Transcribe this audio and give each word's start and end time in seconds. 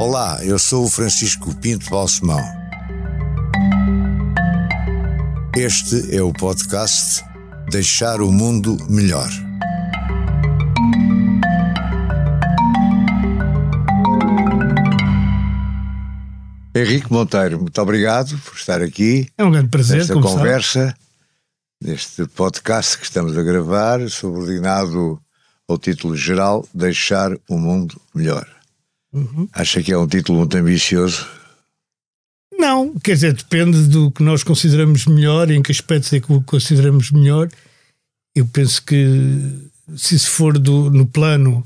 Olá, 0.00 0.42
eu 0.42 0.58
sou 0.58 0.86
o 0.86 0.88
Francisco 0.88 1.54
Pinto 1.56 1.90
Balsemão. 1.90 2.40
Este 5.54 6.16
é 6.16 6.22
o 6.22 6.32
podcast 6.32 7.22
Deixar 7.70 8.22
o 8.22 8.32
Mundo 8.32 8.78
Melhor. 8.88 9.28
Henrique 16.74 17.12
Monteiro, 17.12 17.60
muito 17.60 17.82
obrigado 17.82 18.38
por 18.38 18.56
estar 18.56 18.80
aqui. 18.80 19.28
É 19.36 19.44
um 19.44 19.50
grande 19.50 19.68
prazer, 19.68 19.98
nesta 19.98 20.14
conversa, 20.14 20.96
neste 21.78 22.26
podcast 22.28 22.96
que 22.96 23.04
estamos 23.04 23.36
a 23.36 23.42
gravar, 23.42 24.08
subordinado 24.08 25.20
ao 25.68 25.76
título 25.76 26.16
geral 26.16 26.66
Deixar 26.72 27.32
o 27.46 27.58
Mundo 27.58 28.00
Melhor. 28.14 28.59
Uhum. 29.12 29.48
Acha 29.52 29.82
que 29.82 29.92
é 29.92 29.98
um 29.98 30.06
título 30.06 30.38
muito 30.38 30.56
ambicioso? 30.56 31.26
Não, 32.58 32.94
quer 32.98 33.14
dizer, 33.14 33.32
depende 33.32 33.88
do 33.88 34.10
que 34.10 34.22
nós 34.22 34.42
consideramos 34.42 35.06
melhor, 35.06 35.50
em 35.50 35.62
que 35.62 35.72
aspectos 35.72 36.12
é 36.12 36.20
que 36.20 36.40
consideramos 36.44 37.10
melhor. 37.10 37.48
Eu 38.34 38.46
penso 38.46 38.84
que 38.84 39.70
se 39.96 40.14
isso 40.14 40.30
for 40.30 40.58
do, 40.58 40.90
no 40.90 41.06
plano 41.06 41.64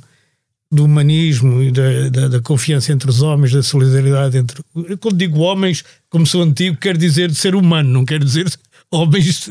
do 0.71 0.85
humanismo 0.85 1.62
e 1.62 1.71
da, 1.71 2.09
da, 2.09 2.29
da, 2.29 2.41
confiança 2.41 2.93
entre 2.93 3.09
os 3.09 3.23
homens, 3.23 3.52
da 3.52 3.63
solidariedade 3.63 4.38
entre. 4.38 4.63
Quando 5.01 5.16
digo 5.16 5.41
homens, 5.41 5.85
como 6.09 6.27
sou 6.27 6.43
antigo, 6.43 6.77
quer 6.77 6.97
dizer 6.97 7.33
ser 7.33 7.55
humano, 7.55 7.91
não 7.91 8.05
quer 8.05 8.23
dizer 8.23 8.52
homens 8.91 9.51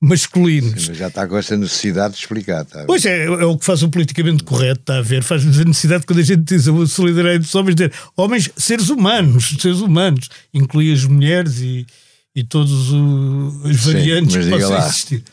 masculinos. 0.00 0.82
Sim, 0.82 0.88
mas 0.88 0.98
já 0.98 1.08
está 1.08 1.26
com 1.26 1.36
essa 1.36 1.56
necessidade 1.56 2.14
de 2.14 2.20
explicar. 2.20 2.62
Está 2.62 2.84
pois 2.84 3.04
é, 3.04 3.24
é 3.24 3.44
o 3.44 3.56
que 3.56 3.64
faz 3.64 3.82
o 3.82 3.88
politicamente 3.88 4.44
correto, 4.44 4.80
está 4.80 4.98
a 4.98 5.02
ver? 5.02 5.22
Faz-nos 5.22 5.58
a 5.58 5.64
necessidade 5.64 6.04
quando 6.06 6.18
a 6.18 6.22
gente 6.22 6.42
diz 6.42 6.68
a 6.68 6.86
solidariedade 6.86 7.44
dos 7.44 7.54
homens, 7.54 7.74
dizer 7.74 7.92
homens, 8.16 8.50
seres 8.56 8.88
humanos, 8.88 9.56
seres 9.60 9.80
humanos, 9.80 10.28
inclui 10.52 10.92
as 10.92 11.04
mulheres 11.04 11.60
e, 11.60 11.86
e 12.34 12.44
todos 12.44 12.92
os 12.92 13.84
variantes 13.84 14.34
Sim, 14.34 14.42
que 14.42 14.50
possam 14.50 14.70
lá. 14.70 14.86
existir. 14.86 15.24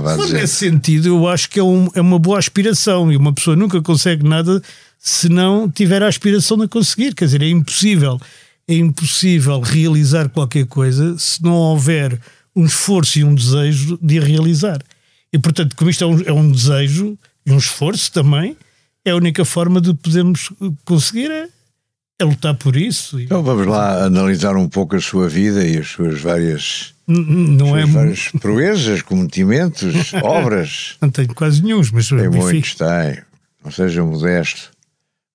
Mas 0.00 0.30
nesse 0.30 0.54
sentido, 0.54 1.08
eu 1.08 1.28
acho 1.28 1.50
que 1.50 1.60
é, 1.60 1.62
um, 1.62 1.88
é 1.94 2.00
uma 2.00 2.18
boa 2.18 2.38
aspiração 2.38 3.12
e 3.12 3.16
uma 3.16 3.32
pessoa 3.32 3.54
nunca 3.54 3.82
consegue 3.82 4.26
nada 4.26 4.62
se 4.98 5.28
não 5.28 5.70
tiver 5.70 6.02
a 6.02 6.08
aspiração 6.08 6.56
de 6.56 6.68
conseguir. 6.68 7.14
Quer 7.14 7.26
dizer, 7.26 7.42
é 7.42 7.48
impossível, 7.48 8.18
é 8.66 8.74
impossível 8.74 9.60
realizar 9.60 10.28
qualquer 10.30 10.66
coisa 10.66 11.18
se 11.18 11.42
não 11.42 11.52
houver 11.52 12.18
um 12.54 12.64
esforço 12.64 13.18
e 13.18 13.24
um 13.24 13.34
desejo 13.34 13.98
de 14.00 14.18
a 14.18 14.22
realizar. 14.24 14.82
E, 15.32 15.38
portanto, 15.38 15.74
como 15.76 15.90
isto 15.90 16.04
é 16.04 16.06
um, 16.06 16.22
é 16.22 16.32
um 16.32 16.50
desejo 16.50 17.18
e 17.46 17.52
um 17.52 17.58
esforço 17.58 18.12
também, 18.12 18.56
é 19.04 19.10
a 19.10 19.16
única 19.16 19.44
forma 19.44 19.80
de 19.80 19.94
podermos 19.94 20.50
conseguir 20.84 21.30
é, 21.30 21.48
é 22.18 22.24
lutar 22.24 22.54
por 22.54 22.76
isso. 22.76 23.18
Então 23.18 23.42
vamos 23.42 23.66
lá 23.66 24.04
analisar 24.04 24.56
um 24.56 24.68
pouco 24.68 24.96
a 24.96 25.00
sua 25.00 25.28
vida 25.28 25.66
e 25.66 25.78
as 25.78 25.88
suas 25.88 26.20
várias, 26.20 26.94
não 27.06 27.68
suas 27.68 27.82
é 27.82 27.86
várias 27.86 28.28
proezas, 28.40 29.02
cometimentos, 29.02 30.12
obras. 30.22 30.96
Não 31.00 31.10
tenho 31.10 31.34
quase 31.34 31.62
nenhum, 31.62 31.80
mas 31.92 32.08
tem 32.08 32.28
muitos, 32.28 32.74
tem. 32.74 33.22
Não 33.64 33.70
seja 33.70 34.04
modesto. 34.04 34.71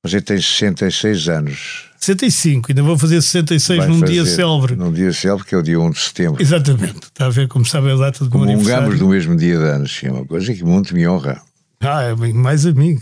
Você 0.07 0.21
tem 0.21 0.39
66 0.39 1.29
anos. 1.29 1.87
65, 1.99 2.71
ainda 2.71 2.83
vou 2.83 2.97
fazer 2.97 3.21
66 3.21 3.79
Vai 3.79 3.87
num 3.87 3.99
fazer, 3.99 4.13
dia 4.13 4.25
célebre. 4.25 4.75
Num 4.75 4.91
dia 4.91 5.11
célebre, 5.11 5.45
que 5.45 5.55
é 5.55 5.57
o 5.57 5.63
dia 5.63 5.79
1 5.79 5.89
de 5.91 5.99
setembro. 5.99 6.41
Exatamente, 6.41 7.03
está 7.03 7.25
a 7.25 7.29
ver 7.29 7.47
como 7.47 7.65
sabe 7.65 7.91
a 7.91 7.95
data 7.95 8.23
do 8.23 8.31
meu 8.31 8.43
aniversário. 8.43 8.97
do 8.97 9.09
mesmo 9.09 9.35
dia 9.35 9.57
de 9.57 9.63
anos, 9.63 9.99
é 10.03 10.11
uma 10.11 10.25
coisa 10.25 10.53
que 10.53 10.63
muito 10.63 10.93
me 10.93 11.07
honra. 11.07 11.41
Ah, 11.79 12.03
é 12.03 12.15
mais 12.15 12.65
a 12.65 12.71
mim, 12.71 12.99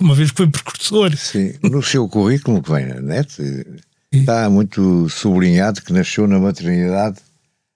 uma 0.00 0.14
vez 0.14 0.30
que 0.30 0.38
foi 0.38 0.48
precursor. 0.48 1.16
Sim, 1.16 1.54
no 1.62 1.82
seu 1.82 2.08
currículo 2.08 2.62
que 2.62 2.70
vem 2.70 2.86
na 2.86 3.00
net, 3.00 3.40
está 4.12 4.48
muito 4.50 5.08
sublinhado 5.08 5.82
que 5.82 5.92
nasceu 5.92 6.26
na 6.26 6.38
maternidade 6.38 7.16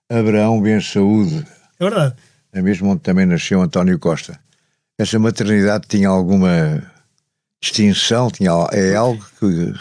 Abraão 0.09 0.61
Ben 0.61 0.81
Saúde. 0.81 1.45
É 1.79 1.83
verdade. 1.83 2.15
É 2.51 2.61
mesmo 2.61 2.89
onde 2.89 3.01
também 3.01 3.25
nasceu 3.25 3.61
António 3.61 3.97
Costa. 3.99 4.39
Essa 4.97 5.17
maternidade 5.17 5.85
tinha 5.87 6.09
alguma 6.09 6.83
distinção? 7.61 8.29
Tinha, 8.29 8.51
é 8.71 8.95
algo 8.95 9.23
que 9.39 9.73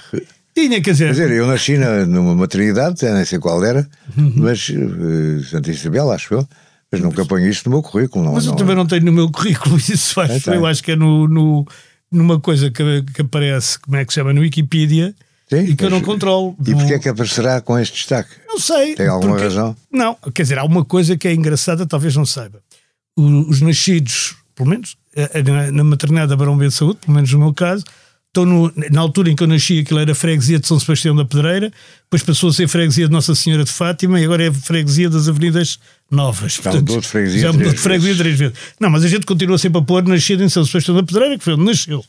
tinha, 0.55 0.81
quer 0.81 0.91
dizer. 0.91 1.07
Quer 1.07 1.13
dizer, 1.13 1.31
eu 1.31 1.47
nasci 1.47 1.77
na, 1.79 2.05
numa 2.05 2.35
maternidade, 2.35 3.05
nem 3.05 3.25
sei 3.25 3.39
qual 3.39 3.65
era, 3.65 3.89
uhum. 4.17 4.33
mas 4.37 4.69
uh, 4.69 5.45
Santa 5.45 5.71
Isabel, 5.71 6.11
acho 6.11 6.35
eu. 6.35 6.49
Mas 6.91 7.01
nunca 7.01 7.25
ponho 7.25 7.47
isto 7.49 7.69
no 7.69 7.77
meu 7.77 7.83
currículo. 7.83 8.25
Não, 8.25 8.33
mas 8.33 8.47
eu 8.47 8.53
não, 8.53 8.57
também 8.57 8.75
não 8.75 8.87
tenho 8.87 9.05
no 9.05 9.13
meu 9.13 9.31
currículo 9.31 9.77
isso. 9.79 10.21
Acho, 10.21 10.51
é, 10.51 10.57
eu 10.57 10.67
acho 10.67 10.83
que 10.83 10.93
é 10.93 10.97
no, 10.97 11.29
no, 11.29 11.67
numa 12.11 12.41
coisa 12.41 12.71
que, 12.71 13.03
que, 13.15 13.23
aparece, 13.23 13.79
como 13.79 13.97
é 13.97 14.05
que 14.05 14.13
se 14.13 14.17
chama, 14.17 14.33
no 14.33 14.41
Wikipedia, 14.41 15.15
Sim, 15.49 15.61
e 15.61 15.77
que 15.77 15.85
eu 15.85 15.91
não 15.91 16.01
controlo. 16.01 16.57
E 16.67 16.73
porquê 16.73 16.95
é 16.95 16.99
que 16.99 17.09
aparecerá 17.09 17.61
com 17.61 17.79
este 17.79 17.95
destaque? 17.95 18.31
Não 18.47 18.59
sei. 18.59 18.95
Tem 18.95 19.07
alguma 19.07 19.33
porque, 19.33 19.45
razão? 19.45 19.77
Não, 19.93 20.17
quer 20.35 20.43
dizer, 20.43 20.59
há 20.59 20.65
uma 20.65 20.85
coisa 20.85 21.17
que 21.17 21.29
é 21.29 21.33
engraçada, 21.33 21.87
talvez 21.87 22.17
não 22.17 22.27
saiba. 22.27 22.61
Os, 23.17 23.61
nascidos, 23.61 24.37
pelo 24.55 24.69
menos, 24.69 24.97
eh, 24.97 24.98
eh, 24.98 24.98
na, 25.73 25.85
maternidade 25.85 26.29
da 26.29 26.37
Barão 26.37 26.57
B 26.57 26.69
de 26.69 26.75
Saúde, 26.75 26.99
pelo 27.01 27.15
menos 27.15 27.33
no 27.33 27.39
meu 27.39 27.55
caso, 27.55 27.85
Estou 28.29 28.45
no, 28.45 28.71
na 28.91 29.01
altura 29.01 29.31
em 29.31 29.35
que 29.35 29.43
eu 29.43 29.47
nasci, 29.47 29.79
aquilo 29.81 29.99
era 29.99 30.15
freguesia 30.15 30.59
de 30.59 30.67
São 30.69 30.79
Sebastião 30.79 31.17
da 31.17 31.25
Pedreira, 31.25 31.73
depois 32.05 32.23
passou 32.23 32.51
a 32.51 32.53
ser 32.53 32.69
freguesia 32.69 33.07
de 33.07 33.13
Nossa 33.13 33.35
Senhora 33.35 33.65
de 33.65 33.73
Fátima 33.73 34.21
e 34.21 34.25
agora 34.25 34.47
é 34.47 34.53
freguesia 34.53 35.09
das 35.09 35.29
Avenidas 35.29 35.79
Novas. 36.11 36.53
Já 36.53 36.63
Portanto, 36.63 36.81
mudou 36.81 37.01
de 37.01 37.09
freguesia, 37.09 37.41
já 37.41 37.53
mudou 37.53 37.73
de 37.73 37.79
freguesia 37.79 38.17
três 38.17 38.39
vezes. 38.39 38.55
Não, 38.79 38.91
mas 38.91 39.03
a 39.03 39.09
gente 39.09 39.25
continua 39.25 39.57
sempre 39.57 39.81
a 39.81 39.83
pôr 39.83 40.07
nascido 40.07 40.45
em 40.45 40.49
São 40.49 40.63
Sebastião 40.63 40.95
da 40.95 41.03
Pedreira, 41.03 41.39
que 41.39 41.45
foi 41.45 41.55
onde 41.55 41.65
nasceu. 41.65 42.05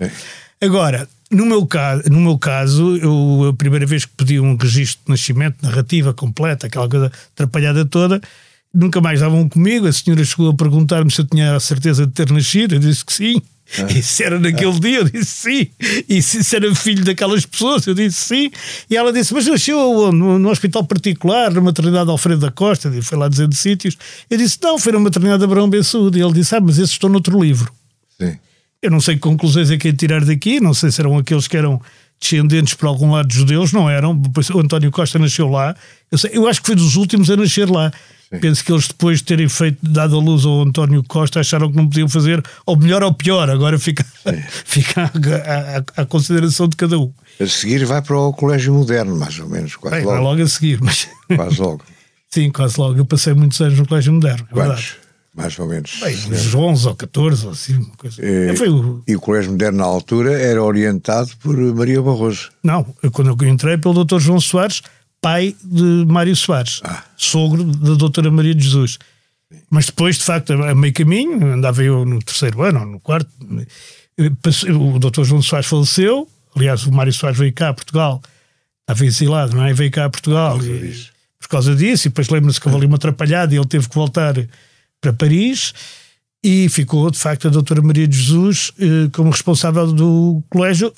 Agora, 0.61 1.07
no 1.31 1.45
meu, 1.45 1.65
caso, 1.65 2.03
no 2.09 2.19
meu 2.19 2.37
caso, 2.37 2.97
eu, 2.97 3.47
a 3.49 3.53
primeira 3.53 3.85
vez 3.85 4.03
que 4.03 4.11
pedi 4.17 4.41
um 4.41 4.57
registro 4.57 5.01
de 5.05 5.11
nascimento, 5.11 5.55
narrativa 5.63 6.13
completa, 6.13 6.67
aquela 6.67 6.89
coisa 6.89 7.09
atrapalhada 7.33 7.85
toda, 7.85 8.19
nunca 8.73 9.01
mais 9.01 9.19
davam 9.19 9.47
comigo. 9.47 9.87
A 9.87 9.93
senhora 9.93 10.23
chegou 10.23 10.49
a 10.49 10.53
perguntar-me 10.53 11.11
se 11.11 11.21
eu 11.21 11.25
tinha 11.25 11.55
a 11.55 11.59
certeza 11.59 12.05
de 12.05 12.11
ter 12.11 12.31
nascido, 12.31 12.75
eu 12.75 12.79
disse 12.79 13.03
que 13.03 13.13
sim. 13.13 13.41
E 13.95 14.01
se 14.01 14.23
era 14.23 14.39
naquele 14.39 14.79
dia, 14.79 14.97
eu 14.97 15.03
disse 15.03 15.25
sim. 15.25 15.67
E 16.07 16.21
se 16.23 16.55
era 16.55 16.73
filho 16.73 17.05
daquelas 17.05 17.45
pessoas, 17.45 17.85
eu 17.85 17.93
disse 17.93 18.19
sim. 18.19 18.51
E 18.89 18.97
ela 18.97 19.13
disse: 19.13 19.33
Mas 19.33 19.45
nasceu 19.45 19.77
onde? 19.79 20.17
No 20.17 20.49
hospital 20.49 20.83
particular, 20.83 21.53
na 21.53 21.61
maternidade 21.61 22.09
Alfredo 22.09 22.41
da 22.41 22.51
Costa. 22.51 22.89
E 22.89 23.01
foi 23.01 23.17
lá 23.17 23.27
dizendo 23.27 23.53
sítios. 23.53 23.95
Eu 24.29 24.37
disse: 24.37 24.57
Não, 24.61 24.79
foi 24.79 24.91
na 24.91 24.99
maternidade 24.99 25.43
Abraão 25.43 25.69
Ben 25.69 25.83
Saúde. 25.83 26.17
E 26.17 26.21
ele 26.21 26.33
disse: 26.33 26.55
Ah, 26.55 26.59
mas 26.59 26.79
esses 26.79 26.91
estão 26.91 27.09
noutro 27.09 27.39
livro. 27.39 27.71
Sim. 28.19 28.37
Eu 28.81 28.89
não 28.89 28.99
sei 28.99 29.15
que 29.15 29.21
conclusões 29.21 29.69
é 29.69 29.77
que 29.77 29.89
é 29.89 29.93
tirar 29.93 30.25
daqui. 30.25 30.59
Não 30.59 30.73
sei 30.73 30.89
se 30.89 30.99
eram 30.99 31.15
aqueles 31.17 31.47
que 31.47 31.55
eram 31.55 31.79
descendentes 32.19 32.73
por 32.73 32.87
algum 32.87 33.11
lado 33.11 33.27
de 33.27 33.35
judeus. 33.35 33.71
Não 33.71 33.87
eram. 33.87 34.15
Depois 34.15 34.49
o 34.49 34.59
António 34.59 34.89
Costa 34.89 35.19
nasceu 35.19 35.47
lá. 35.47 35.75
Eu, 36.11 36.17
sei, 36.17 36.31
eu 36.33 36.47
acho 36.47 36.59
que 36.59 36.67
foi 36.67 36.75
dos 36.75 36.95
últimos 36.95 37.29
a 37.29 37.37
nascer 37.37 37.69
lá. 37.69 37.91
Sim. 38.31 38.39
Penso 38.39 38.63
que 38.63 38.71
eles, 38.71 38.87
depois 38.87 39.19
de 39.19 39.23
terem 39.25 39.49
feito, 39.49 39.79
dado 39.81 40.15
a 40.15 40.19
luz 40.21 40.45
ao 40.45 40.61
António 40.61 41.03
Costa, 41.03 41.39
acharam 41.39 41.71
que 41.71 41.75
não 41.75 41.87
podiam 41.87 42.07
fazer 42.07 42.43
ou 42.63 42.77
melhor 42.77 43.01
ou 43.01 43.11
pior. 43.11 43.49
Agora 43.49 43.79
fica, 43.79 44.05
fica 44.65 45.11
à, 45.97 46.05
consideração 46.05 46.67
de 46.67 46.75
cada 46.75 46.99
um. 46.99 47.11
A 47.39 47.47
seguir 47.47 47.85
vai 47.85 48.01
para 48.01 48.17
o 48.17 48.31
Colégio 48.31 48.73
Moderno, 48.73 49.15
mais 49.15 49.39
ou 49.39 49.49
menos. 49.49 49.75
Quase 49.75 49.95
Bem, 49.95 50.05
logo. 50.05 50.15
Vai 50.15 50.23
logo 50.23 50.43
a 50.43 50.47
seguir. 50.47 50.79
Mas... 50.81 51.09
Quase 51.35 51.59
logo. 51.59 51.81
Sim, 52.29 52.51
quase 52.51 52.79
logo. 52.79 52.97
Eu 52.99 53.05
passei 53.05 53.33
muitos 53.33 53.59
anos 53.59 53.79
no 53.79 53.87
Colégio 53.87 54.13
Moderno. 54.13 54.47
É 54.51 54.53
Quantos? 54.53 54.83
Verdade. 54.83 55.09
Mais 55.35 55.57
ou 55.57 55.67
menos. 55.67 55.99
Bem, 56.01 56.15
uns 56.15 56.53
11 56.53 56.87
ou 56.87 56.95
14 56.95 57.45
ou 57.45 57.51
assim. 57.53 57.83
Coisa. 57.97 58.21
E, 58.23 58.55
foi 58.55 58.69
o... 58.69 59.01
e 59.07 59.15
o 59.15 59.19
Colégio 59.19 59.51
Moderno, 59.51 59.77
na 59.77 59.85
altura, 59.85 60.33
era 60.33 60.61
orientado 60.61 61.29
por 61.41 61.55
Maria 61.55 62.01
Barroso. 62.01 62.49
Não, 62.63 62.85
eu, 63.01 63.09
quando 63.09 63.29
eu 63.29 63.47
entrei, 63.47 63.77
pelo 63.77 64.03
Dr. 64.03 64.19
João 64.19 64.39
Soares 64.39 64.81
pai 65.21 65.55
de 65.63 66.05
Mário 66.07 66.35
Soares, 66.35 66.81
ah. 66.83 67.03
sogro 67.17 67.63
da 67.63 67.95
doutora 67.95 68.31
Maria 68.31 68.55
de 68.55 68.63
Jesus. 68.63 68.97
Mas 69.69 69.87
depois, 69.87 70.17
de 70.17 70.23
facto, 70.23 70.53
a 70.53 70.75
meio 70.75 70.93
caminho, 70.93 71.53
andava 71.53 71.83
eu 71.83 72.05
no 72.05 72.19
terceiro 72.19 72.61
ano, 72.61 72.79
ou 72.81 72.85
no 72.85 72.99
quarto, 72.99 73.29
o 74.17 74.99
doutor 74.99 75.25
João 75.25 75.41
Soares 75.41 75.67
faleceu, 75.67 76.27
aliás, 76.55 76.85
o 76.85 76.91
Mário 76.91 77.13
Soares 77.13 77.37
veio 77.37 77.53
cá 77.53 77.69
a 77.69 77.73
Portugal, 77.73 78.21
estava 78.81 79.05
exilado, 79.05 79.55
não 79.55 79.65
é? 79.65 79.73
Veio 79.73 79.91
cá 79.91 80.05
a 80.05 80.09
Portugal 80.09 80.57
por 80.57 80.65
causa, 80.65 80.75
e, 80.75 80.87
disso. 80.87 81.11
Por 81.39 81.47
causa 81.47 81.75
disso, 81.75 82.07
e 82.07 82.09
depois 82.09 82.29
lembra-se 82.29 82.59
que 82.59 82.67
houve 82.67 82.77
ali 82.77 82.87
uma 82.87 82.97
atrapalhada 82.97 83.53
e 83.53 83.57
ele 83.57 83.67
teve 83.67 83.87
que 83.87 83.95
voltar 83.95 84.35
para 85.01 85.13
Paris 85.13 85.73
e 86.43 86.69
ficou, 86.69 87.09
de 87.09 87.17
facto, 87.17 87.47
a 87.47 87.51
doutora 87.51 87.81
Maria 87.81 88.07
de 88.07 88.17
Jesus 88.17 88.71
eh, 88.79 89.09
como 89.11 89.29
responsável 89.29 89.91
do 89.91 90.43
colégio 90.49 90.93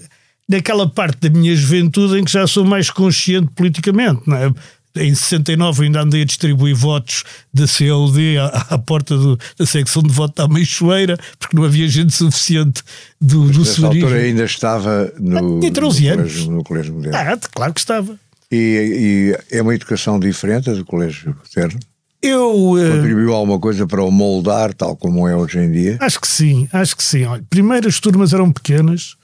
naquela 0.52 0.88
parte 0.88 1.30
da 1.30 1.30
minha 1.30 1.56
juventude 1.56 2.20
em 2.20 2.24
que 2.24 2.32
já 2.32 2.46
sou 2.46 2.66
mais 2.66 2.90
consciente 2.90 3.50
politicamente, 3.56 4.22
não 4.28 4.36
é? 4.36 4.52
Em 4.94 5.16
69 5.16 5.86
ainda 5.86 6.02
andei 6.02 6.24
a 6.24 6.26
distribuir 6.26 6.76
votos 6.76 7.24
da 7.54 7.66
CLD 7.66 8.38
à, 8.38 8.48
à 8.72 8.78
porta 8.78 9.18
do, 9.18 9.40
da 9.58 9.66
secção 9.66 10.04
de 10.04 10.12
voto 10.12 10.36
da 10.36 10.54
Meixoeira, 10.54 11.18
porque 11.40 11.56
não 11.56 11.64
havia 11.64 11.88
gente 11.88 12.14
suficiente 12.14 12.84
do, 13.20 13.46
Mas 13.46 13.56
do 13.56 13.60
Nessa 13.62 13.88
altura 13.88 14.16
ainda 14.18 14.44
estava 14.44 15.14
no, 15.18 15.60
ah, 15.66 15.72
13 15.72 15.80
no, 15.80 15.88
anos. 15.88 16.34
Colégio, 16.34 16.52
no 16.52 16.64
colégio 16.64 16.94
Moderno. 16.94 17.18
Ah, 17.18 17.40
claro 17.54 17.74
que 17.74 17.80
estava. 17.80 18.20
E, 18.52 19.34
e 19.50 19.56
é 19.58 19.62
uma 19.62 19.74
educação 19.74 20.20
diferente 20.20 20.70
do 20.70 20.84
Colégio 20.84 21.38
Moderno? 21.56 21.80
Eu, 22.22 22.78
eh, 22.78 22.98
Contribuiu 22.98 23.34
alguma 23.34 23.60
coisa 23.60 23.88
para 23.88 24.04
o 24.04 24.12
moldar, 24.12 24.74
tal 24.74 24.96
como 24.98 25.26
é 25.26 25.36
hoje 25.36 25.58
em 25.58 25.72
dia? 25.72 25.98
Acho 26.02 26.20
que 26.20 26.28
sim, 26.28 26.68
acho 26.74 26.98
que 26.98 27.04
sim. 27.04 27.24
Olha, 27.24 27.44
primeiro 27.50 27.88
as 27.88 28.00
turmas 28.00 28.34
eram 28.34 28.52
pequenas, 28.52 29.16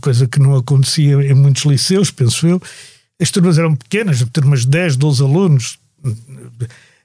coisa 0.00 0.26
que 0.26 0.38
não 0.38 0.56
acontecia 0.56 1.14
em 1.14 1.34
muitos 1.34 1.64
liceus, 1.64 2.10
penso 2.10 2.46
eu. 2.46 2.62
As 3.20 3.30
turmas 3.30 3.58
eram 3.58 3.74
pequenas, 3.74 4.24
turmas 4.32 4.60
de 4.60 4.68
10, 4.68 4.96
12 4.96 5.22
alunos, 5.22 5.78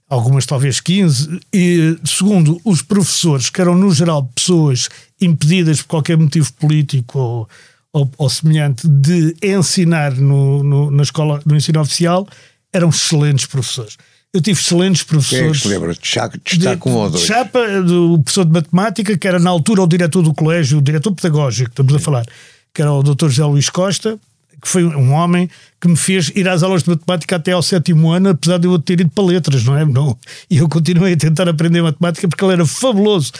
algumas 0.07 0.45
talvez 0.45 0.79
15, 0.79 1.39
e 1.51 1.97
segundo, 2.05 2.61
os 2.63 2.81
professores, 2.81 3.49
que 3.49 3.59
eram 3.59 3.75
no 3.75 3.91
geral 3.91 4.29
pessoas 4.35 4.89
impedidas 5.19 5.81
por 5.81 5.87
qualquer 5.87 6.17
motivo 6.17 6.53
político 6.53 7.17
ou, 7.17 7.49
ou, 7.91 8.11
ou 8.17 8.29
semelhante 8.29 8.87
de 8.87 9.35
ensinar 9.41 10.13
no, 10.13 10.63
no, 10.63 10.91
na 10.91 11.03
escola, 11.03 11.41
no 11.45 11.55
ensino 11.55 11.81
oficial, 11.81 12.27
eram 12.71 12.89
excelentes 12.89 13.45
professores. 13.45 13.97
Eu 14.33 14.41
tive 14.41 14.59
excelentes 14.59 15.03
professores. 15.03 15.39
Quem 15.39 15.49
é 15.49 15.51
que 15.51 15.59
se 15.59 15.67
lembra? 15.67 15.93
Destaca 16.43 16.89
um 16.89 16.93
ou 16.93 17.09
dois. 17.09 17.23
Chapa, 17.23 17.81
do 17.81 18.19
professor 18.19 18.45
de 18.45 18.51
matemática, 18.51 19.17
que 19.17 19.27
era 19.27 19.37
na 19.37 19.51
altura 19.51 19.83
o 19.83 19.87
diretor 19.87 20.23
do 20.23 20.33
colégio, 20.33 20.79
o 20.79 20.81
diretor 20.81 21.13
pedagógico, 21.13 21.69
estamos 21.69 21.93
a 21.93 21.99
falar, 21.99 22.25
que 22.73 22.81
era 22.81 22.91
o 22.91 23.03
Dr. 23.03 23.27
José 23.27 23.45
Luís 23.45 23.69
Costa, 23.69 24.19
que 24.61 24.67
foi 24.67 24.83
um 24.85 25.11
homem 25.11 25.49
que 25.79 25.87
me 25.89 25.97
fez 25.97 26.31
ir 26.35 26.47
às 26.47 26.63
aulas 26.63 26.83
de 26.83 26.89
matemática 26.89 27.35
até 27.35 27.51
ao 27.51 27.61
sétimo 27.61 28.11
ano, 28.11 28.29
apesar 28.29 28.57
de 28.57 28.67
eu 28.67 28.79
ter 28.79 29.01
ido 29.01 29.11
para 29.11 29.25
letras, 29.25 29.63
não 29.65 29.77
é? 29.77 29.85
Não. 29.85 30.17
E 30.49 30.57
eu 30.57 30.69
continuei 30.69 31.13
a 31.13 31.17
tentar 31.17 31.49
aprender 31.49 31.81
matemática 31.81 32.27
porque 32.27 32.43
ele 32.43 32.53
era 32.53 32.65
fabuloso. 32.65 33.33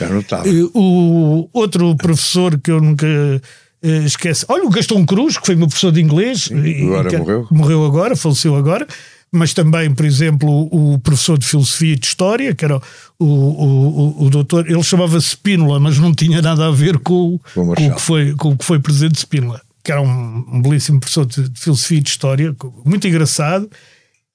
O 0.74 1.48
outro 1.54 1.96
professor 1.96 2.60
que 2.60 2.70
eu 2.70 2.82
nunca 2.82 3.08
uh, 3.08 3.88
esqueço, 4.06 4.46
olha, 4.50 4.66
o 4.66 4.70
Gastão 4.70 5.06
Cruz, 5.06 5.38
que 5.38 5.46
foi 5.46 5.56
meu 5.56 5.68
professor 5.68 5.94
de 5.94 6.02
inglês, 6.02 6.50
agora 6.52 7.16
e, 7.16 7.18
morreu. 7.18 7.48
Morreu 7.50 7.86
agora, 7.86 8.16
faleceu 8.18 8.56
agora 8.56 8.86
mas 9.34 9.52
também, 9.52 9.92
por 9.92 10.06
exemplo, 10.06 10.70
o 10.72 11.00
professor 11.00 11.40
de 11.40 11.46
Filosofia 11.48 11.94
e 11.94 12.00
de 12.00 12.06
História, 12.06 12.54
que 12.54 12.64
era 12.64 12.80
o, 13.18 13.26
o, 13.26 14.26
o, 14.26 14.30
doutor, 14.30 14.70
ele 14.70 14.84
chamava-se 14.84 15.30
Spínola, 15.30 15.80
mas 15.80 15.98
não 15.98 16.14
tinha 16.14 16.40
nada 16.40 16.68
a 16.68 16.72
ver 16.72 17.00
com, 17.00 17.40
com, 17.56 17.72
o, 17.72 17.76
que 17.76 18.00
foi, 18.00 18.36
com 18.36 18.50
o 18.50 18.58
que 18.58 18.64
foi 18.64 18.80
presidente 18.80 19.14
de 19.14 19.20
Spínola, 19.20 19.60
que 19.84 19.92
era 19.92 20.00
um, 20.00 20.46
um 20.52 20.62
belíssimo 20.62 21.00
professor 21.00 21.26
de, 21.26 21.50
de, 21.50 21.60
Filosofia 21.60 21.98
e 21.98 22.02
de 22.02 22.10
História, 22.10 22.56
muito 22.86 23.08
engraçado, 23.08 23.68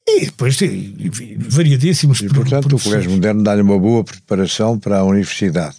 e 0.05 0.25
depois 0.25 0.61
e, 0.61 1.39
variadíssimos. 1.49 2.21
E, 2.21 2.29
portanto, 2.29 2.75
o 2.75 2.81
Colégio 2.81 3.13
Moderno 3.13 3.45
dá-lhe 3.45 3.63
uma 3.63 3.79
boa 3.79 4.03
preparação 4.03 4.81
para 4.81 4.99
a 4.99 5.05
universidade. 5.05 5.77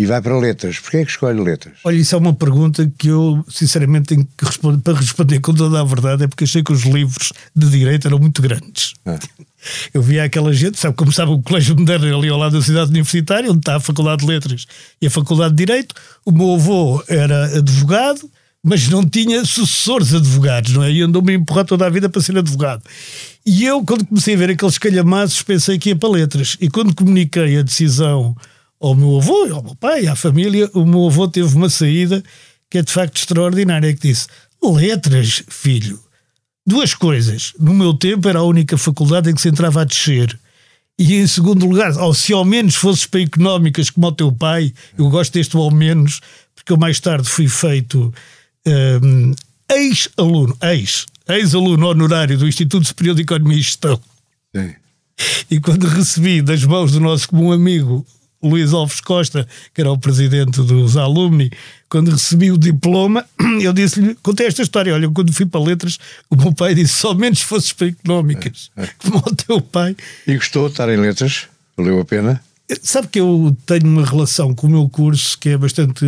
E 0.00 0.06
vai 0.06 0.22
para 0.22 0.34
letras. 0.38 0.78
Porquê 0.78 0.96
é 0.96 1.04
que 1.04 1.10
escolhe 1.10 1.38
letras? 1.38 1.74
Olha, 1.84 1.96
isso 1.96 2.14
é 2.14 2.18
uma 2.18 2.32
pergunta 2.32 2.90
que 2.96 3.08
eu, 3.08 3.44
sinceramente, 3.50 4.06
tenho 4.06 4.24
que 4.24 4.46
responder, 4.46 4.78
para 4.78 4.98
responder 4.98 5.40
com 5.40 5.52
toda 5.52 5.78
a 5.78 5.84
verdade, 5.84 6.24
é 6.24 6.26
porque 6.26 6.44
achei 6.44 6.62
que 6.62 6.72
os 6.72 6.84
livros 6.84 7.34
de 7.54 7.68
direito 7.68 8.08
eram 8.08 8.18
muito 8.18 8.40
grandes. 8.40 8.94
Ah. 9.04 9.18
Eu 9.92 10.00
via 10.00 10.24
aquela 10.24 10.54
gente, 10.54 10.80
sabe 10.80 10.96
como 10.96 11.10
estava 11.10 11.32
o 11.32 11.42
Colégio 11.42 11.76
Moderno 11.78 12.18
ali 12.18 12.30
ao 12.30 12.38
lado 12.38 12.58
da 12.58 12.64
cidade 12.64 12.88
universitária, 12.88 13.50
onde 13.50 13.58
está 13.58 13.76
a 13.76 13.80
Faculdade 13.80 14.22
de 14.22 14.26
Letras 14.26 14.64
e 15.02 15.06
a 15.06 15.10
Faculdade 15.10 15.54
de 15.54 15.66
Direito. 15.66 15.94
O 16.24 16.32
meu 16.32 16.54
avô 16.54 17.04
era 17.06 17.58
advogado, 17.58 18.22
mas 18.64 18.88
não 18.88 19.04
tinha 19.06 19.44
sucessores 19.44 20.14
advogados, 20.14 20.72
não 20.72 20.82
é? 20.82 20.90
E 20.90 21.02
andou-me 21.02 21.32
a 21.32 21.36
empurrar 21.36 21.66
toda 21.66 21.86
a 21.86 21.90
vida 21.90 22.08
para 22.08 22.22
ser 22.22 22.38
advogado. 22.38 22.82
E 23.44 23.66
eu, 23.66 23.84
quando 23.84 24.06
comecei 24.06 24.32
a 24.32 24.38
ver 24.38 24.48
aqueles 24.48 24.78
calhamaços, 24.78 25.42
pensei 25.42 25.78
que 25.78 25.90
ia 25.90 25.96
para 25.96 26.08
letras. 26.08 26.56
E 26.58 26.70
quando 26.70 26.94
comuniquei 26.94 27.58
a 27.58 27.62
decisão 27.62 28.34
ao 28.80 28.94
meu 28.94 29.18
avô, 29.18 29.54
ao 29.54 29.62
meu 29.62 29.74
pai, 29.74 30.06
à 30.06 30.16
família, 30.16 30.70
o 30.72 30.86
meu 30.86 31.06
avô 31.06 31.28
teve 31.28 31.54
uma 31.54 31.68
saída 31.68 32.22
que 32.70 32.78
é 32.78 32.82
de 32.82 32.92
facto 32.92 33.16
extraordinária, 33.16 33.92
que 33.94 34.08
disse, 34.08 34.28
letras, 34.62 35.42
filho, 35.48 36.00
duas 36.64 36.94
coisas. 36.94 37.52
No 37.58 37.74
meu 37.74 37.92
tempo 37.92 38.28
era 38.28 38.38
a 38.38 38.44
única 38.44 38.78
faculdade 38.78 39.28
em 39.28 39.34
que 39.34 39.40
se 39.40 39.48
entrava 39.48 39.82
a 39.82 39.84
descer. 39.84 40.38
E 40.96 41.16
em 41.16 41.26
segundo 41.26 41.66
lugar, 41.66 41.96
ou 41.98 42.14
se 42.14 42.32
ao 42.32 42.44
menos 42.44 42.76
fosses 42.76 43.06
para 43.06 43.22
económicas 43.22 43.90
como 43.90 44.06
o 44.06 44.12
teu 44.12 44.30
pai, 44.30 44.72
eu 44.96 45.08
gosto 45.08 45.32
deste 45.32 45.56
ao 45.56 45.70
menos, 45.70 46.20
porque 46.54 46.72
eu 46.72 46.76
mais 46.76 47.00
tarde 47.00 47.28
fui 47.28 47.48
feito 47.48 48.14
um, 49.02 49.34
ex-aluno, 49.68 50.56
ex, 50.62 51.06
ex-aluno 51.28 51.88
honorário 51.88 52.38
do 52.38 52.46
Instituto 52.46 52.86
Superior 52.86 53.16
de 53.16 53.22
Economia 53.22 53.58
e 53.58 53.62
Gestão. 53.62 54.00
Sim. 54.54 54.74
E 55.50 55.58
quando 55.60 55.86
recebi 55.86 56.40
das 56.40 56.64
mãos 56.64 56.92
do 56.92 57.00
nosso 57.00 57.28
comum 57.28 57.50
amigo 57.50 58.06
Luís 58.42 58.72
Alves 58.72 59.00
Costa, 59.00 59.46
que 59.74 59.80
era 59.80 59.90
o 59.90 59.98
presidente 59.98 60.62
dos 60.62 60.96
alumni, 60.96 61.50
quando 61.88 62.10
recebi 62.10 62.50
o 62.50 62.58
diploma, 62.58 63.26
eu 63.60 63.72
disse-lhe, 63.72 64.14
contei 64.22 64.46
esta 64.46 64.62
história, 64.62 64.94
olha, 64.94 65.10
quando 65.10 65.32
fui 65.32 65.46
para 65.46 65.60
letras, 65.60 65.98
o 66.30 66.36
meu 66.36 66.52
pai 66.52 66.74
disse, 66.74 66.94
somente 66.94 67.44
fosse 67.44 67.74
para 67.74 67.88
económicas, 67.88 68.70
é, 68.76 68.84
é. 68.84 68.90
como 68.98 69.18
o 69.18 69.34
teu 69.34 69.60
pai. 69.60 69.96
E 70.26 70.34
gostou 70.34 70.66
de 70.66 70.72
estar 70.72 70.88
em 70.88 70.96
letras? 70.96 71.48
Valeu 71.76 72.00
a 72.00 72.04
pena? 72.04 72.42
Sabe 72.82 73.08
que 73.08 73.18
eu 73.18 73.56
tenho 73.66 73.86
uma 73.86 74.06
relação 74.06 74.54
com 74.54 74.68
o 74.68 74.70
meu 74.70 74.88
curso 74.88 75.36
que 75.38 75.48
é 75.48 75.58
bastante 75.58 76.04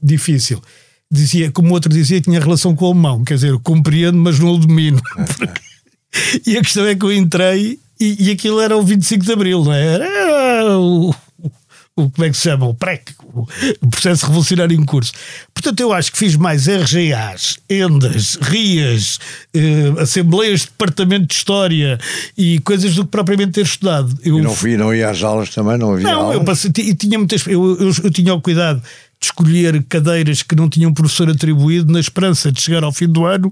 difícil. 0.00 0.62
Dizia, 1.10 1.50
como 1.50 1.72
outro 1.72 1.92
dizia, 1.92 2.20
tinha 2.20 2.40
relação 2.40 2.74
com 2.74 2.84
o 2.84 2.88
alemão, 2.88 3.24
quer 3.24 3.34
dizer, 3.34 3.50
eu 3.50 3.60
compreendo, 3.60 4.18
mas 4.18 4.38
não 4.38 4.54
o 4.54 4.58
domino. 4.58 5.00
É, 5.18 6.40
e 6.50 6.56
a 6.56 6.62
questão 6.62 6.86
é 6.86 6.94
que 6.94 7.04
eu 7.04 7.12
entrei 7.12 7.78
e, 7.98 8.28
e 8.28 8.30
aquilo 8.30 8.60
era 8.60 8.76
o 8.76 8.82
25 8.82 9.24
de 9.24 9.32
Abril, 9.32 9.64
não 9.64 9.72
é? 9.72 9.94
Era 9.94 10.78
o, 10.78 11.14
o, 11.96 12.10
como 12.10 12.26
é 12.26 12.30
que 12.30 12.36
se 12.36 12.42
chama? 12.42 12.66
O 12.66 12.74
PREC, 12.74 13.14
o, 13.24 13.46
processo 13.90 14.26
revolucionário 14.26 14.78
em 14.78 14.84
curso. 14.84 15.12
Portanto, 15.54 15.80
eu 15.80 15.94
acho 15.94 16.12
que 16.12 16.18
fiz 16.18 16.36
mais 16.36 16.66
RGAs, 16.66 17.58
ENDAs, 17.70 18.38
RIAs, 18.42 19.18
eh, 19.54 19.94
Assembleias 19.98 20.60
de 20.60 20.66
Departamento 20.66 21.26
de 21.26 21.34
História 21.34 21.98
e 22.36 22.58
coisas 22.60 22.94
do 22.94 23.04
que 23.04 23.10
propriamente 23.10 23.52
ter 23.52 23.62
estudado. 23.62 24.14
Eu, 24.22 24.38
e 24.38 24.42
não, 24.42 24.54
fui, 24.54 24.76
não 24.76 24.94
ia 24.94 25.08
às 25.08 25.22
aulas 25.22 25.48
também, 25.48 25.78
não 25.78 25.94
havia 25.94 26.06
não, 26.06 26.20
aulas? 26.20 26.34
eu 26.34 26.44
passei, 26.44 26.70
e 26.76 26.94
tinha 26.94 27.18
muitas. 27.18 27.46
Eu, 27.46 27.80
eu, 27.80 27.92
eu 28.04 28.10
tinha 28.10 28.34
o 28.34 28.42
cuidado 28.42 28.82
de 29.18 29.26
escolher 29.26 29.82
cadeiras 29.88 30.42
que 30.42 30.54
não 30.54 30.68
tinham 30.68 30.92
professor 30.92 31.30
atribuído 31.30 31.90
na 31.90 31.98
esperança 31.98 32.52
de 32.52 32.60
chegar 32.60 32.84
ao 32.84 32.92
fim 32.92 33.08
do 33.08 33.24
ano 33.24 33.50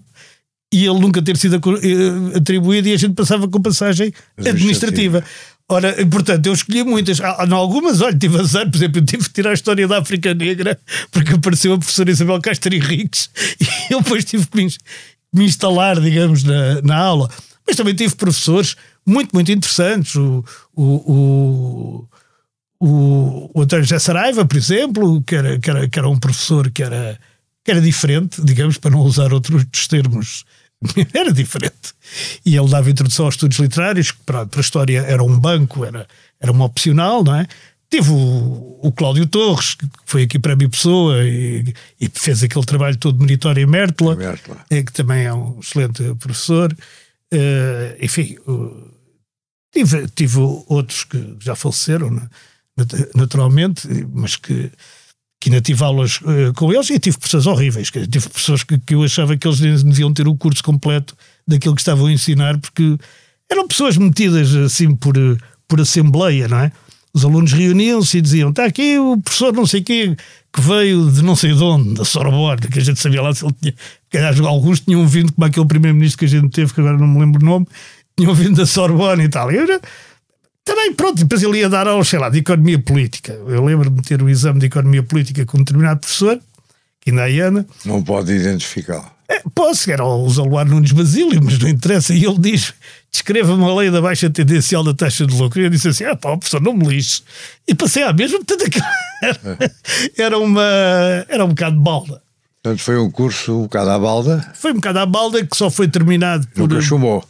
e 0.75 0.85
ele 0.85 0.99
nunca 0.99 1.23
ter 1.23 1.37
sido 1.37 1.55
eh, 1.55 2.37
atribuído 2.37 2.88
e 2.88 2.93
a 2.93 2.96
gente 2.96 3.14
passava 3.14 3.46
com 3.46 3.62
passagem 3.62 4.12
administrativa. 4.37 5.23
Ora, 5.69 5.94
portanto, 6.06 6.46
eu 6.46 6.52
escolhi 6.52 6.84
muitas. 6.84 7.19
Em 7.20 7.52
algumas, 7.52 8.00
olha, 8.00 8.16
tive 8.16 8.38
azar, 8.38 8.70
por 8.70 8.76
exemplo, 8.76 9.00
eu 9.00 9.06
tive 9.06 9.25
que 9.25 9.32
tirar 9.32 9.50
a 9.50 9.55
história 9.55 9.88
da 9.88 9.99
África 9.99 10.34
Negra 10.34 10.78
porque 11.11 11.32
apareceu 11.32 11.72
a 11.72 11.78
professora 11.78 12.11
Isabel 12.11 12.40
Castro 12.40 12.75
Henriques 12.75 13.31
e 13.90 13.93
eu 13.93 14.02
depois 14.02 14.25
tive 14.25 14.46
que 14.46 14.56
me, 14.56 14.69
me 15.32 15.44
instalar, 15.46 16.00
digamos, 16.00 16.44
na, 16.44 16.82
na 16.82 16.96
aula. 16.96 17.31
Mas 17.66 17.76
também 17.76 17.94
tive 17.94 18.14
professores 18.14 18.76
muito, 19.06 19.32
muito 19.32 19.50
interessantes. 19.50 20.14
O, 20.16 20.44
o, 20.76 22.06
o, 22.78 23.50
o 23.55 23.62
António 23.62 23.84
José 23.84 23.98
Saraiva, 23.98 24.44
por 24.44 24.56
exemplo, 24.58 25.22
que 25.22 25.34
era, 25.34 25.58
que, 25.58 25.70
era, 25.70 25.88
que 25.88 25.98
era 25.98 26.08
um 26.08 26.19
professor 26.19 26.70
que 26.70 26.82
era, 26.82 27.19
que 27.65 27.70
era 27.70 27.81
diferente, 27.81 28.44
digamos, 28.44 28.77
para 28.77 28.91
não 28.91 29.00
usar 29.00 29.32
outros 29.32 29.65
termos 29.88 30.44
era 31.12 31.32
diferente. 31.32 31.94
E 32.44 32.56
ele 32.56 32.69
dava 32.69 32.91
introdução 32.91 33.26
aos 33.26 33.34
estudos 33.34 33.58
literários, 33.58 34.10
que 34.10 34.22
para, 34.24 34.46
para 34.46 34.60
a 34.60 34.62
história 34.62 35.00
era 35.00 35.22
um 35.22 35.38
banco, 35.38 35.84
era, 35.84 36.06
era 36.41 36.53
uma 36.53 36.64
opcional, 36.64 37.24
não 37.24 37.34
é? 37.34 37.46
Tive 37.91 38.10
o, 38.10 38.81
o 38.82 38.93
Cláudio 38.93 39.26
Torres, 39.26 39.74
que 39.74 39.86
foi 40.05 40.22
aqui 40.24 40.38
para 40.38 40.55
a 40.55 40.56
minha 40.56 40.69
pessoa 40.69 41.22
e, 41.24 41.72
e, 42.00 42.08
fez 42.12 42.43
aquele 42.43 42.64
trabalho 42.64 42.96
todo 42.96 43.20
meritório 43.20 43.62
em 43.62 43.67
Mértola, 43.67 44.17
é, 44.70 44.82
que 44.82 44.93
também 44.93 45.24
é 45.26 45.32
um 45.32 45.60
excelente 45.60 46.03
professor. 46.17 46.76
Uh, 47.32 47.96
enfim, 48.00 48.36
uh, 48.48 48.91
tive, 49.72 50.08
tive 50.08 50.38
outros 50.67 51.05
que 51.05 51.36
já 51.41 51.55
faleceram, 51.55 52.10
né? 52.10 52.29
naturalmente, 53.14 53.86
mas 54.12 54.34
que 54.34 54.72
que 55.41 55.50
ainda 55.50 55.60
tive 55.60 55.82
aulas 55.84 56.20
uh, 56.22 56.53
com 56.55 56.72
eles 56.72 56.88
e 56.91 56.98
tive 56.98 57.19
pessoas 57.19 57.46
horríveis, 57.46 57.91
que, 57.91 58.06
tive 58.06 58.29
pessoas 58.29 58.62
que, 58.62 58.79
que, 58.79 58.94
eu 58.94 59.03
achava 59.03 59.36
que 59.36 59.46
eles 59.46 59.82
deviam 59.82 60.12
ter 60.12 60.26
o 60.26 60.34
curso 60.34 60.62
completo 60.62 61.14
daquilo 61.46 61.74
que 61.74 61.81
estavam 61.81 62.06
a 62.06 62.12
ensinar, 62.12 62.58
porque 62.58 62.96
eram 63.50 63.69
pessoas 63.69 63.96
metidas 63.96 64.55
assim 64.55 64.94
por, 64.94 65.14
por 65.69 65.81
assembleia, 65.81 66.48
não 66.48 66.58
é? 66.58 66.72
Os 67.14 67.24
alunos 67.24 67.53
reuniam-se 67.53 68.19
e 68.19 68.20
diziam: 68.20 68.50
está 68.50 68.64
aqui 68.64 68.98
o 68.98 69.17
professor 69.19 69.53
não 69.53 69.67
sei 69.67 69.82
quê, 69.82 70.17
que 70.53 70.60
veio 70.60 71.10
de 71.10 71.22
não 71.22 71.36
sei 71.36 71.55
de 71.55 71.62
onde, 71.62 71.94
da 71.94 72.05
Sorbonne, 72.05 72.60
que 72.62 72.79
a 72.79 72.82
gente 72.82 72.98
sabia 73.00 73.22
lá 73.22 73.32
se 73.32 73.44
ele 73.44 73.55
tinha. 73.60 73.74
Que, 74.10 74.19
alguns 74.19 74.81
tinham 74.81 75.06
vindo, 75.06 75.32
como 75.32 75.46
aquele 75.46 75.67
primeiro-ministro 75.67 76.19
que 76.19 76.24
a 76.24 76.29
gente 76.29 76.50
teve, 76.50 76.74
que 76.74 76.81
agora 76.81 76.98
não 76.98 77.06
me 77.06 77.20
lembro 77.20 77.41
o 77.41 77.44
nome, 77.44 77.67
tinham 78.17 78.34
vindo 78.34 78.56
da 78.56 78.67
Sorbonne 78.67 79.24
e 79.24 79.29
tal. 79.29 79.53
E 79.53 79.56
eu, 79.56 79.81
também, 80.74 80.93
pronto, 80.93 81.19
depois 81.19 81.43
ele 81.43 81.58
ia 81.58 81.69
dar 81.69 81.86
aulas, 81.86 82.08
sei 82.08 82.19
lá, 82.19 82.28
de 82.28 82.38
economia 82.38 82.78
política. 82.78 83.32
Eu 83.32 83.64
lembro-me 83.64 84.00
de 84.00 84.08
ter 84.08 84.20
o 84.20 84.28
exame 84.28 84.58
de 84.58 84.66
economia 84.66 85.02
política 85.02 85.46
com 85.46 85.58
um 85.58 85.60
determinado 85.60 86.00
professor, 86.00 86.38
que 87.00 87.10
ainda 87.10 87.31
é 87.31 87.38
Ana. 87.40 87.66
Não 87.84 88.02
pode 88.02 88.32
identificá-lo. 88.32 89.08
É, 89.28 89.40
posso, 89.54 89.90
era 89.90 90.04
o 90.04 90.28
Zaluar 90.28 90.66
Nunes 90.66 90.93
Basílio, 90.93 91.40
mas 91.43 91.58
não 91.58 91.69
interessa. 91.69 92.12
E 92.12 92.24
ele 92.24 92.38
diz: 92.38 92.74
descreva-me 93.10 93.64
a 93.64 93.74
lei 93.74 93.90
da 93.90 94.02
baixa 94.02 94.28
tendencial 94.28 94.84
da 94.84 94.93
taxa 94.93 95.26
de 95.26 95.34
lucro. 95.34 95.60
E 95.60 95.64
eu 95.64 95.70
disse 95.70 95.88
assim: 95.88 96.04
ah, 96.04 96.16
pá, 96.16 96.36
professor, 96.36 96.60
não 96.60 96.74
me 96.74 96.86
lixe. 96.86 97.22
E 97.66 97.74
passei 97.74 98.02
à 98.02 98.12
mesma, 98.12 98.38
portanto, 98.44 98.82
era, 99.22 99.58
era, 100.19 100.38
uma, 100.38 100.62
era 101.28 101.44
um 101.44 101.48
bocado 101.48 101.76
de 101.76 101.82
balda. 101.82 102.22
Portanto, 102.62 102.82
foi 102.82 102.98
um 102.98 103.10
curso 103.10 103.60
um 103.60 103.62
bocado 103.62 103.90
à 103.90 103.98
balda. 103.98 104.52
Foi 104.54 104.72
um 104.72 104.76
bocado 104.76 104.98
à 104.98 105.06
balda 105.06 105.46
que 105.46 105.56
só 105.56 105.70
foi 105.70 105.88
terminado 105.88 106.46
por. 106.48 106.69
Nunca 106.69 106.82
chumou 106.82 107.24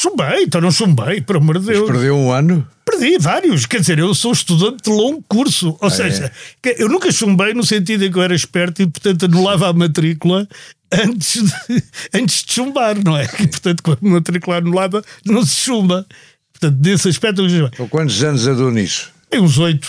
Chumbei, 0.00 0.44
então 0.44 0.62
não 0.62 0.70
chumbei, 0.70 1.20
por 1.20 1.36
amor 1.36 1.58
de 1.58 1.66
Deus. 1.66 1.80
Mas 1.80 1.90
perdeu 1.90 2.16
um 2.16 2.32
ano? 2.32 2.66
Perdi 2.86 3.18
vários, 3.18 3.66
quer 3.66 3.80
dizer, 3.80 3.98
eu 3.98 4.14
sou 4.14 4.32
estudante 4.32 4.84
de 4.84 4.90
longo 4.90 5.22
curso, 5.28 5.76
ou 5.78 5.88
ah, 5.88 5.90
seja, 5.90 6.32
é? 6.64 6.82
eu 6.82 6.88
nunca 6.88 7.12
chumbei 7.12 7.52
no 7.52 7.62
sentido 7.62 8.04
em 8.04 8.10
que 8.10 8.16
eu 8.16 8.22
era 8.22 8.34
esperto 8.34 8.80
e, 8.80 8.86
portanto, 8.86 9.26
anulava 9.26 9.68
a 9.68 9.72
matrícula 9.74 10.48
antes 10.90 11.42
de, 11.42 11.82
antes 12.18 12.44
de 12.44 12.52
chumbar, 12.52 12.96
não 13.04 13.14
é? 13.14 13.24
E, 13.24 13.46
portanto, 13.46 13.82
com 13.82 13.92
a 13.92 13.96
matrícula 14.00 14.56
anulada, 14.56 15.04
não 15.22 15.44
se 15.44 15.56
chumba. 15.56 16.06
Portanto, 16.50 16.80
desse 16.80 17.08
aspecto, 17.08 17.46
eu 17.46 17.66
Então, 17.66 17.86
quantos 17.86 18.22
anos 18.24 18.46
andou 18.46 18.70
nisso? 18.70 19.12
Tem 19.28 19.40
uns 19.40 19.58
oito. 19.58 19.86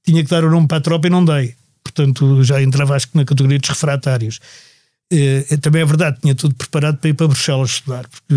tinha 0.05 0.25
que 0.25 0.31
dar 0.31 0.45
o 0.45 0.51
nome 0.51 0.67
para 0.67 0.79
a 0.79 0.81
tropa 0.81 1.07
e 1.07 1.11
não 1.11 1.25
dei. 1.25 1.55
Portanto, 1.85 2.43
já 2.43 2.61
entrava 2.61 2.97
acho 2.97 3.09
que 3.09 3.17
na 3.17 3.25
categoria 3.25 3.59
dos 3.59 3.69
refratários. 3.69 4.41
É, 5.13 5.57
também 5.59 5.83
é 5.83 5.85
verdade, 5.85 6.19
tinha 6.21 6.35
tudo 6.35 6.55
preparado 6.55 6.99
para 6.99 7.11
ir 7.11 7.15
para 7.15 7.29
Bruxelas 7.29 7.71
estudar, 7.71 8.07
porque 8.09 8.35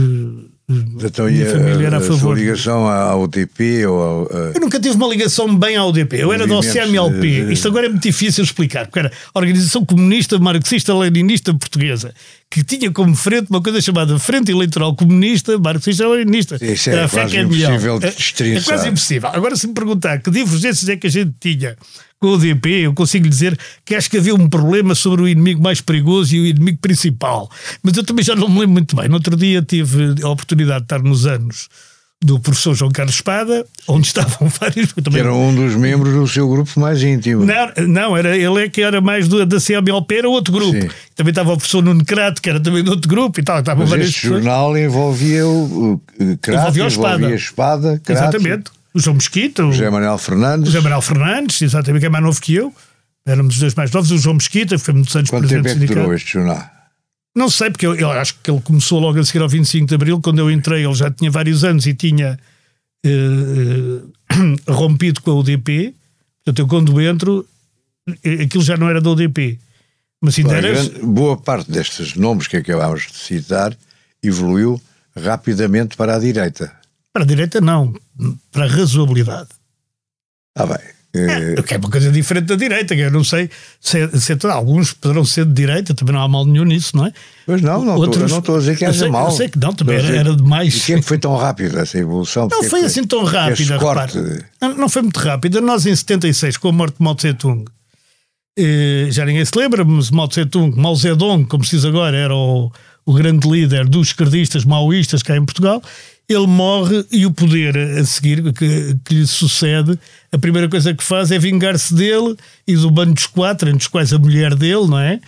eh, 0.69 1.05
então, 1.05 1.25
a 1.25 1.31
minha 1.31 1.45
família 1.47 1.87
era 1.87 1.97
a, 1.97 2.01
favor. 2.01 2.35
A 2.35 2.39
ligação 2.39 2.87
ao 2.87 3.23
UTP 3.23 3.87
ou 3.87 3.99
ao, 3.99 4.23
a... 4.31 4.51
Eu 4.53 4.61
nunca 4.61 4.79
tive 4.79 4.95
uma 4.95 5.07
ligação 5.07 5.55
bem 5.55 5.75
ao 5.75 5.89
UDP, 5.89 6.17
eu 6.17 6.31
era 6.31 6.45
do 6.45 6.59
CMLP. 6.61 7.45
De... 7.45 7.53
Isto 7.53 7.69
agora 7.69 7.87
é 7.87 7.89
muito 7.89 8.03
difícil 8.03 8.43
explicar, 8.43 8.85
porque 8.85 8.99
era 8.99 9.11
a 9.33 9.39
Organização 9.39 9.83
Comunista 9.83 10.37
Marxista 10.37 10.93
Leninista 10.93 11.51
Portuguesa, 11.55 12.13
que 12.51 12.63
tinha 12.63 12.91
como 12.91 13.15
frente 13.15 13.49
uma 13.49 13.63
coisa 13.63 13.81
chamada 13.81 14.19
Frente 14.19 14.51
Eleitoral 14.51 14.95
Comunista 14.95 15.57
Marxista 15.57 16.07
Leninista. 16.07 16.63
Isso 16.63 16.91
é, 16.91 17.07
quase 17.07 17.39
impossível 17.39 17.99
de 17.99 18.05
é, 18.05 18.55
é 18.57 18.61
quase 18.61 18.89
impossível. 18.89 19.29
Agora, 19.33 19.55
se 19.55 19.65
me 19.65 19.73
perguntar 19.73 20.19
que 20.19 20.29
divergências 20.29 20.87
é 20.87 20.95
que 20.95 21.07
a 21.07 21.11
gente 21.11 21.33
tinha 21.39 21.75
com 22.19 22.27
o 22.27 22.37
DP, 22.37 22.69
eu 22.81 22.93
consigo 22.93 23.27
dizer 23.27 23.57
que 23.85 23.95
acho 23.95 24.09
que 24.09 24.17
havia 24.17 24.35
um 24.35 24.49
problema 24.49 24.93
sobre 24.93 25.21
o 25.21 25.27
inimigo 25.27 25.63
mais 25.63 25.79
perigoso 25.79 26.35
e 26.35 26.41
o 26.41 26.45
inimigo 26.45 26.77
principal. 26.79 27.49
Mas 27.81 27.95
eu 27.95 28.03
também 28.03 28.23
já 28.23 28.35
não 28.35 28.49
me 28.49 28.59
lembro 28.59 28.73
muito 28.73 28.95
bem. 28.95 29.07
No 29.07 29.15
outro 29.15 29.35
dia 29.35 29.61
tive 29.61 30.15
a 30.21 30.29
oportunidade 30.29 30.79
de 30.79 30.85
estar 30.85 31.01
nos 31.01 31.25
anos 31.25 31.69
do 32.21 32.37
professor 32.37 32.75
João 32.75 32.91
Carlos 32.91 33.15
Espada, 33.15 33.65
onde 33.87 34.07
estavam 34.07 34.49
vários. 34.49 34.91
Também... 34.91 35.21
Era 35.21 35.33
um 35.33 35.55
dos 35.55 35.75
membros 35.75 36.13
do 36.13 36.27
seu 36.27 36.49
grupo 36.49 36.77
mais 36.77 37.01
íntimo. 37.01 37.45
Não, 37.45 37.87
não 37.87 38.17
era, 38.17 38.35
ele 38.35 38.65
é 38.65 38.69
que 38.69 38.81
era 38.81 38.99
mais 38.99 39.29
do, 39.29 39.45
da 39.45 39.57
CMLP, 39.57 40.17
era 40.17 40.29
outro 40.29 40.51
grupo. 40.51 40.81
Sim. 40.81 40.89
Também 41.15 41.31
estava 41.31 41.53
o 41.53 41.57
professor 41.57 41.81
Nuno 41.81 42.03
Crato, 42.03 42.41
que 42.41 42.49
era 42.49 42.59
também 42.59 42.83
de 42.83 42.89
outro 42.89 43.07
grupo 43.07 43.39
e 43.39 43.43
tal. 43.43 43.63
Mas 43.77 43.93
este 43.93 44.27
jornal 44.27 44.77
envolvia 44.77 45.47
o, 45.47 45.93
o 45.93 46.37
Crato, 46.41 46.59
envolvia, 46.59 46.83
o 46.83 46.87
espada. 46.87 47.15
envolvia 47.15 47.35
Espada. 47.37 48.01
Crato. 48.03 48.11
Exatamente 48.11 48.78
o 48.93 48.99
João 48.99 49.15
Mesquita, 49.15 49.65
o 49.65 49.71
José 49.71 49.89
Manuel 49.89 50.17
Fernandes. 50.17 50.65
José 50.67 50.81
Manuel 50.81 51.01
Fernandes, 51.01 51.61
exatamente, 51.61 52.01
que 52.01 52.05
é 52.07 52.09
mais 52.09 52.23
novo 52.23 52.41
que 52.41 52.55
eu. 52.55 52.73
Éramos 53.25 53.55
os 53.55 53.59
dois 53.59 53.75
mais 53.75 53.91
novos. 53.91 54.11
O 54.11 54.17
João 54.17 54.35
Mesquita, 54.35 54.75
que 54.75 54.81
foi 54.81 54.93
muitos 54.93 55.15
anos 55.15 55.29
Quanto 55.29 55.47
presidente 55.47 55.73
tempo 55.73 55.83
é 55.83 55.87
que 55.87 55.93
durou 55.93 56.13
este 56.13 56.33
jornal? 56.33 56.69
Não 57.35 57.49
sei, 57.49 57.69
porque 57.69 57.85
eu, 57.85 57.95
eu, 57.95 58.11
acho 58.11 58.35
que 58.41 58.49
ele 58.49 58.59
começou 58.61 58.99
logo 58.99 59.19
a 59.19 59.23
seguir 59.23 59.41
ao 59.41 59.49
25 59.49 59.87
de 59.87 59.95
Abril. 59.95 60.19
Quando 60.19 60.39
eu 60.39 60.49
entrei, 60.49 60.83
ele 60.83 60.95
já 60.95 61.11
tinha 61.11 61.29
vários 61.29 61.63
anos 61.63 61.85
e 61.85 61.93
tinha 61.93 62.39
eh, 63.05 63.09
eh, 64.31 64.55
rompido 64.71 65.21
com 65.21 65.31
a 65.31 65.35
UDP. 65.35 65.93
Portanto, 66.43 66.59
eu 66.59 66.67
quando 66.67 66.99
entro, 66.99 67.47
eh, 68.23 68.43
aquilo 68.43 68.63
já 68.63 68.75
não 68.75 68.89
era 68.89 68.99
da 68.99 69.11
UDP. 69.11 69.59
Mas 70.21 70.37
ainda 70.37 70.55
era... 70.55 70.73
Grande, 70.73 70.99
boa 71.03 71.37
parte 71.37 71.71
destes 71.71 72.15
nomes 72.15 72.47
que 72.47 72.57
acabámos 72.57 73.07
de 73.07 73.17
citar 73.17 73.77
evoluiu 74.21 74.81
rapidamente 75.15 75.95
para 75.95 76.15
a 76.15 76.19
direita. 76.19 76.78
Para 77.13 77.23
a 77.23 77.27
direita, 77.27 77.59
não. 77.61 77.93
Para 78.51 78.65
a 78.65 78.67
razoabilidade. 78.67 79.49
Ah, 80.55 80.65
bem. 80.65 80.99
É, 81.11 81.59
que 81.63 81.73
é 81.73 81.77
uma 81.77 81.89
coisa 81.89 82.11
diferente 82.11 82.45
da 82.45 82.55
direita, 82.55 82.95
que 82.95 83.01
eu 83.01 83.09
não 83.09 83.23
sei 83.23 83.49
se, 83.81 83.99
é, 83.99 84.07
se 84.09 84.31
é, 84.31 84.37
alguns 84.51 84.93
poderão 84.93 85.25
ser 85.25 85.43
de 85.43 85.53
direita, 85.53 85.95
também 85.95 86.13
não 86.13 86.21
há 86.21 86.27
mal 86.27 86.45
nenhum 86.45 86.65
nisso, 86.65 86.95
não 86.95 87.07
é? 87.07 87.13
Pois 87.47 87.63
não, 87.63 87.83
não, 87.83 87.95
Outros, 87.95 88.25
tô, 88.25 88.29
não 88.29 88.37
estou 88.37 88.55
a 88.55 88.59
dizer 88.59 88.77
que 88.77 88.85
haja 88.85 89.09
mal. 89.09 89.25
Eu 89.25 89.31
sei 89.31 89.49
que 89.49 89.57
não, 89.57 89.73
também 89.73 89.97
era, 89.97 90.15
era, 90.15 90.35
demais. 90.35 90.75
E 90.75 90.79
sempre 90.79 91.01
foi 91.01 91.17
tão 91.17 91.35
rápido 91.35 91.79
essa 91.79 91.97
evolução? 91.97 92.47
Não 92.51 92.63
foi 92.63 92.81
assim 92.81 93.03
tão 93.03 93.23
rápida, 93.23 93.79
não, 94.61 94.75
não, 94.75 94.89
foi 94.89 95.01
muito 95.01 95.19
rápida. 95.19 95.59
Nós 95.59 95.87
em 95.87 95.95
76, 95.95 96.57
com 96.57 96.69
a 96.69 96.71
morte 96.71 96.97
de 96.97 97.03
Mao 97.03 97.15
Tse-Tung, 97.15 97.65
eh, 98.55 99.07
já 99.09 99.25
ninguém 99.25 99.43
se 99.43 99.57
lembra, 99.57 99.83
mas 99.83 100.11
Mao 100.11 100.27
Tse-Tung, 100.27 100.79
Mao 100.79 100.95
Zedong, 100.95 101.43
como 101.45 101.63
se 101.63 101.75
diz 101.75 101.85
agora, 101.85 102.15
era 102.15 102.35
o, 102.35 102.71
o 103.03 103.13
grande 103.13 103.49
líder 103.49 103.87
dos 103.89 104.09
esquerdistas 104.09 104.63
maoístas 104.63 105.23
cá 105.23 105.35
em 105.35 105.43
Portugal, 105.43 105.81
ele 106.29 106.45
morre 106.45 107.03
e 107.11 107.25
o 107.25 107.31
poder 107.31 107.75
a 107.75 108.05
seguir 108.05 108.53
que, 108.53 108.95
que 109.03 109.15
lhe 109.15 109.27
sucede, 109.27 109.97
a 110.31 110.37
primeira 110.37 110.69
coisa 110.69 110.93
que 110.93 111.03
faz 111.03 111.31
é 111.31 111.39
vingar-se 111.39 111.93
dele 111.93 112.35
e 112.67 112.75
do 112.75 112.91
bando 112.91 113.15
dos 113.15 113.25
quatro, 113.25 113.67
entre 113.67 113.81
os 113.81 113.87
quais 113.87 114.13
a 114.13 114.19
mulher 114.19 114.53
dele, 114.53 114.87
não 114.87 114.99
é? 114.99 115.19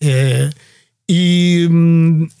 é 0.00 0.50
e, 1.08 1.68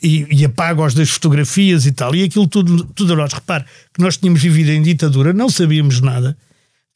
e, 0.02 0.26
e 0.30 0.44
apaga-os 0.44 0.94
das 0.94 1.10
fotografias 1.10 1.86
e 1.86 1.92
tal. 1.92 2.14
E 2.14 2.24
aquilo 2.24 2.48
tudo, 2.48 2.84
tudo 2.94 3.12
a 3.12 3.16
nós. 3.16 3.32
Repare 3.32 3.64
que 3.94 4.00
nós 4.00 4.16
tínhamos 4.16 4.42
vivido 4.42 4.70
em 4.70 4.82
ditadura, 4.82 5.32
não 5.32 5.48
sabíamos 5.48 6.00
nada. 6.00 6.36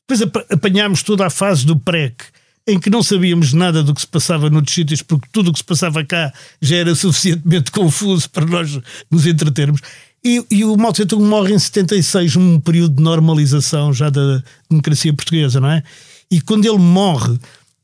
Depois 0.09 0.29
apanhámos 0.51 1.03
toda 1.03 1.27
a 1.27 1.31
fase 1.31 1.65
do 1.65 1.79
PREC, 1.79 2.25
em 2.67 2.81
que 2.81 2.91
não 2.91 3.03
sabíamos 3.03 3.53
nada 3.53 3.83
do 3.83 3.95
que 3.95 4.01
se 4.01 4.07
passava 4.07 4.51
noutros 4.51 4.75
sítios, 4.75 5.03
porque 5.03 5.29
tudo 5.31 5.51
o 5.51 5.53
que 5.53 5.59
se 5.59 5.65
passava 5.65 6.05
cá 6.05 6.33
já 6.61 6.77
era 6.77 6.95
suficientemente 6.97 7.71
confuso 7.71 8.29
para 8.31 8.47
nós 8.47 8.81
nos 9.11 9.27
entretermos. 9.27 9.81
E, 10.25 10.45
e 10.51 10.65
o 10.65 10.77
Mao 10.77 10.93
Tse-tung 10.93 11.25
morre 11.25 11.55
em 11.55 11.59
76, 11.59 12.37
num 12.37 12.61
período 12.61 12.97
de 12.97 13.03
normalização 13.03 13.93
já 13.93 14.11
da 14.11 14.43
democracia 14.69 15.13
portuguesa, 15.15 15.61
não 15.61 15.71
é? 15.71 15.83
E 16.31 16.41
quando 16.41 16.67
ele 16.67 16.79
morre, 16.79 17.39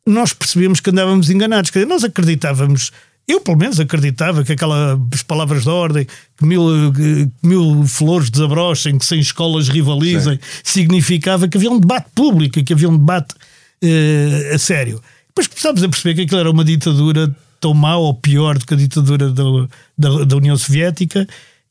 nós 0.07 0.33
percebemos 0.33 0.81
que 0.81 0.91
andávamos 0.91 1.31
enganados. 1.31 1.71
Quer 1.71 1.81
dizer, 1.81 1.89
nós 1.89 2.05
acreditávamos, 2.05 2.93
eu 3.27 3.41
pelo 3.41 3.57
menos 3.57 3.81
acreditava 3.81 4.45
que 4.45 4.53
aquelas 4.53 5.23
palavras 5.27 5.65
de 5.65 5.71
ordem, 5.71 6.07
que 6.37 6.45
mil, 6.45 6.93
que 6.93 7.29
mil 7.43 7.85
flores 7.87 8.29
desabrochem, 8.29 8.99
que 8.99 9.07
sem 9.07 9.19
escolas 9.19 9.69
rivalizem, 9.69 10.35
Sim. 10.35 10.61
significava 10.63 11.49
que 11.49 11.57
havia 11.57 11.71
um 11.71 11.81
debate 11.81 12.07
público, 12.15 12.63
que 12.63 12.73
havia 12.73 12.89
um 12.89 12.99
debate 12.99 13.35
uh, 13.35 14.55
a 14.55 14.59
sério. 14.59 15.03
Depois 15.29 15.49
começámos 15.49 15.83
a 15.83 15.89
perceber 15.89 16.15
que 16.15 16.21
aquilo 16.23 16.41
era 16.41 16.51
uma 16.51 16.65
ditadura 16.65 17.35
tão 17.61 17.73
má 17.73 17.97
ou 17.97 18.15
pior 18.15 18.59
do 18.59 18.67
que 18.67 18.75
a 18.75 18.77
ditadura 18.77 19.31
da, 19.31 20.25
da 20.25 20.37
União 20.37 20.57
Soviética 20.57 21.27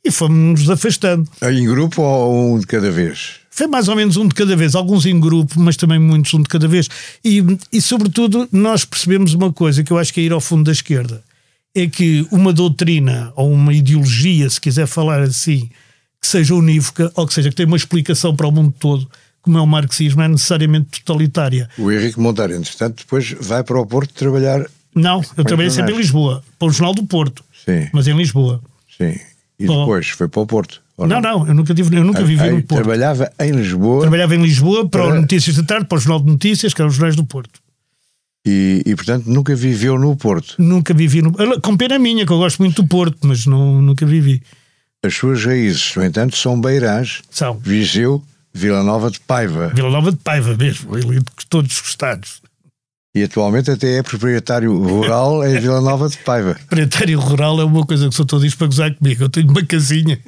e 0.05 0.11
fomos-nos 0.11 0.69
afastando. 0.69 1.27
Em 1.41 1.65
grupo 1.65 2.01
ou 2.01 2.55
um 2.55 2.59
de 2.59 2.67
cada 2.67 2.91
vez? 2.91 3.37
Foi 3.49 3.67
mais 3.67 3.87
ou 3.87 3.95
menos 3.95 4.17
um 4.17 4.27
de 4.27 4.35
cada 4.35 4.55
vez, 4.55 4.75
alguns 4.75 5.05
em 5.05 5.19
grupo, 5.19 5.59
mas 5.59 5.77
também 5.77 5.97
muitos 5.97 6.33
um 6.33 6.41
de 6.41 6.49
cada 6.49 6.67
vez. 6.67 6.89
E, 7.23 7.41
e 7.71 7.81
sobretudo, 7.81 8.47
nós 8.51 8.85
percebemos 8.85 9.33
uma 9.33 9.51
coisa 9.51 9.83
que 9.83 9.91
eu 9.91 9.97
acho 9.97 10.13
que 10.13 10.19
é 10.19 10.23
ir 10.23 10.31
ao 10.33 10.41
fundo 10.41 10.65
da 10.65 10.71
esquerda: 10.71 11.23
é 11.73 11.87
que 11.87 12.27
uma 12.31 12.53
doutrina 12.53 13.31
ou 13.35 13.51
uma 13.51 13.73
ideologia, 13.73 14.49
se 14.49 14.59
quiser 14.59 14.87
falar 14.87 15.21
assim, 15.21 15.69
que 16.21 16.27
seja 16.27 16.53
unívoca 16.53 17.11
ou 17.15 17.25
que 17.25 17.33
seja 17.33 17.49
que 17.49 17.55
tenha 17.55 17.67
uma 17.67 17.77
explicação 17.77 18.35
para 18.35 18.45
o 18.47 18.51
mundo 18.51 18.73
todo, 18.77 19.09
como 19.41 19.57
é 19.57 19.61
o 19.61 19.65
marxismo, 19.65 20.21
é 20.21 20.27
necessariamente 20.27 21.01
totalitária. 21.01 21.69
O 21.77 21.91
Henrique 21.91 22.19
Monteiro, 22.19 22.53
entretanto, 22.55 22.97
depois 22.97 23.35
vai 23.39 23.63
para 23.63 23.79
o 23.79 23.85
Porto 23.85 24.13
trabalhar. 24.13 24.65
Não, 24.93 25.21
eu 25.37 25.43
trabalhei 25.43 25.71
sempre 25.71 25.93
em 25.93 25.97
Lisboa, 25.97 26.43
para 26.59 26.67
o 26.67 26.71
Jornal 26.71 26.93
do 26.93 27.05
Porto, 27.05 27.43
Sim. 27.65 27.87
mas 27.93 28.07
em 28.07 28.17
Lisboa. 28.17 28.61
Sim. 28.97 29.17
E 29.59 29.65
Bom, 29.65 29.79
depois 29.79 30.09
foi 30.09 30.27
para 30.27 30.41
o 30.41 30.45
Porto. 30.45 30.81
Não, 30.97 31.07
não, 31.07 31.21
não, 31.21 31.47
eu 31.47 31.53
nunca, 31.53 31.73
tive, 31.73 31.95
eu 31.97 32.03
nunca 32.03 32.23
vivi 32.23 32.41
aí, 32.41 32.51
no 32.51 32.63
Porto. 32.63 32.83
Trabalhava 32.83 33.31
em 33.39 33.51
Lisboa. 33.51 34.01
Trabalhava 34.01 34.35
em 34.35 34.41
Lisboa 34.41 34.87
para, 34.87 35.03
para... 35.03 35.21
Notícias 35.21 35.57
da 35.57 35.63
Tarde, 35.63 35.87
para 35.87 35.97
o 35.97 35.99
Jornal 35.99 36.19
de 36.21 36.31
Notícias, 36.31 36.73
que 36.73 36.81
eram 36.81 36.89
os 36.89 36.95
jornais 36.95 37.15
do 37.15 37.25
Porto. 37.25 37.59
E, 38.45 38.83
e, 38.85 38.95
portanto 38.95 39.25
nunca 39.25 39.55
viveu 39.55 39.97
no 39.97 40.15
Porto? 40.15 40.55
Nunca 40.59 40.93
vivi 40.93 41.21
no 41.21 41.33
Com 41.61 41.75
pena 41.75 41.97
minha, 41.97 42.25
que 42.25 42.31
eu 42.31 42.37
gosto 42.37 42.59
muito 42.59 42.81
do 42.81 42.87
Porto, 42.87 43.17
mas 43.23 43.45
não, 43.45 43.81
nunca 43.81 44.05
vivi. 44.05 44.41
As 45.03 45.15
suas 45.15 45.43
raízes, 45.43 45.95
no 45.95 46.03
entanto, 46.03 46.37
são 46.37 46.59
Beirãs, 46.59 47.21
são. 47.29 47.57
Viseu, 47.57 48.23
Vila 48.53 48.83
Nova 48.83 49.09
de 49.09 49.19
Paiva. 49.19 49.71
Vila 49.73 49.89
Nova 49.89 50.11
de 50.11 50.17
Paiva 50.17 50.55
mesmo, 50.55 50.95
ali 50.95 51.19
de 51.19 51.45
todos 51.49 51.81
os 51.81 51.89
estados. 51.89 52.41
E 53.15 53.23
atualmente 53.23 53.71
até 53.71 53.99
é 53.99 54.03
proprietário 54.03 54.77
rural 54.77 55.47
em 55.47 55.57
Vila 55.61 55.79
Nova 55.79 56.09
de 56.09 56.17
Paiva. 56.17 56.55
proprietário 56.67 57.17
rural 57.17 57.61
é 57.61 57.63
uma 57.63 57.85
coisa 57.85 58.09
que 58.09 58.13
só 58.13 58.23
estou 58.23 58.41
diz 58.41 58.53
para 58.53 58.67
gozar 58.67 58.93
comigo. 58.93 59.23
Eu 59.23 59.29
tenho 59.29 59.49
uma 59.49 59.65
casinha 59.65 60.19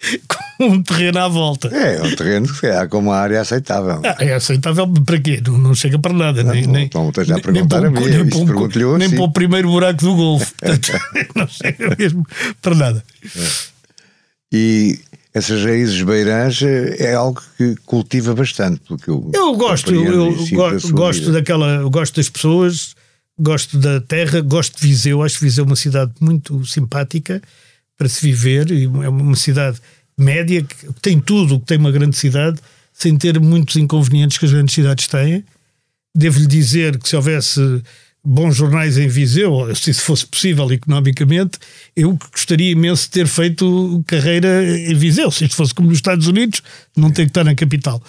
com 0.58 0.64
um 0.64 0.82
terreno 0.82 1.18
à 1.18 1.28
volta. 1.28 1.68
É, 1.68 1.96
é 1.96 2.02
um 2.02 2.16
terreno 2.16 2.48
que 2.48 2.66
há 2.66 2.88
como 2.88 3.10
uma 3.10 3.16
área 3.16 3.42
aceitável. 3.42 4.00
Ah, 4.02 4.16
é 4.24 4.32
aceitável 4.32 4.88
para 5.04 5.20
quê? 5.20 5.42
Não, 5.46 5.58
não 5.58 5.74
chega 5.74 5.98
para 5.98 6.14
nada. 6.14 6.42
Não, 6.42 6.54
nem, 6.54 6.64
não, 6.64 6.72
nem, 6.72 6.90
esteja 7.08 7.36
a 7.36 7.40
perguntar 7.40 7.80
nem, 7.80 7.88
a 7.88 7.90
mim, 7.90 8.00
nem, 8.00 8.28
para, 8.30 8.98
nem 8.98 9.10
para 9.10 9.22
o 9.22 9.30
primeiro 9.30 9.68
buraco 9.68 10.00
do 10.00 10.16
golfe. 10.16 10.54
Portanto, 10.58 10.92
não 11.36 11.46
chega 11.46 11.94
mesmo 11.98 12.26
para 12.62 12.74
nada. 12.74 13.04
É. 13.36 13.48
E 14.50 14.98
essas 15.32 15.62
raízes 15.64 16.02
beirãs 16.02 16.60
é 16.62 17.14
algo 17.14 17.40
que 17.56 17.76
cultiva 17.86 18.34
bastante. 18.34 18.80
Porque 18.86 19.08
eu, 19.08 19.30
eu 19.32 19.54
gosto, 19.54 19.94
eu, 19.94 20.34
gosto, 20.52 20.92
gosto 20.92 21.32
daquela, 21.32 21.88
gosto 21.88 22.16
das 22.16 22.28
pessoas, 22.28 22.94
gosto 23.38 23.78
da 23.78 24.00
terra, 24.00 24.40
gosto 24.40 24.80
de 24.80 24.86
Viseu. 24.86 25.22
Acho 25.22 25.40
Viseu 25.40 25.64
uma 25.64 25.76
cidade 25.76 26.12
muito 26.20 26.64
simpática 26.66 27.40
para 27.96 28.08
se 28.08 28.20
viver. 28.26 28.66
É 29.04 29.08
uma 29.08 29.36
cidade 29.36 29.78
média 30.18 30.62
que 30.62 30.92
tem 31.00 31.20
tudo, 31.20 31.60
que 31.60 31.66
tem 31.66 31.78
uma 31.78 31.92
grande 31.92 32.16
cidade, 32.16 32.58
sem 32.92 33.16
ter 33.16 33.38
muitos 33.38 33.76
inconvenientes 33.76 34.36
que 34.36 34.44
as 34.44 34.52
grandes 34.52 34.74
cidades 34.74 35.06
têm. 35.06 35.44
Devo-lhe 36.14 36.46
dizer 36.46 36.98
que 36.98 37.08
se 37.08 37.14
houvesse 37.14 37.82
bons 38.24 38.56
jornais 38.56 38.98
em 38.98 39.08
Viseu, 39.08 39.74
se 39.74 39.90
isso 39.90 40.02
fosse 40.02 40.26
possível 40.26 40.70
economicamente, 40.72 41.58
eu 41.96 42.18
gostaria 42.32 42.70
imenso 42.70 43.04
de 43.04 43.10
ter 43.10 43.26
feito 43.26 44.02
carreira 44.06 44.64
em 44.64 44.94
Viseu. 44.94 45.30
Se 45.30 45.44
isto 45.44 45.56
fosse 45.56 45.74
como 45.74 45.88
nos 45.88 45.98
Estados 45.98 46.26
Unidos, 46.26 46.62
não 46.96 47.10
ter 47.10 47.24
que 47.24 47.30
estar 47.30 47.44
na 47.44 47.54
capital. 47.54 48.02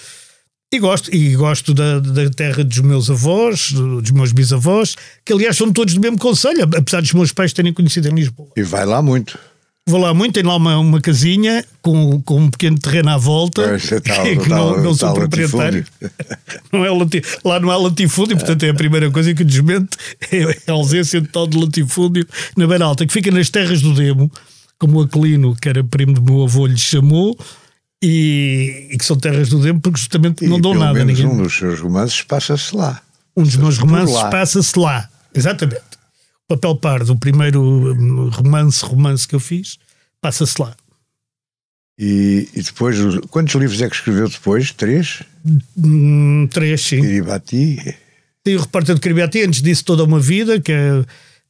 E 0.74 0.80
gosto, 0.80 1.13
e 1.13 1.36
gosto 1.36 1.74
da, 1.74 2.00
da 2.00 2.30
terra 2.30 2.63
dos 2.63 2.80
meus 2.80 3.10
avós, 3.10 3.74
dos 3.74 4.12
meus 4.12 4.32
bisavós, 4.32 4.96
que 5.25 5.34
aliás 5.34 5.58
são 5.58 5.72
todos 5.72 5.94
do 5.94 6.00
mesmo 6.00 6.18
conselho, 6.18 6.63
apesar 6.63 7.01
dos 7.01 7.12
meus 7.12 7.34
pais 7.34 7.51
terem 7.51 7.74
conhecido 7.74 8.08
em 8.08 8.15
Lisboa. 8.15 8.50
E 8.56 8.63
vai 8.63 8.86
lá 8.86 9.01
muito. 9.01 9.38
Vou 9.88 10.00
lá 10.00 10.14
muito, 10.14 10.36
tem 10.36 10.44
lá 10.44 10.56
uma, 10.56 10.78
uma 10.78 11.02
casinha 11.02 11.66
com, 11.82 12.22
com 12.22 12.42
um 12.42 12.50
pequeno 12.50 12.78
terreno 12.78 13.10
à 13.10 13.18
volta. 13.18 13.62
É 13.64 14.00
tal, 14.00 14.24
que 14.38 14.50
tal, 14.50 14.78
não, 14.78 14.84
não 14.84 14.94
sou 14.94 15.14
proprietário. 15.14 15.86
não 16.72 16.86
é 16.86 16.90
lá 17.44 17.60
não 17.60 17.72
há 17.72 17.78
latifúndio, 17.78 18.38
portanto 18.38 18.64
é 18.64 18.70
a 18.70 18.74
primeira 18.74 19.10
coisa 19.10 19.34
que 19.34 19.44
desmente 19.44 19.98
é 20.32 20.72
a 20.72 20.74
ausência 20.74 21.20
de 21.20 21.28
tal 21.28 21.48
de 21.48 21.58
latifúndio 21.58 22.28
na 22.56 22.68
Beira 22.68 22.86
Alta, 22.86 23.06
que 23.06 23.12
fica 23.14 23.32
nas 23.32 23.50
terras 23.50 23.82
do 23.82 23.94
Demo, 23.94 24.32
como 24.78 25.00
o 25.00 25.02
Aquilino, 25.02 25.56
que 25.56 25.68
era 25.68 25.84
primo 25.84 26.14
do 26.14 26.22
meu 26.22 26.44
avô, 26.44 26.68
lhe 26.68 26.78
chamou. 26.78 27.38
E, 28.04 28.88
e 28.92 28.98
que 28.98 29.06
são 29.06 29.16
terras 29.16 29.50
do 29.50 29.60
Demo 29.60 29.80
porque 29.80 30.00
justamente 30.00 30.44
e 30.44 30.48
não 30.48 30.60
dão 30.60 30.74
nada. 30.74 30.94
Menos 30.94 31.20
ninguém. 31.20 31.32
um 31.32 31.44
dos 31.44 31.56
seus 31.56 31.80
romances 31.80 32.22
passa-se 32.24 32.76
lá. 32.76 33.00
Um 33.36 33.44
dos 33.44 33.56
meus 33.56 33.78
romances 33.78 34.22
passa-se 34.24 34.78
lá. 34.78 35.08
Exatamente. 35.34 35.90
Papel 36.55 36.75
Pardo, 36.75 37.13
o 37.13 37.17
primeiro 37.17 37.62
hum, 37.62 38.30
romance, 38.30 38.84
romance 38.84 39.28
que 39.28 39.36
eu 39.36 39.39
fiz, 39.39 39.78
passa-se 40.19 40.62
lá. 40.62 40.76
E, 41.97 42.47
e, 42.54 42.62
depois, 42.62 42.97
quantos 43.30 43.56
livros 43.56 43.82
é 43.82 43.88
que 43.88 43.95
escreveu 43.95 44.28
depois? 44.28 44.71
Três? 44.71 45.23
Hum, 45.78 46.47
três, 46.52 46.82
sim. 46.82 47.02
Kiribati. 47.02 47.95
Tem 48.43 48.56
o 48.56 48.60
Repórter 48.60 48.95
de 48.95 49.02
Kiribati, 49.02 49.43
antes 49.43 49.62
disso 49.62 49.86
Toda 49.86 50.04
uma 50.04 50.19
Vida, 50.19 50.60
que, 50.60 50.71
é, 50.71 51.06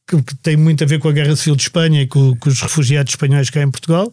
que, 0.06 0.22
que, 0.22 0.34
tem 0.36 0.56
muito 0.56 0.84
a 0.84 0.86
ver 0.86 0.98
com 0.98 1.08
a 1.08 1.12
Guerra 1.12 1.34
Civil 1.34 1.56
de 1.56 1.62
Espanha 1.62 2.02
e 2.02 2.06
com, 2.06 2.36
com 2.36 2.48
os 2.48 2.60
refugiados 2.60 3.12
espanhóis 3.12 3.50
cá 3.50 3.62
em 3.62 3.70
Portugal. 3.70 4.12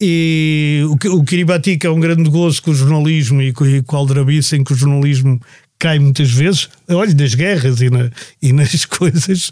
E 0.00 0.82
o, 0.86 1.18
o 1.18 1.24
Kiribati, 1.24 1.76
que 1.76 1.86
é 1.86 1.90
um 1.90 2.00
grande 2.00 2.28
gozo 2.30 2.62
com 2.62 2.70
o 2.70 2.74
jornalismo 2.74 3.42
e 3.42 3.52
com, 3.52 3.66
e 3.66 3.82
com 3.82 3.96
o 3.96 3.98
Aldrabice, 3.98 4.56
em 4.56 4.64
que 4.64 4.72
o 4.72 4.76
jornalismo 4.76 5.38
cai 5.80 5.98
muitas 5.98 6.30
vezes, 6.30 6.68
olha, 6.88 7.12
nas 7.14 7.34
guerras 7.34 7.80
e, 7.80 7.88
na, 7.88 8.10
e 8.40 8.52
nas 8.52 8.84
coisas. 8.84 9.50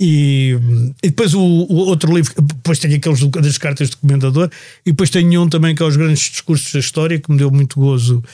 E, 0.00 0.58
e 1.02 1.08
depois 1.10 1.34
o, 1.34 1.40
o, 1.40 1.76
outro 1.86 2.12
livro, 2.12 2.32
depois 2.42 2.78
tem 2.78 2.94
aqueles 2.94 3.20
das 3.20 3.58
cartas 3.58 3.90
de 3.90 3.96
comendador, 3.98 4.50
e 4.84 4.90
depois 4.90 5.10
tem 5.10 5.36
um 5.38 5.48
também 5.48 5.74
que 5.74 5.82
é 5.82 5.86
os 5.86 5.96
grandes 5.96 6.30
discursos 6.30 6.72
da 6.72 6.80
história, 6.80 7.20
que 7.20 7.30
me 7.30 7.36
deu 7.36 7.50
muito 7.50 7.78
gozo 7.78 8.24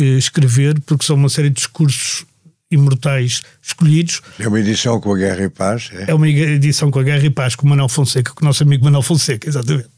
eh, 0.00 0.16
escrever, 0.16 0.80
porque 0.82 1.04
são 1.04 1.16
uma 1.16 1.28
série 1.28 1.50
de 1.50 1.56
discursos 1.56 2.24
imortais 2.70 3.42
escolhidos. 3.60 4.22
É 4.38 4.46
uma 4.46 4.60
edição 4.60 5.00
com 5.00 5.12
a 5.12 5.18
Guerra 5.18 5.44
e 5.44 5.48
Paz? 5.48 5.90
É, 5.92 6.12
é 6.12 6.14
uma 6.14 6.28
edição 6.28 6.92
com 6.92 7.00
a 7.00 7.02
Guerra 7.02 7.24
e 7.24 7.30
Paz, 7.30 7.56
com 7.56 7.66
o 7.66 7.68
Manuel 7.68 7.88
Fonseca, 7.88 8.32
com 8.32 8.44
o 8.44 8.46
nosso 8.46 8.62
amigo 8.62 8.84
Manuel 8.84 9.02
Fonseca, 9.02 9.48
exatamente. 9.48 9.88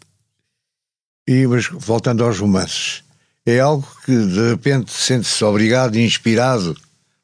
E, 1.29 1.47
mas 1.47 1.69
voltando 1.71 2.25
aos 2.25 2.39
romances, 2.39 3.05
é 3.47 3.61
algo 3.61 3.87
que 4.05 4.17
de 4.17 4.51
repente 4.51 4.93
sente-se 4.93 5.43
obrigado, 5.45 5.99
inspirado, 5.99 6.77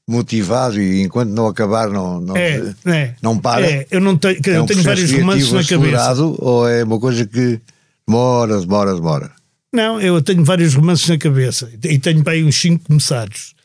motivado 0.09 0.81
e 0.81 1.03
enquanto 1.03 1.31
não 1.31 1.47
acabar 1.47 1.89
não, 1.89 2.21
não, 2.21 2.37
é, 2.37 2.75
é, 2.87 3.15
não 3.21 3.39
para. 3.39 3.67
É, 3.67 3.87
eu 3.91 4.01
não 4.01 4.17
tenho, 4.17 4.39
é 4.47 4.61
um 4.61 4.67
tenho 4.67 4.83
vários 4.83 5.13
romances 5.13 5.53
na 5.53 5.65
cabeça. 5.65 6.23
Ou 6.23 6.69
é 6.69 6.85
uma 6.85 6.99
coisa 6.99 7.27
que 7.27 7.61
demora, 8.07 8.61
demora, 8.61 8.95
demora? 8.95 9.33
Não, 9.73 10.01
eu 10.01 10.23
tenho 10.23 10.45
vários 10.45 10.75
romances 10.75 11.09
na 11.09 11.19
cabeça 11.19 11.71
e 11.85 11.99
tenho 11.99 12.23
para 12.23 12.35
aí 12.35 12.45
uns 12.45 12.57
cinco 12.57 12.85
começados 12.85 13.56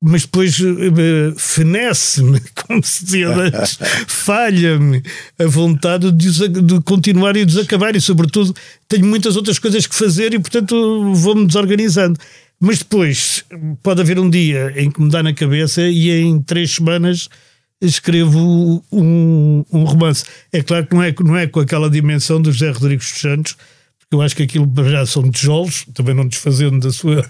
mas 0.00 0.22
depois 0.22 0.58
uh, 0.60 1.34
fenece-me, 1.36 2.40
como 2.66 2.82
se 2.84 3.04
dizia 3.04 3.28
antes, 3.30 3.78
falha-me 4.06 5.02
a 5.38 5.46
vontade 5.46 6.12
de, 6.12 6.48
de, 6.48 6.80
continuar 6.82 7.36
e 7.36 7.44
desacabar, 7.44 7.96
e 7.96 8.00
sobretudo 8.00 8.54
tenho 8.88 9.06
muitas 9.06 9.36
outras 9.36 9.58
coisas 9.58 9.86
que 9.86 9.94
fazer 9.94 10.34
e 10.34 10.38
portanto 10.38 11.12
vou-me 11.14 11.46
desorganizando. 11.46 12.18
Mas 12.60 12.78
depois 12.78 13.44
pode 13.82 14.00
haver 14.00 14.18
um 14.18 14.28
dia 14.28 14.72
em 14.76 14.90
que 14.90 15.00
me 15.00 15.10
dá 15.10 15.22
na 15.22 15.32
cabeça 15.32 15.82
e 15.82 16.10
em 16.10 16.40
três 16.42 16.72
semanas 16.72 17.28
escrevo 17.80 18.82
um, 18.90 19.64
um 19.72 19.84
romance. 19.84 20.24
É 20.52 20.62
claro 20.62 20.86
que 20.86 20.94
não 20.94 21.02
é, 21.02 21.14
não 21.20 21.36
é 21.36 21.46
com 21.46 21.60
aquela 21.60 21.88
dimensão 21.88 22.42
do 22.42 22.50
José 22.50 22.70
Rodrigues 22.70 23.12
dos 23.12 23.20
Santos, 23.20 23.56
porque 23.98 24.14
eu 24.14 24.22
acho 24.22 24.34
que 24.34 24.42
aquilo 24.42 24.68
já 24.90 25.06
são 25.06 25.30
tijolos, 25.30 25.86
também 25.94 26.14
não 26.14 26.26
desfazendo 26.26 26.80
da 26.80 26.90
sua 26.90 27.24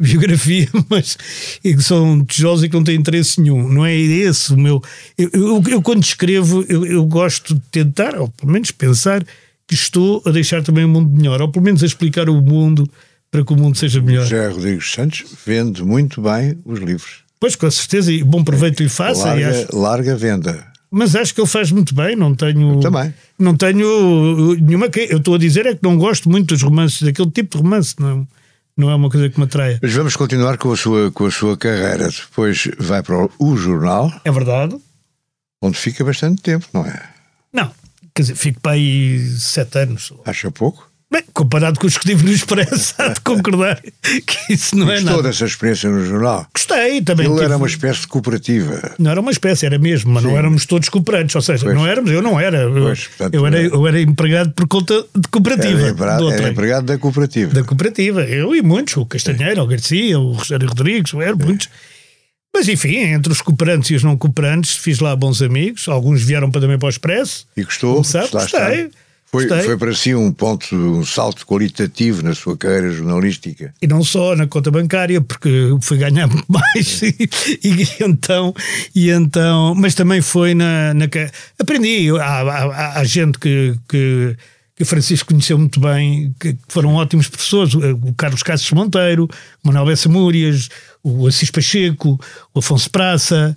biografia, 0.00 0.68
mas 0.88 1.16
que 1.62 1.82
são 1.82 2.24
tijolos 2.24 2.64
e 2.64 2.68
que 2.68 2.74
não 2.74 2.82
têm 2.82 2.96
interesse 2.96 3.40
nenhum. 3.40 3.68
Não 3.68 3.84
é 3.84 3.94
esse 3.94 4.52
o 4.52 4.56
meu. 4.56 4.82
Eu, 5.16 5.30
eu, 5.32 5.62
eu 5.68 5.82
quando 5.82 6.02
escrevo, 6.02 6.64
eu, 6.68 6.86
eu, 6.86 7.04
gosto 7.04 7.54
de 7.54 7.60
tentar, 7.70 8.16
ou 8.16 8.28
pelo 8.28 8.50
menos 8.50 8.70
pensar, 8.70 9.22
que 9.66 9.74
estou 9.74 10.22
a 10.24 10.30
deixar 10.30 10.62
também 10.62 10.84
o 10.84 10.88
mundo 10.88 11.10
melhor, 11.10 11.42
ou 11.42 11.48
pelo 11.48 11.64
menos 11.64 11.82
a 11.82 11.86
explicar 11.86 12.28
o 12.28 12.40
mundo 12.40 12.88
para 13.30 13.44
que 13.44 13.52
o 13.52 13.56
mundo 13.56 13.76
seja 13.76 14.00
melhor. 14.00 14.22
José 14.22 14.48
Rodrigues 14.48 14.90
Santos 14.90 15.24
vende 15.46 15.84
muito 15.84 16.20
bem 16.22 16.58
os 16.64 16.80
livros. 16.80 17.20
Pois, 17.38 17.54
com 17.54 17.70
certeza, 17.70 18.12
e 18.12 18.24
bom 18.24 18.42
proveito 18.42 18.82
lhe 18.82 18.88
faça. 18.88 19.26
Larga, 19.26 19.50
acho... 19.50 19.76
larga 19.76 20.16
venda. 20.16 20.66
Mas 20.90 21.14
acho 21.14 21.32
que 21.32 21.40
ele 21.40 21.46
faz 21.46 21.70
muito 21.70 21.94
bem, 21.94 22.16
não 22.16 22.34
tenho. 22.34 22.74
Eu 22.74 22.80
também. 22.80 23.14
Não 23.38 23.56
tenho 23.56 24.56
nenhuma. 24.60 24.90
Eu 25.08 25.18
estou 25.18 25.36
a 25.36 25.38
dizer 25.38 25.64
é 25.64 25.74
que 25.74 25.82
não 25.82 25.96
gosto 25.96 26.28
muito 26.28 26.48
dos 26.48 26.62
romances, 26.62 27.00
daquele 27.02 27.30
tipo 27.30 27.56
de 27.56 27.62
romance, 27.62 27.94
não 27.98 28.26
não 28.76 28.90
é 28.90 28.94
uma 28.94 29.10
coisa 29.10 29.28
que 29.28 29.38
me 29.38 29.44
atraia. 29.44 29.78
Mas 29.82 29.92
vamos 29.92 30.16
continuar 30.16 30.56
com 30.58 30.72
a 30.72 30.76
sua, 30.76 31.10
com 31.10 31.26
a 31.26 31.30
sua 31.30 31.56
carreira. 31.56 32.08
Depois 32.08 32.68
vai 32.78 33.02
para 33.02 33.16
o, 33.16 33.30
o 33.38 33.56
jornal. 33.56 34.12
É 34.24 34.30
verdade. 34.30 34.76
Onde 35.62 35.76
fica 35.76 36.04
bastante 36.04 36.40
tempo, 36.40 36.66
não 36.72 36.86
é? 36.86 37.10
Não, 37.52 37.70
quer 38.14 38.22
dizer, 38.22 38.34
fico 38.34 38.60
para 38.60 38.72
aí 38.72 39.18
sete 39.38 39.78
anos. 39.78 40.12
Acha 40.24 40.50
pouco? 40.50 40.89
Bem, 41.12 41.24
comparado 41.34 41.80
com 41.80 41.88
os 41.88 41.98
que 41.98 42.06
tive 42.06 42.24
no 42.24 42.30
Expresso, 42.30 42.94
há 42.96 43.08
de 43.08 43.20
concordar 43.22 43.82
que 44.00 44.52
isso 44.52 44.76
não 44.76 44.86
é 44.88 45.00
nada. 45.00 45.02
Gostou 45.02 45.22
dessa 45.24 45.44
experiência 45.44 45.90
no 45.90 46.06
jornal? 46.06 46.46
Gostei 46.54 47.02
também. 47.02 47.26
Ele 47.26 47.34
tive... 47.34 47.46
era 47.46 47.56
uma 47.56 47.66
espécie 47.66 48.00
de 48.02 48.06
cooperativa. 48.06 48.94
Não 48.96 49.10
era 49.10 49.20
uma 49.20 49.32
espécie, 49.32 49.66
era 49.66 49.76
mesmo, 49.76 50.12
mas 50.12 50.22
Sim. 50.22 50.28
não 50.28 50.38
éramos 50.38 50.66
todos 50.66 50.88
cooperantes. 50.88 51.34
Ou 51.34 51.42
seja, 51.42 51.64
pois. 51.64 51.74
não 51.74 51.84
éramos, 51.84 52.12
eu 52.12 52.22
não 52.22 52.38
era. 52.38 52.70
Pois, 52.70 53.08
portanto, 53.08 53.34
eu, 53.34 53.44
era 53.44 53.60
eu 53.60 53.86
era 53.88 54.00
empregado 54.00 54.52
por 54.52 54.68
conta 54.68 55.04
de 55.16 55.28
cooperativa. 55.28 55.80
Era 55.80 55.90
empregado, 55.90 56.30
era 56.30 56.48
empregado 56.48 56.86
da 56.86 56.96
cooperativa. 56.96 57.54
Da 57.54 57.64
cooperativa. 57.64 58.22
Eu 58.22 58.54
e 58.54 58.62
muitos, 58.62 58.96
o 58.96 59.04
Castanheiro, 59.04 59.60
o 59.62 59.66
Garcia, 59.66 60.16
o 60.16 60.32
Rogério 60.32 60.68
Rodrigues, 60.68 61.12
eram 61.14 61.38
muitos. 61.38 61.68
Mas 62.54 62.68
enfim, 62.68 62.98
entre 62.98 63.32
os 63.32 63.40
cooperantes 63.40 63.90
e 63.90 63.94
os 63.96 64.04
não 64.04 64.16
cooperantes, 64.16 64.76
fiz 64.76 65.00
lá 65.00 65.16
bons 65.16 65.42
amigos. 65.42 65.88
Alguns 65.88 66.22
vieram 66.22 66.52
para 66.52 66.60
também 66.60 66.78
para 66.78 66.86
o 66.86 66.90
Expresso. 66.90 67.46
E 67.56 67.64
gostou? 67.64 67.94
Começar, 67.94 68.28
gostei. 68.28 68.84
Está 68.84 69.09
Foi, 69.30 69.46
foi 69.46 69.76
para 69.76 69.94
si 69.94 70.12
um 70.12 70.32
ponto, 70.32 70.74
um 70.74 71.04
salto 71.04 71.46
qualitativo 71.46 72.20
na 72.20 72.34
sua 72.34 72.56
carreira 72.56 72.90
jornalística. 72.90 73.72
E 73.80 73.86
não 73.86 74.02
só 74.02 74.34
na 74.34 74.48
conta 74.48 74.72
bancária, 74.72 75.20
porque 75.20 75.68
fui 75.80 75.98
ganhar 75.98 76.26
muito 76.26 76.46
mais. 76.50 77.00
e, 77.02 77.28
e, 77.62 77.88
então, 78.00 78.52
e 78.92 79.08
então, 79.08 79.72
mas 79.76 79.94
também 79.94 80.20
foi 80.20 80.52
na. 80.52 80.92
na 80.94 81.04
aprendi. 81.60 82.10
Há, 82.18 82.40
há, 82.40 82.98
há 82.98 83.04
gente 83.04 83.38
que, 83.38 83.76
que, 83.88 84.36
que 84.74 84.84
Francisco 84.84 85.28
conheceu 85.28 85.56
muito 85.56 85.78
bem, 85.78 86.34
que 86.40 86.56
foram 86.66 86.94
ótimos 86.94 87.28
professores. 87.28 87.74
O 87.74 88.12
Carlos 88.16 88.42
Cassos 88.42 88.72
Monteiro, 88.72 89.28
o 89.62 89.68
Manuel 89.68 89.86
Bessa 89.86 90.08
Múrias, 90.08 90.68
o 91.04 91.28
Assis 91.28 91.52
Pacheco, 91.52 92.18
o 92.52 92.58
Afonso 92.58 92.90
Praça, 92.90 93.56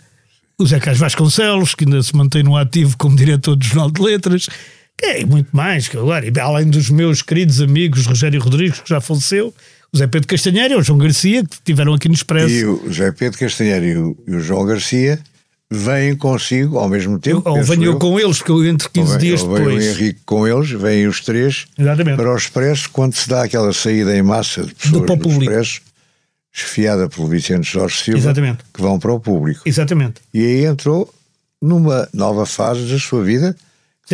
o 0.55 0.67
Zé 0.67 0.79
Carlos 0.79 0.99
Vasconcelos, 0.99 1.73
que 1.73 1.83
ainda 1.83 2.03
se 2.03 2.15
mantém 2.15 2.43
no 2.43 2.55
ativo 2.55 2.95
como 2.95 3.15
diretor 3.15 3.55
do 3.55 3.65
Jornal 3.65 3.89
de 3.89 4.01
Letras. 4.03 4.47
É, 5.01 5.25
muito 5.25 5.49
mais, 5.51 5.87
que 5.87 5.97
agora, 5.97 6.25
além 6.41 6.69
dos 6.69 6.89
meus 6.89 7.21
queridos 7.21 7.61
amigos 7.61 8.05
Rogério 8.05 8.41
Rodrigues, 8.41 8.79
que 8.79 8.89
já 8.89 9.01
faleceu, 9.01 9.53
o 9.91 9.97
Zé 9.97 10.07
Pedro 10.07 10.27
Castanheira 10.27 10.73
e 10.73 10.77
o 10.77 10.83
João 10.83 10.97
Garcia, 10.97 11.43
que 11.43 11.55
estiveram 11.55 11.93
aqui 11.93 12.07
no 12.07 12.13
Expresso. 12.13 12.49
E 12.49 12.65
o 12.65 12.91
Zé 12.91 13.11
Pedro 13.11 13.37
Castanheira 13.37 13.85
e 13.85 13.97
o, 13.97 14.17
e 14.27 14.35
o 14.35 14.39
João 14.39 14.65
Garcia 14.65 15.19
vêm 15.69 16.15
consigo 16.15 16.77
ao 16.77 16.87
mesmo 16.87 17.19
tempo. 17.19 17.41
Ou 17.45 17.63
venho 17.63 17.83
eu 17.83 17.99
com 17.99 18.19
eles, 18.19 18.37
porque 18.37 18.51
eu 18.51 18.65
entre 18.65 18.89
15 18.89 19.11
vem, 19.11 19.19
dias 19.19 19.41
depois. 19.41 19.65
Vem 19.65 19.77
o 19.77 19.81
Henrique 19.81 20.19
com 20.25 20.47
eles, 20.47 20.69
vêm 20.69 21.07
os 21.07 21.21
três 21.21 21.65
Exatamente. 21.77 22.15
para 22.15 22.31
o 22.31 22.37
Expresso, 22.37 22.89
quando 22.91 23.15
se 23.15 23.27
dá 23.27 23.43
aquela 23.43 23.73
saída 23.73 24.15
em 24.15 24.21
massa 24.21 24.63
de 24.63 24.73
pessoas 24.73 25.05
do, 25.05 25.15
do 25.15 25.29
Expresso, 25.29 25.81
esfiada 26.53 27.09
pelo 27.09 27.27
Vicente 27.27 27.71
Jorge 27.71 27.97
Silva, 27.97 28.19
Exatamente. 28.19 28.59
que 28.73 28.81
vão 28.81 28.99
para 28.99 29.11
o 29.11 29.19
público. 29.19 29.61
Exatamente. 29.65 30.21
E 30.33 30.39
aí 30.39 30.65
entrou 30.65 31.11
numa 31.61 32.07
nova 32.13 32.45
fase 32.45 32.91
da 32.91 32.99
sua 32.99 33.23
vida. 33.23 33.55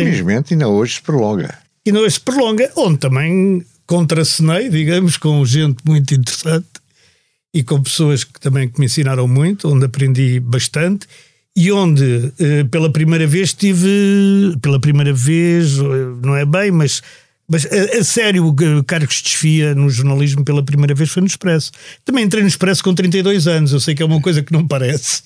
Felizmente 0.04 0.54
ainda 0.54 0.68
hoje 0.68 0.94
se 0.94 1.02
prolonga. 1.02 1.58
E 1.84 1.90
ainda 1.90 2.00
hoje 2.00 2.14
se 2.14 2.20
prolonga, 2.20 2.70
onde 2.76 2.98
também 2.98 3.64
contracenei, 3.86 4.68
digamos, 4.68 5.16
com 5.16 5.44
gente 5.44 5.78
muito 5.84 6.14
interessante 6.14 6.68
e 7.52 7.62
com 7.62 7.82
pessoas 7.82 8.22
que 8.22 8.38
também 8.38 8.68
que 8.68 8.78
me 8.78 8.86
ensinaram 8.86 9.26
muito, 9.26 9.68
onde 9.68 9.84
aprendi 9.84 10.38
bastante 10.38 11.06
e 11.56 11.72
onde 11.72 12.32
eh, 12.38 12.64
pela 12.70 12.92
primeira 12.92 13.26
vez 13.26 13.52
tive, 13.52 14.56
pela 14.62 14.78
primeira 14.78 15.12
vez, 15.12 15.78
eh, 15.78 15.82
não 16.24 16.36
é 16.36 16.44
bem, 16.44 16.70
mas, 16.70 17.02
mas 17.48 17.66
a, 17.66 17.98
a 17.98 18.04
sério, 18.04 18.54
cargos 18.86 19.16
de 19.16 19.24
desfia 19.24 19.74
no 19.74 19.90
jornalismo 19.90 20.44
pela 20.44 20.62
primeira 20.62 20.94
vez 20.94 21.10
foi 21.10 21.22
no 21.22 21.26
Expresso. 21.26 21.72
Também 22.04 22.24
entrei 22.24 22.42
no 22.42 22.48
Expresso 22.48 22.84
com 22.84 22.94
32 22.94 23.48
anos, 23.48 23.72
eu 23.72 23.80
sei 23.80 23.94
que 23.96 24.02
é 24.02 24.06
uma 24.06 24.20
coisa 24.20 24.42
que 24.42 24.52
não 24.52 24.66
parece 24.66 25.22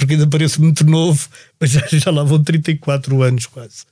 porque 0.00 0.14
ainda 0.14 0.26
pareço 0.26 0.62
muito 0.62 0.82
novo, 0.82 1.28
mas 1.60 1.70
já, 1.70 1.86
já 1.92 2.10
lá 2.10 2.24
vão 2.24 2.42
34 2.42 3.22
anos 3.22 3.44
quase. 3.44 3.84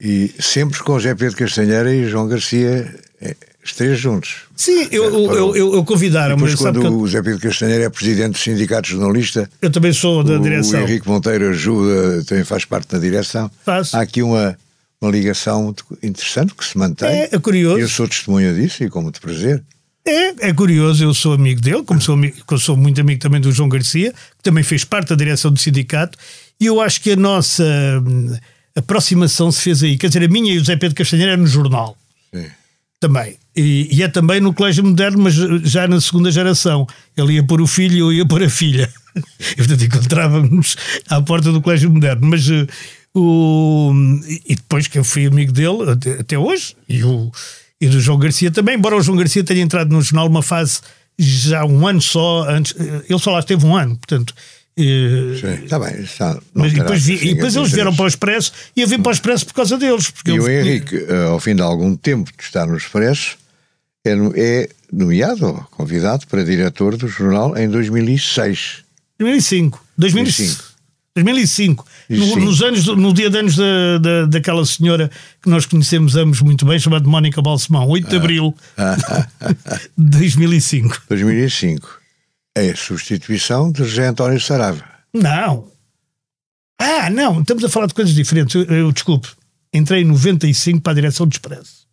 E 0.00 0.34
sempre 0.38 0.78
com 0.80 0.98
José 0.98 1.14
Pedro 1.14 1.36
Castanheira 1.36 1.94
e 1.94 2.08
João 2.08 2.28
Garcia, 2.28 2.94
é, 3.20 3.34
os 3.64 3.72
três 3.72 3.98
juntos. 3.98 4.42
Sim, 4.54 4.86
eu, 4.90 5.04
eu, 5.04 5.56
eu, 5.56 5.74
eu 5.74 5.84
convidaram-me. 5.84 6.42
Depois, 6.42 6.54
quando 6.54 6.84
eu... 6.84 6.98
o 6.98 7.06
José 7.06 7.22
Pedro 7.22 7.40
Castanheira 7.40 7.84
é 7.84 7.90
presidente 7.90 8.32
do 8.32 8.38
Sindicato 8.38 8.88
Jornalista, 8.88 9.50
eu 9.60 9.70
também 9.70 9.92
sou 9.92 10.22
da 10.22 10.36
direção. 10.36 10.80
O 10.80 10.82
Henrique 10.82 11.08
Monteiro 11.08 11.48
ajuda, 11.48 12.24
também 12.24 12.44
faz 12.44 12.64
parte 12.64 12.88
da 12.88 12.98
direção. 12.98 13.50
Faço. 13.64 13.96
Há 13.96 14.02
aqui 14.02 14.22
uma, 14.22 14.56
uma 15.00 15.10
ligação 15.10 15.74
interessante 16.02 16.54
que 16.54 16.64
se 16.64 16.76
mantém. 16.76 17.08
É, 17.08 17.28
é 17.32 17.38
curioso. 17.38 17.78
Eu 17.78 17.88
sou 17.88 18.06
testemunha 18.06 18.52
disso 18.52 18.84
e 18.84 18.90
com 18.90 19.00
muito 19.00 19.20
prazer. 19.20 19.64
É, 20.06 20.50
é 20.50 20.52
curioso, 20.52 21.02
eu 21.02 21.12
sou 21.12 21.32
amigo 21.32 21.60
dele, 21.60 21.82
como 21.82 22.00
sou, 22.00 22.14
amigo, 22.14 22.36
sou 22.58 22.76
muito 22.76 23.00
amigo 23.00 23.20
também 23.20 23.40
do 23.40 23.50
João 23.50 23.68
Garcia, 23.68 24.12
que 24.12 24.42
também 24.42 24.62
fez 24.62 24.84
parte 24.84 25.08
da 25.08 25.16
direção 25.16 25.50
do 25.50 25.58
sindicato, 25.58 26.16
e 26.60 26.66
eu 26.66 26.80
acho 26.80 27.00
que 27.00 27.10
a 27.10 27.16
nossa 27.16 27.64
aproximação 28.76 29.50
se 29.50 29.62
fez 29.62 29.82
aí. 29.82 29.96
Quer 29.96 30.08
dizer, 30.08 30.24
a 30.24 30.28
minha 30.28 30.52
e 30.52 30.58
o 30.58 30.64
Zé 30.64 30.76
Pedro 30.76 30.94
Castanheira 30.94 31.32
é 31.32 31.36
no 31.36 31.46
jornal. 31.46 31.96
Sim. 32.32 32.46
Também. 33.00 33.36
E, 33.54 33.88
e, 33.90 34.02
é 34.02 34.08
também 34.08 34.40
no 34.40 34.52
Colégio 34.52 34.84
Moderno, 34.84 35.22
mas 35.22 35.34
já 35.34 35.88
na 35.88 36.00
segunda 36.00 36.30
geração. 36.30 36.86
Ele 37.16 37.34
ia 37.34 37.42
pôr 37.42 37.60
o 37.60 37.66
filho 37.66 37.96
e 37.96 38.00
eu 38.00 38.12
ia 38.12 38.26
pôr 38.26 38.42
a 38.42 38.50
filha. 38.50 38.92
E 39.16 39.56
portanto 39.56 39.82
encontrávamos 39.82 40.76
à 41.08 41.22
porta 41.22 41.50
do 41.50 41.62
Colégio 41.62 41.90
Moderno. 41.90 42.26
Mas 42.26 42.48
uh, 42.48 42.66
o. 43.14 43.92
E 44.46 44.54
depois 44.54 44.86
que 44.86 44.98
eu 44.98 45.04
fui 45.04 45.26
amigo 45.26 45.52
dele, 45.52 45.90
até, 45.90 46.20
até 46.20 46.38
hoje, 46.38 46.76
e 46.86 47.02
o 47.02 47.32
e 47.80 47.88
do 47.88 48.00
João 48.00 48.18
Garcia 48.18 48.50
também, 48.50 48.76
embora 48.76 48.96
o 48.96 49.02
João 49.02 49.18
Garcia 49.18 49.44
tenha 49.44 49.62
entrado 49.62 49.90
no 49.90 50.00
jornal 50.00 50.26
uma 50.26 50.42
fase 50.42 50.80
já 51.18 51.64
um 51.64 51.86
ano 51.86 52.00
só 52.00 52.48
antes, 52.48 52.74
ele 53.08 53.18
só 53.18 53.32
lá 53.32 53.40
esteve 53.40 53.64
um 53.64 53.76
ano, 53.76 53.96
portanto. 53.96 54.34
Eh, 54.78 55.38
Sim, 55.40 55.64
está 55.64 55.78
bem. 55.78 56.02
Está, 56.02 56.38
mas 56.52 56.72
depois, 56.72 57.02
vi, 57.02 57.14
e 57.14 57.34
depois 57.34 57.56
eles 57.56 57.72
vieram 57.72 57.94
para 57.94 58.04
o 58.04 58.08
Expresso 58.08 58.52
e 58.76 58.82
eu 58.82 58.88
vim 58.88 59.00
para 59.00 59.10
o 59.10 59.12
Expresso 59.12 59.46
por 59.46 59.54
causa 59.54 59.78
deles. 59.78 60.12
e 60.26 60.30
eles... 60.30 60.44
o 60.44 60.50
Henrique, 60.50 60.96
eh, 61.08 61.24
ao 61.28 61.40
fim 61.40 61.54
de 61.54 61.62
algum 61.62 61.96
tempo 61.96 62.30
de 62.36 62.42
estar 62.42 62.66
no 62.66 62.76
Expresso, 62.76 63.38
é, 64.04 64.12
é 64.36 64.68
nomeado, 64.92 65.66
convidado 65.70 66.26
para 66.26 66.44
diretor 66.44 66.96
do 66.96 67.08
jornal 67.08 67.56
em 67.56 67.68
2006. 67.68 68.84
2005. 69.18 69.84
2005. 69.96 70.76
2005, 71.16 71.86
no, 72.10 72.44
nos 72.44 72.60
anos, 72.60 72.86
no 72.88 73.14
dia 73.14 73.30
de 73.30 73.38
anos 73.38 73.56
da, 73.56 73.98
da, 73.98 74.26
daquela 74.26 74.66
senhora 74.66 75.10
que 75.42 75.48
nós 75.48 75.64
conhecemos 75.64 76.14
ambos 76.14 76.42
muito 76.42 76.66
bem, 76.66 76.78
chamada 76.78 77.08
Mónica 77.08 77.40
Balsemão, 77.40 77.88
8 77.88 78.06
de 78.06 78.16
ah. 78.16 78.18
abril 78.18 78.54
de 79.96 80.18
2005. 80.18 81.04
2005. 81.08 82.05
É 82.56 82.70
a 82.70 82.74
substituição 82.74 83.70
de 83.70 83.84
José 83.84 84.06
António 84.06 84.40
Sarava. 84.40 84.82
Não. 85.12 85.70
Ah, 86.80 87.10
não, 87.10 87.42
estamos 87.42 87.62
a 87.62 87.68
falar 87.68 87.86
de 87.86 87.92
coisas 87.92 88.14
diferentes. 88.14 88.54
Eu, 88.54 88.64
eu 88.64 88.92
desculpe. 88.92 89.28
Entrei 89.74 90.00
em 90.00 90.06
95 90.06 90.80
para 90.80 90.92
a 90.92 90.94
direção 90.94 91.26
do 91.26 91.32
Expresso. 91.32 91.86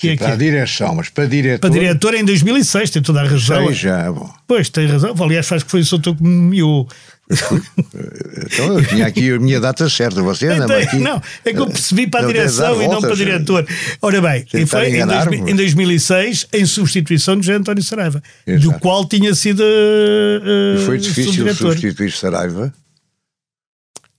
Sim, 0.00 0.08
é 0.08 0.16
para 0.16 0.32
a 0.32 0.36
direção, 0.36 0.94
mas 0.94 1.10
para 1.10 1.26
diretor. 1.26 1.60
Para 1.60 1.70
diretor 1.70 2.14
em 2.14 2.24
2006, 2.24 2.90
tem 2.90 3.02
toda 3.02 3.20
a 3.20 3.28
razão. 3.28 3.66
Sei 3.66 3.74
já, 3.74 4.10
bom. 4.10 4.32
Pois, 4.46 4.70
tem 4.70 4.86
razão. 4.86 5.14
Aliás, 5.20 5.46
faz 5.46 5.62
que 5.62 5.70
foi 5.70 5.80
o 5.80 5.84
Soutor 5.84 6.16
que 6.16 6.22
me 6.22 6.34
nomeou. 6.34 6.88
Então 7.28 8.78
eu 8.78 8.86
tinha 8.86 9.06
aqui 9.06 9.32
a 9.32 9.38
minha 9.38 9.58
data 9.60 9.88
certa, 9.90 10.22
você 10.22 10.46
anda 10.46 10.64
então, 10.64 10.76
aqui. 10.76 10.96
Não, 10.98 11.22
é 11.44 11.52
que 11.52 11.58
eu 11.58 11.66
percebi 11.66 12.06
para 12.06 12.24
a 12.24 12.26
direção 12.26 12.80
e 12.80 12.86
não 12.86 13.00
para 13.00 13.12
o 13.12 13.16
diretor. 13.16 13.66
Ora 14.00 14.20
bem, 14.20 14.46
e 14.54 14.64
foi 14.64 14.96
em, 14.96 15.06
dois, 15.06 15.26
em 15.50 15.56
2006 15.56 16.46
em 16.52 16.64
substituição 16.64 17.38
de 17.38 17.46
Jean 17.46 17.58
António 17.58 17.82
Saraiva, 17.82 18.22
Exato. 18.46 18.72
do 18.72 18.78
qual 18.78 19.04
tinha 19.06 19.34
sido. 19.34 19.60
Uh, 19.60 20.76
e 20.76 20.86
foi 20.86 20.98
difícil 20.98 21.54
substituir 21.54 22.12
Saraiva? 22.12 22.72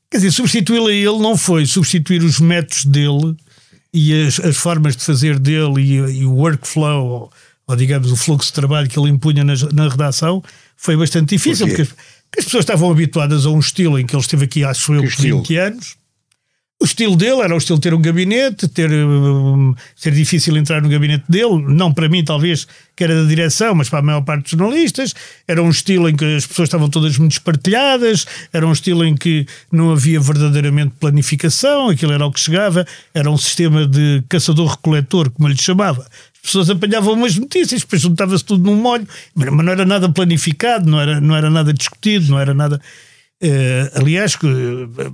Quer 0.10 0.18
dizer, 0.18 0.32
substituí-lo 0.32 0.88
a 0.88 0.94
ele 0.94 1.20
não 1.20 1.36
foi 1.36 1.66
substituir 1.66 2.24
os 2.24 2.40
métodos 2.40 2.86
dele 2.86 3.36
e 3.94 4.26
as, 4.26 4.40
as 4.40 4.56
formas 4.58 4.96
de 4.96 5.04
fazer 5.04 5.38
dele 5.40 5.82
e, 5.82 6.20
e 6.20 6.26
o 6.26 6.34
workflow, 6.34 7.06
ou, 7.06 7.32
ou, 7.68 7.76
digamos 7.76 8.12
o 8.12 8.16
fluxo 8.16 8.48
de 8.48 8.54
trabalho 8.54 8.88
que 8.88 8.98
ele 8.98 9.10
impunha 9.10 9.44
na, 9.44 9.54
na 9.74 9.90
redação, 9.90 10.42
foi 10.78 10.96
bastante 10.96 11.36
difícil. 11.36 11.68
Por 11.68 11.76
porque 11.76 11.94
as 12.38 12.46
pessoas 12.46 12.64
estavam 12.64 12.90
habituadas 12.92 13.46
a 13.46 13.50
um 13.50 13.60
estilo 13.60 14.00
em 14.00 14.06
que 14.06 14.16
ele 14.16 14.22
esteve 14.22 14.46
aqui, 14.46 14.64
acho 14.64 14.94
eu, 14.94 15.04
por 15.04 15.12
20 15.12 15.58
anos. 15.58 15.98
O 16.80 16.86
estilo 16.86 17.16
dele 17.16 17.42
era 17.42 17.56
o 17.56 17.58
estilo 17.58 17.80
de 17.80 17.84
ter 17.84 17.94
um 17.96 18.02
gabinete, 18.02 18.68
ter, 18.68 18.92
um, 18.92 19.74
ser 19.96 20.12
difícil 20.12 20.56
entrar 20.58 20.80
no 20.80 20.88
gabinete 20.88 21.24
dele, 21.28 21.64
não 21.68 21.92
para 21.92 22.08
mim, 22.08 22.24
talvez, 22.24 22.68
que 22.96 23.04
era 23.04 23.24
da 23.24 23.28
direção, 23.28 23.74
mas 23.74 23.90
para 23.90 23.98
a 23.98 24.02
maior 24.04 24.22
parte 24.22 24.44
dos 24.44 24.52
jornalistas. 24.52 25.16
Era 25.48 25.64
um 25.64 25.72
estilo 25.72 26.08
em 26.08 26.16
que 26.16 26.24
as 26.36 26.46
pessoas 26.46 26.68
estavam 26.68 26.88
todas 26.88 27.18
muito 27.18 27.32
espartilhadas, 27.32 28.28
era 28.54 28.68
um 28.68 28.72
estilo 28.72 29.04
em 29.04 29.16
que 29.16 29.48
não 29.72 29.92
havia 29.92 30.20
verdadeiramente 30.20 30.94
planificação, 31.00 31.90
aquilo 31.90 32.12
era 32.14 32.24
o 32.24 32.32
que 32.32 32.40
chegava, 32.40 32.86
era 33.12 33.30
um 33.32 33.38
sistema 33.38 33.88
de 33.88 34.24
caçador-recoletor, 34.30 35.32
como 35.32 35.50
ele 35.50 35.58
chamava 35.60 36.06
pessoas 36.48 36.70
apanhavam 36.70 37.14
umas 37.14 37.36
notícias, 37.36 37.82
depois 37.82 38.02
juntava-se 38.02 38.44
tudo 38.44 38.64
num 38.64 38.82
molho, 38.82 39.06
mas 39.36 39.52
não 39.52 39.72
era 39.72 39.86
nada 39.86 40.08
planificado, 40.08 40.90
não 40.90 41.00
era, 41.00 41.20
não 41.20 41.36
era 41.36 41.50
nada 41.50 41.74
discutido, 41.74 42.32
não 42.32 42.40
era 42.40 42.54
nada. 42.54 42.82
Uh, 43.42 44.00
aliás, 44.00 44.34
uh, 44.36 45.14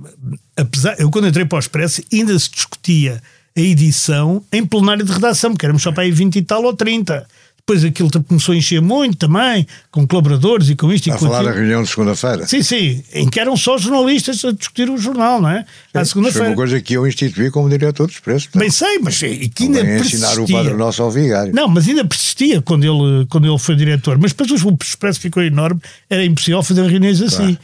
apesar, 0.56 0.98
eu 0.98 1.10
quando 1.10 1.28
entrei 1.28 1.44
para 1.44 1.56
o 1.56 1.58
Expresso 1.58 2.02
ainda 2.12 2.38
se 2.38 2.50
discutia 2.50 3.22
a 3.56 3.60
edição 3.60 4.42
em 4.50 4.64
plenário 4.64 5.04
de 5.04 5.12
redação, 5.12 5.52
porque 5.52 5.66
éramos 5.66 5.82
só 5.82 5.92
para 5.92 6.04
aí 6.04 6.10
20 6.10 6.36
e 6.36 6.42
tal 6.42 6.64
ou 6.64 6.74
30. 6.74 7.26
Depois 7.66 7.82
aquilo 7.82 8.10
começou 8.24 8.52
a 8.52 8.56
encher 8.58 8.82
muito 8.82 9.16
também, 9.16 9.66
com 9.90 10.06
colaboradores 10.06 10.68
e 10.68 10.76
com 10.76 10.92
isto 10.92 11.10
a 11.10 11.14
e 11.14 11.18
com 11.18 11.24
falar 11.24 11.44
da 11.44 11.50
reunião 11.50 11.82
de 11.82 11.88
segunda-feira. 11.88 12.46
Sim, 12.46 12.62
sim, 12.62 13.02
em 13.10 13.26
que 13.26 13.40
eram 13.40 13.56
só 13.56 13.78
jornalistas 13.78 14.44
a 14.44 14.52
discutir 14.52 14.90
o 14.90 14.98
jornal, 14.98 15.40
não 15.40 15.48
é? 15.48 15.64
À 15.94 16.04
segunda-feira. 16.04 16.44
Foi 16.44 16.48
uma 16.48 16.56
coisa 16.56 16.78
que 16.82 16.92
eu 16.92 17.06
instituí 17.06 17.50
como 17.50 17.66
diretor 17.70 18.06
do 18.06 18.10
Expresso. 18.10 18.50
Bem 18.54 18.70
sei, 18.70 18.98
mas 18.98 19.22
e 19.22 19.48
que 19.48 19.64
ainda 19.64 19.82
persistia. 19.82 20.18
ensinar 20.18 20.42
o 20.42 20.46
Padre 20.46 20.74
Nosso 20.74 21.02
ao 21.02 21.10
Vigário. 21.10 21.54
Não, 21.54 21.66
mas 21.66 21.88
ainda 21.88 22.04
persistia 22.04 22.60
quando 22.60 22.84
ele, 22.84 23.24
quando 23.30 23.46
ele 23.46 23.58
foi 23.58 23.74
diretor. 23.76 24.18
Mas 24.18 24.32
depois 24.34 24.62
o 24.62 24.78
Expresso 24.82 25.18
ficou 25.18 25.42
enorme, 25.42 25.80
era 26.10 26.22
impossível 26.22 26.62
fazer 26.62 26.84
reuniões 26.84 27.22
assim. 27.22 27.56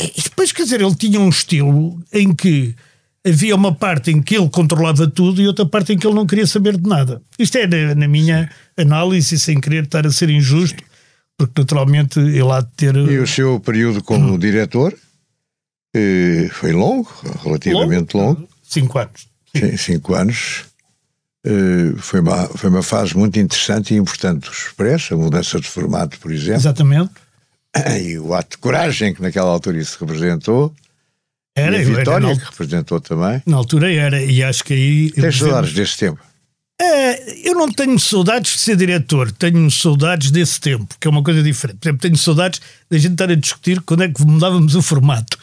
E 0.00 0.22
depois, 0.22 0.52
quer 0.52 0.64
dizer, 0.64 0.80
ele 0.80 0.94
tinha 0.94 1.20
um 1.20 1.28
estilo 1.28 2.00
em 2.12 2.34
que 2.34 2.74
havia 3.26 3.54
uma 3.54 3.74
parte 3.74 4.10
em 4.10 4.22
que 4.22 4.36
ele 4.36 4.48
controlava 4.48 5.06
tudo 5.06 5.42
e 5.42 5.46
outra 5.46 5.66
parte 5.66 5.92
em 5.92 5.98
que 5.98 6.06
ele 6.06 6.14
não 6.14 6.26
queria 6.26 6.46
saber 6.46 6.76
de 6.76 6.88
nada. 6.88 7.20
Isto 7.38 7.58
é 7.58 7.66
na, 7.66 7.94
na 7.94 8.08
minha 8.08 8.50
análise, 8.76 9.38
sem 9.38 9.60
querer 9.60 9.84
estar 9.84 10.06
a 10.06 10.10
ser 10.10 10.30
injusto, 10.30 10.82
porque 11.36 11.60
naturalmente 11.60 12.18
ele 12.18 12.50
há 12.50 12.60
de 12.60 12.68
ter. 12.76 12.96
E 12.96 13.18
o 13.18 13.26
seu 13.26 13.60
período 13.60 14.02
como 14.02 14.34
hum. 14.34 14.38
diretor 14.38 14.96
eh, 15.94 16.48
foi 16.52 16.72
longo, 16.72 17.10
relativamente 17.42 18.16
longo. 18.16 18.40
longo. 18.40 18.48
Cinco 18.62 18.98
anos. 18.98 19.28
Sim. 19.54 19.76
Cinco 19.76 20.14
anos. 20.14 20.64
Uh, 21.46 21.96
foi, 21.96 22.20
uma, 22.20 22.48
foi 22.48 22.68
uma 22.68 22.82
fase 22.82 23.16
muito 23.16 23.40
interessante 23.40 23.94
e 23.94 23.96
importante 23.96 24.44
do 24.44 24.52
Expresso, 24.52 25.14
a 25.14 25.16
mudança 25.16 25.58
de 25.58 25.66
formato, 25.66 26.18
por 26.20 26.30
exemplo. 26.30 26.60
Exatamente. 26.60 27.12
E 28.02 28.18
o 28.18 28.34
ato 28.34 28.56
de 28.56 28.58
coragem 28.58 29.14
que 29.14 29.22
naquela 29.22 29.50
altura 29.50 29.78
isso 29.78 29.96
representou. 30.00 30.74
Era, 31.54 31.76
e 31.76 31.82
a 31.82 31.84
Vitória, 31.84 32.26
era, 32.26 32.36
que 32.36 32.44
representou 32.44 33.00
também. 33.00 33.42
Na 33.46 33.56
altura 33.56 33.92
era, 33.92 34.22
e 34.22 34.42
acho 34.42 34.64
que 34.64 34.72
aí. 34.72 35.10
Tens 35.12 35.36
saudades 35.36 35.72
desse 35.72 35.96
tempo? 35.96 36.20
É, 36.80 37.48
eu 37.48 37.54
não 37.54 37.70
tenho 37.70 37.98
saudades 37.98 38.52
de 38.54 38.58
ser 38.58 38.76
diretor, 38.76 39.30
tenho 39.30 39.70
saudades 39.70 40.30
desse 40.30 40.58
tempo, 40.58 40.94
que 40.98 41.06
é 41.06 41.10
uma 41.10 41.22
coisa 41.22 41.42
diferente. 41.42 41.76
Por 41.78 41.88
exemplo, 41.88 42.00
tenho 42.00 42.16
saudades 42.16 42.60
da 42.90 42.96
gente 42.96 43.12
estar 43.12 43.30
a 43.30 43.34
discutir 43.34 43.80
quando 43.82 44.04
é 44.04 44.08
que 44.08 44.24
mudávamos 44.24 44.74
o 44.74 44.80
formato 44.80 45.36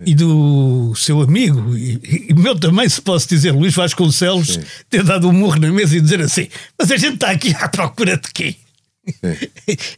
e 0.00 0.14
do 0.14 0.94
seu 0.94 1.20
amigo, 1.20 1.76
e, 1.76 2.28
e 2.30 2.34
meu 2.34 2.58
também, 2.58 2.88
se 2.88 3.02
posso 3.02 3.28
dizer, 3.28 3.50
Luís 3.50 3.74
Vasconcelos, 3.74 4.54
Sim. 4.54 4.60
ter 4.88 5.02
dado 5.02 5.28
um 5.28 5.32
murro 5.32 5.58
na 5.58 5.70
mesa 5.72 5.96
e 5.96 6.00
dizer 6.00 6.20
assim: 6.22 6.48
Mas 6.78 6.90
a 6.90 6.96
gente 6.96 7.14
está 7.14 7.30
aqui 7.30 7.54
à 7.58 7.68
procura 7.68 8.16
de 8.16 8.32
quê? 8.32 8.54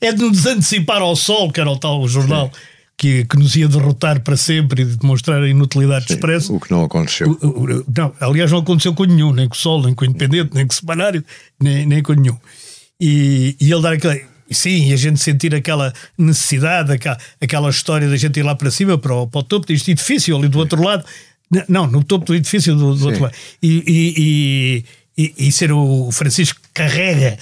É 0.01 0.12
de 0.12 0.23
nos 0.23 0.46
antecipar 0.46 1.03
ao 1.03 1.16
sol, 1.16 1.51
que 1.51 1.61
era 1.61 1.70
o 1.70 1.79
tal 1.79 2.07
jornal. 2.09 2.51
Que, 2.96 3.25
que, 3.25 3.38
nos 3.38 3.57
ia 3.57 3.66
derrotar 3.66 4.20
para 4.20 4.37
sempre 4.37 4.83
e 4.83 4.85
de 4.85 4.96
demonstrar 4.96 5.42
a 5.42 5.49
inutilidade 5.49 6.07
Sim, 6.07 6.14
expresso. 6.14 6.55
O 6.55 6.61
que 6.61 6.70
não 6.70 6.85
aconteceu. 6.85 7.31
O, 7.40 7.46
o, 7.46 7.85
não, 7.96 8.12
aliás, 8.20 8.53
não 8.53 8.59
aconteceu 8.59 8.92
com 8.92 9.05
nenhum, 9.05 9.33
nem 9.33 9.49
com 9.49 9.55
o 9.55 9.59
Sol, 9.59 9.83
nem 9.83 9.94
com 9.94 10.05
o 10.05 10.07
Independente, 10.07 10.51
nem 10.53 10.66
com 10.66 10.73
o 10.75 10.77
Semanário, 10.77 11.25
nem, 11.59 11.87
nem 11.87 12.03
com 12.03 12.12
nenhum. 12.12 12.37
E, 13.01 13.57
e 13.59 13.73
ele 13.73 13.81
dar 13.81 13.94
aquele. 13.94 14.27
Sim, 14.51 14.88
e 14.88 14.92
a 14.92 14.96
gente 14.96 15.18
sentir 15.18 15.55
aquela 15.55 15.94
necessidade, 16.18 16.92
aquela, 16.92 17.16
aquela 17.40 17.70
história 17.70 18.09
da 18.09 18.16
gente 18.16 18.38
ir 18.38 18.42
lá 18.42 18.55
para 18.55 18.70
cima, 18.70 18.99
para 18.99 19.14
o, 19.14 19.27
para 19.27 19.38
o 19.38 19.44
topo 19.44 19.66
deste 19.66 19.92
edifício, 19.92 20.37
ali 20.37 20.49
do 20.49 20.59
outro 20.59 20.83
lado. 20.83 21.05
Não, 21.68 21.87
no 21.87 22.05
topo 22.05 22.27
do 22.27 22.35
edifício 22.35 22.77
do, 22.77 22.94
do 22.94 23.07
outro 23.07 23.23
lado. 23.23 23.35
E, 23.62 23.83
e, 23.87 24.85
e, 25.16 25.46
e, 25.46 25.53
ser 25.53 25.73
o 25.73 26.11
Francisco 26.12 26.61
carrega, 26.73 27.37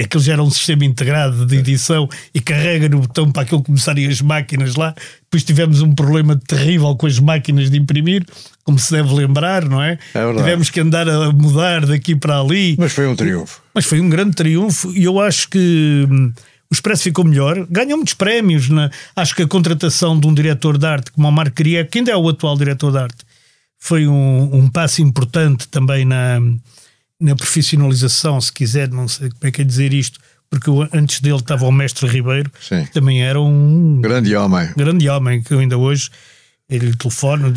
aquilo 0.00 0.22
já 0.22 0.34
era 0.34 0.42
um 0.42 0.50
sistema 0.50 0.84
integrado 0.84 1.44
de 1.46 1.56
edição, 1.56 2.08
e 2.34 2.40
carrega 2.40 2.88
no 2.88 3.00
botão 3.00 3.30
para 3.30 3.42
aquilo 3.42 3.62
começarem 3.62 4.06
as 4.06 4.20
máquinas 4.20 4.76
lá. 4.76 4.94
Depois 5.24 5.44
tivemos 5.44 5.82
um 5.82 5.94
problema 5.94 6.36
terrível 6.36 6.94
com 6.96 7.06
as 7.06 7.18
máquinas 7.18 7.70
de 7.70 7.78
imprimir, 7.78 8.24
como 8.64 8.78
se 8.78 8.90
deve 8.90 9.12
lembrar, 9.14 9.64
não 9.64 9.82
é? 9.82 9.98
é 10.14 10.34
Tivemos 10.34 10.70
que 10.70 10.80
andar 10.80 11.08
a 11.08 11.32
mudar 11.32 11.86
daqui 11.86 12.14
para 12.14 12.40
ali. 12.40 12.76
Mas 12.78 12.92
foi 12.92 13.06
um 13.06 13.16
triunfo. 13.16 13.62
Mas 13.74 13.84
foi 13.84 14.00
um 14.00 14.08
grande 14.08 14.34
triunfo 14.34 14.92
e 14.92 15.04
eu 15.04 15.20
acho 15.20 15.48
que 15.48 16.06
hum, 16.10 16.32
o 16.70 16.74
Expresso 16.74 17.04
ficou 17.04 17.24
melhor, 17.24 17.66
ganhou 17.70 17.96
muitos 17.96 18.14
prémios. 18.14 18.68
Né? 18.68 18.90
Acho 19.16 19.34
que 19.34 19.42
a 19.42 19.48
contratação 19.48 20.18
de 20.18 20.26
um 20.26 20.34
diretor 20.34 20.78
de 20.78 20.86
arte 20.86 21.12
como 21.12 21.28
o 21.28 21.32
Marco 21.32 21.56
Queria, 21.56 21.84
que 21.84 21.98
ainda 21.98 22.10
é 22.10 22.16
o 22.16 22.28
atual 22.28 22.56
diretor 22.56 22.92
de 22.92 22.98
arte, 22.98 23.24
foi 23.78 24.06
um, 24.06 24.50
um 24.52 24.68
passo 24.68 25.00
importante 25.02 25.68
também 25.68 26.04
na, 26.04 26.40
na 27.20 27.34
profissionalização, 27.34 28.40
se 28.40 28.52
quiser, 28.52 28.88
não 28.88 29.08
sei 29.08 29.30
como 29.30 29.48
é 29.48 29.50
que 29.50 29.62
é 29.62 29.64
dizer 29.64 29.92
isto, 29.92 30.18
porque 30.50 30.70
antes 30.92 31.20
dele 31.20 31.36
estava 31.36 31.66
o 31.66 31.72
Mestre 31.72 32.06
Ribeiro, 32.06 32.50
Sim. 32.60 32.84
que 32.84 32.92
também 32.92 33.22
era 33.22 33.40
um 33.40 34.00
grande 34.00 34.34
homem. 34.34 34.70
Grande 34.76 35.08
homem, 35.08 35.42
que 35.42 35.52
ainda 35.54 35.76
hoje 35.76 36.10
ele 36.68 36.94
telefona, 36.96 37.52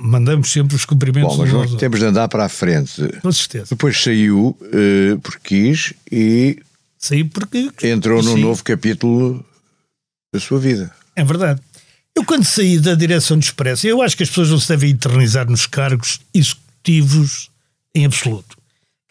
mandamos 0.00 0.50
sempre 0.50 0.76
os 0.76 0.84
cumprimentos. 0.84 1.36
Bom, 1.36 1.46
mas 1.46 1.74
temos 1.74 1.98
de 1.98 2.06
andar 2.06 2.28
para 2.28 2.44
a 2.44 2.48
frente. 2.48 3.02
Com 3.20 3.32
certeza. 3.32 3.66
Depois 3.70 4.00
saiu 4.00 4.56
uh, 4.60 5.20
porque 5.20 5.72
quis 5.72 5.94
e. 6.10 6.62
Saiu 6.96 7.28
porque. 7.28 7.70
Entrou 7.82 8.22
num 8.22 8.36
novo 8.36 8.62
capítulo 8.62 9.44
da 10.32 10.40
sua 10.40 10.60
vida. 10.60 10.92
É 11.16 11.24
verdade. 11.24 11.60
Eu, 12.14 12.24
quando 12.24 12.44
saí 12.44 12.78
da 12.78 12.94
direção 12.94 13.38
de 13.38 13.46
Expresso, 13.46 13.86
eu 13.86 14.02
acho 14.02 14.16
que 14.16 14.22
as 14.22 14.28
pessoas 14.28 14.50
não 14.50 14.60
se 14.60 14.68
devem 14.68 14.90
eternizar 14.90 15.48
nos 15.50 15.66
cargos 15.66 16.20
executivos 16.32 17.50
em 17.94 18.04
absoluto. 18.04 18.56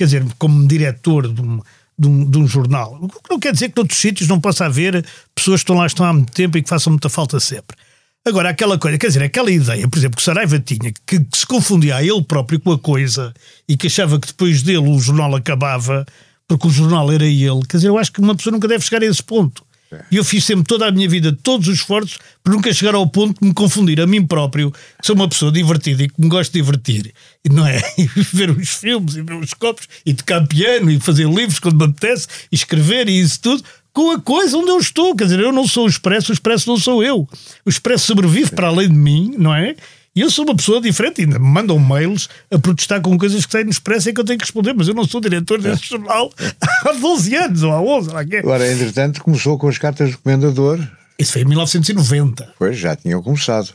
Quer 0.01 0.05
dizer, 0.05 0.25
como 0.39 0.67
diretor 0.67 1.31
de 1.31 1.39
um, 1.39 1.61
de 1.95 2.07
um, 2.07 2.27
de 2.27 2.37
um 2.39 2.47
jornal. 2.47 2.97
O 2.99 3.07
que 3.07 3.29
não 3.29 3.39
quer 3.39 3.53
dizer 3.53 3.69
que 3.69 3.77
noutros 3.77 3.99
sítios 3.99 4.27
não 4.27 4.41
possa 4.41 4.65
haver 4.65 5.05
pessoas 5.35 5.59
que 5.59 5.65
estão 5.65 5.75
lá 5.75 5.85
estão 5.85 6.03
há 6.03 6.11
muito 6.11 6.31
tempo 6.31 6.57
e 6.57 6.63
que 6.63 6.67
façam 6.67 6.89
muita 6.89 7.07
falta 7.07 7.39
sempre. 7.39 7.77
Agora, 8.25 8.49
aquela 8.49 8.79
coisa, 8.79 8.97
quer 8.97 9.05
dizer, 9.05 9.21
aquela 9.21 9.51
ideia, 9.51 9.87
por 9.87 9.99
exemplo, 9.99 10.17
que 10.17 10.23
Saraiva 10.23 10.57
tinha, 10.57 10.91
que, 10.91 11.19
que, 11.19 11.37
se 11.37 11.45
confundia 11.45 11.97
a 11.97 12.03
ele 12.03 12.23
próprio 12.23 12.59
com 12.59 12.71
a 12.71 12.79
coisa 12.79 13.31
e 13.69 13.77
que 13.77 13.85
achava 13.85 14.19
que 14.19 14.29
depois 14.29 14.63
dele 14.63 14.79
o 14.79 14.97
jornal 14.97 15.35
acabava 15.35 16.03
porque 16.47 16.65
o 16.65 16.71
jornal 16.71 17.11
era 17.11 17.27
ele, 17.27 17.61
quer 17.69 17.77
dizer, 17.77 17.89
eu 17.89 17.99
acho 17.99 18.11
que 18.11 18.21
uma 18.21 18.35
pessoa 18.35 18.51
nunca 18.51 18.67
deve 18.67 18.83
chegar 18.83 19.03
a 19.03 19.05
esse 19.05 19.21
ponto. 19.21 19.63
E 20.10 20.15
eu 20.15 20.23
fiz 20.23 20.43
sempre 20.45 20.65
toda 20.65 20.88
a 20.88 20.91
minha 20.91 21.08
vida, 21.08 21.38
todos 21.43 21.67
os 21.67 21.75
esforços, 21.75 22.17
para 22.43 22.54
nunca 22.54 22.73
chegar 22.73 22.95
ao 22.95 23.08
ponto 23.08 23.39
de 23.41 23.47
me 23.47 23.54
confundir 23.54 23.99
a 23.99 24.08
mim 24.08 24.25
próprio, 24.25 24.71
que 24.71 25.06
sou 25.06 25.15
uma 25.15 25.27
pessoa 25.27 25.51
divertida 25.51 26.04
e 26.04 26.10
que 26.10 26.21
me 26.21 26.27
gosto 26.27 26.51
de 26.51 26.62
divertir. 26.62 27.13
E 27.43 27.49
não 27.49 27.65
é? 27.65 27.82
E 27.97 28.08
ver 28.34 28.49
os 28.49 28.69
filmes 28.69 29.15
e 29.15 29.21
ver 29.21 29.36
os 29.36 29.54
copos 29.54 29.88
e 30.06 30.13
tocar 30.13 30.45
piano 30.47 30.89
e 30.89 30.99
fazer 30.99 31.27
livros 31.27 31.60
quando 31.60 31.77
me 31.77 31.86
apetece 31.86 32.27
e 32.51 32.56
escrever 32.56 33.08
e 33.10 33.19
isso 33.19 33.39
tudo 33.41 33.63
com 33.93 34.12
a 34.12 34.19
coisa 34.19 34.58
onde 34.58 34.69
eu 34.69 34.77
estou. 34.77 35.15
Quer 35.15 35.25
dizer, 35.25 35.39
eu 35.39 35.51
não 35.51 35.67
sou 35.67 35.86
o 35.86 35.89
Expresso, 35.89 36.32
o 36.32 36.34
Expresso 36.34 36.69
não 36.69 36.77
sou 36.77 37.04
eu. 37.04 37.27
O 37.65 37.69
Expresso 37.69 38.08
sobrevive 38.08 38.51
para 38.51 38.67
além 38.67 38.88
de 38.88 38.95
mim, 38.95 39.36
não 39.38 39.54
é? 39.54 39.75
E 40.13 40.19
eu 40.19 40.30
sou 40.30 40.43
uma 40.43 40.54
pessoa 40.54 40.82
diferente, 40.82 41.21
ainda 41.21 41.39
me 41.39 41.47
mandam 41.47 41.80
mails 41.80 42.28
a 42.52 42.60
protestar 42.60 43.00
com 43.02 43.17
coisas 43.17 43.45
que 43.45 43.52
saem 43.52 43.63
no 43.63 43.71
Expresso 43.71 44.10
e 44.10 44.13
que 44.13 44.19
eu 44.19 44.26
tenho 44.26 44.38
que 44.38 44.43
responder, 44.43 44.74
mas 44.74 44.89
eu 44.89 44.93
não 44.93 45.06
sou 45.06 45.21
diretor 45.21 45.62
desse 45.62 45.88
jornal 45.88 46.30
há 46.86 46.91
12 46.91 47.34
anos 47.36 47.63
ou 47.63 47.71
há 47.71 47.82
11. 47.82 48.10
Lá 48.10 48.26
que 48.26 48.36
é. 48.36 48.39
Agora, 48.39 48.69
entretanto, 48.69 49.24
começou 49.24 49.58
com 49.58 49.69
as 49.69 49.78
cartas 49.78 50.10
de 50.10 50.15
recomendador. 50.15 50.86
Isso 51.17 51.32
foi 51.32 51.43
em 51.43 51.45
1990. 51.45 52.56
Pois, 52.60 52.78
já 52.78 52.93
tinham 52.93 53.24
começado 53.24 53.74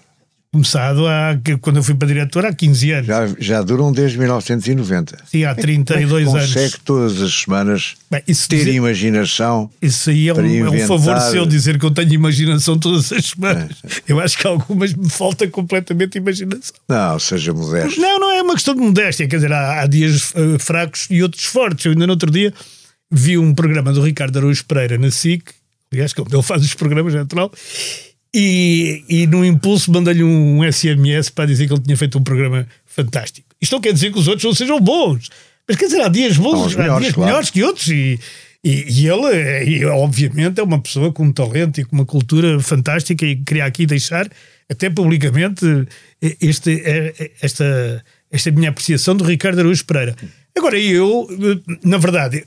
começado 0.56 1.06
há, 1.06 1.38
quando 1.60 1.76
eu 1.76 1.82
fui 1.82 1.94
para 1.94 2.08
diretor 2.08 2.46
há 2.46 2.52
15 2.52 2.90
anos. 2.92 3.06
Já, 3.06 3.28
já 3.38 3.62
duram 3.62 3.92
desde 3.92 4.18
1990. 4.18 5.18
Sim, 5.26 5.44
há 5.44 5.54
32 5.54 6.26
é 6.26 6.30
anos. 6.30 6.54
Consegue 6.54 6.80
todas 6.82 7.20
as 7.20 7.34
semanas 7.34 7.94
Bem, 8.10 8.22
ter 8.22 8.32
dizer, 8.32 8.72
imaginação. 8.72 9.70
Isso 9.82 10.08
aí 10.08 10.28
é 10.28 10.34
um, 10.34 10.66
é 10.66 10.70
um 10.70 10.86
favor 10.86 11.20
seu 11.20 11.44
dizer 11.44 11.78
que 11.78 11.84
eu 11.84 11.90
tenho 11.90 12.12
imaginação 12.14 12.78
todas 12.78 13.12
as 13.12 13.26
semanas. 13.26 13.72
É. 13.84 14.12
Eu 14.12 14.18
acho 14.18 14.38
que 14.38 14.46
algumas 14.46 14.94
me 14.94 15.10
falta 15.10 15.46
completamente 15.46 16.16
imaginação. 16.16 16.74
Não, 16.88 17.18
seja 17.18 17.52
modesto. 17.52 18.00
Não, 18.00 18.18
não 18.18 18.30
é 18.30 18.42
uma 18.42 18.54
questão 18.54 18.74
de 18.74 18.80
modéstia. 18.80 19.28
Quer 19.28 19.36
dizer, 19.36 19.52
há, 19.52 19.82
há 19.82 19.86
dias 19.86 20.32
uh, 20.32 20.58
fracos 20.58 21.06
e 21.10 21.22
outros 21.22 21.44
fortes. 21.44 21.84
Eu 21.84 21.92
ainda 21.92 22.06
no 22.06 22.14
outro 22.14 22.30
dia 22.30 22.54
vi 23.10 23.36
um 23.36 23.54
programa 23.54 23.92
do 23.92 24.02
Ricardo 24.02 24.38
Araújo 24.38 24.64
Pereira 24.64 24.98
na 24.98 25.10
SIC, 25.10 25.50
aliás, 25.92 26.12
como 26.12 26.28
ele 26.32 26.42
faz 26.42 26.62
os 26.62 26.74
programas, 26.74 27.14
é 27.14 27.18
natural, 27.18 27.52
e, 28.34 29.04
e 29.08 29.26
no 29.26 29.44
impulso 29.44 29.90
mandei-lhe 29.90 30.22
um 30.22 30.60
SMS 30.70 31.30
para 31.30 31.46
dizer 31.46 31.66
que 31.66 31.72
ele 31.72 31.82
tinha 31.82 31.96
feito 31.96 32.18
um 32.18 32.22
programa 32.22 32.66
fantástico. 32.84 33.48
Isto 33.60 33.72
não 33.72 33.80
quer 33.80 33.92
dizer 33.92 34.12
que 34.12 34.18
os 34.18 34.28
outros 34.28 34.44
não 34.44 34.54
sejam 34.54 34.80
bons, 34.80 35.28
mas 35.66 35.76
quer 35.76 35.86
dizer, 35.86 36.00
há 36.02 36.08
dias 36.08 36.36
bons, 36.36 36.74
há 36.74 36.78
melhores, 36.78 37.02
dias 37.02 37.14
claro. 37.14 37.28
melhores 37.28 37.50
que 37.50 37.62
outros. 37.62 37.88
E, 37.88 38.18
e, 38.62 38.84
e 38.88 39.08
ele, 39.08 39.64
e, 39.64 39.84
obviamente, 39.84 40.60
é 40.60 40.62
uma 40.62 40.80
pessoa 40.80 41.12
com 41.12 41.24
um 41.24 41.32
talento 41.32 41.80
e 41.80 41.84
com 41.84 41.96
uma 41.96 42.04
cultura 42.04 42.58
fantástica 42.60 43.24
e 43.24 43.36
queria 43.36 43.64
aqui 43.64 43.86
deixar, 43.86 44.28
até 44.68 44.90
publicamente, 44.90 45.64
este, 46.20 46.82
esta, 47.40 48.04
esta 48.30 48.50
minha 48.50 48.70
apreciação 48.70 49.16
do 49.16 49.24
Ricardo 49.24 49.60
Araújo 49.60 49.84
Pereira. 49.84 50.16
Agora, 50.56 50.78
eu, 50.78 51.28
na 51.84 51.98
verdade, 51.98 52.44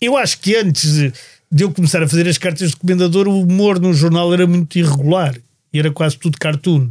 eu 0.00 0.16
acho 0.16 0.38
que 0.40 0.56
antes 0.56 1.12
de 1.52 1.64
eu 1.64 1.70
começar 1.70 2.02
a 2.02 2.08
fazer 2.08 2.26
as 2.26 2.38
cartas 2.38 2.70
de 2.70 2.76
comendador, 2.76 3.28
o 3.28 3.42
humor 3.42 3.78
no 3.78 3.92
jornal 3.92 4.32
era 4.32 4.46
muito 4.46 4.78
irregular 4.78 5.36
e 5.70 5.78
era 5.78 5.90
quase 5.90 6.16
tudo 6.16 6.38
cartoon. 6.38 6.88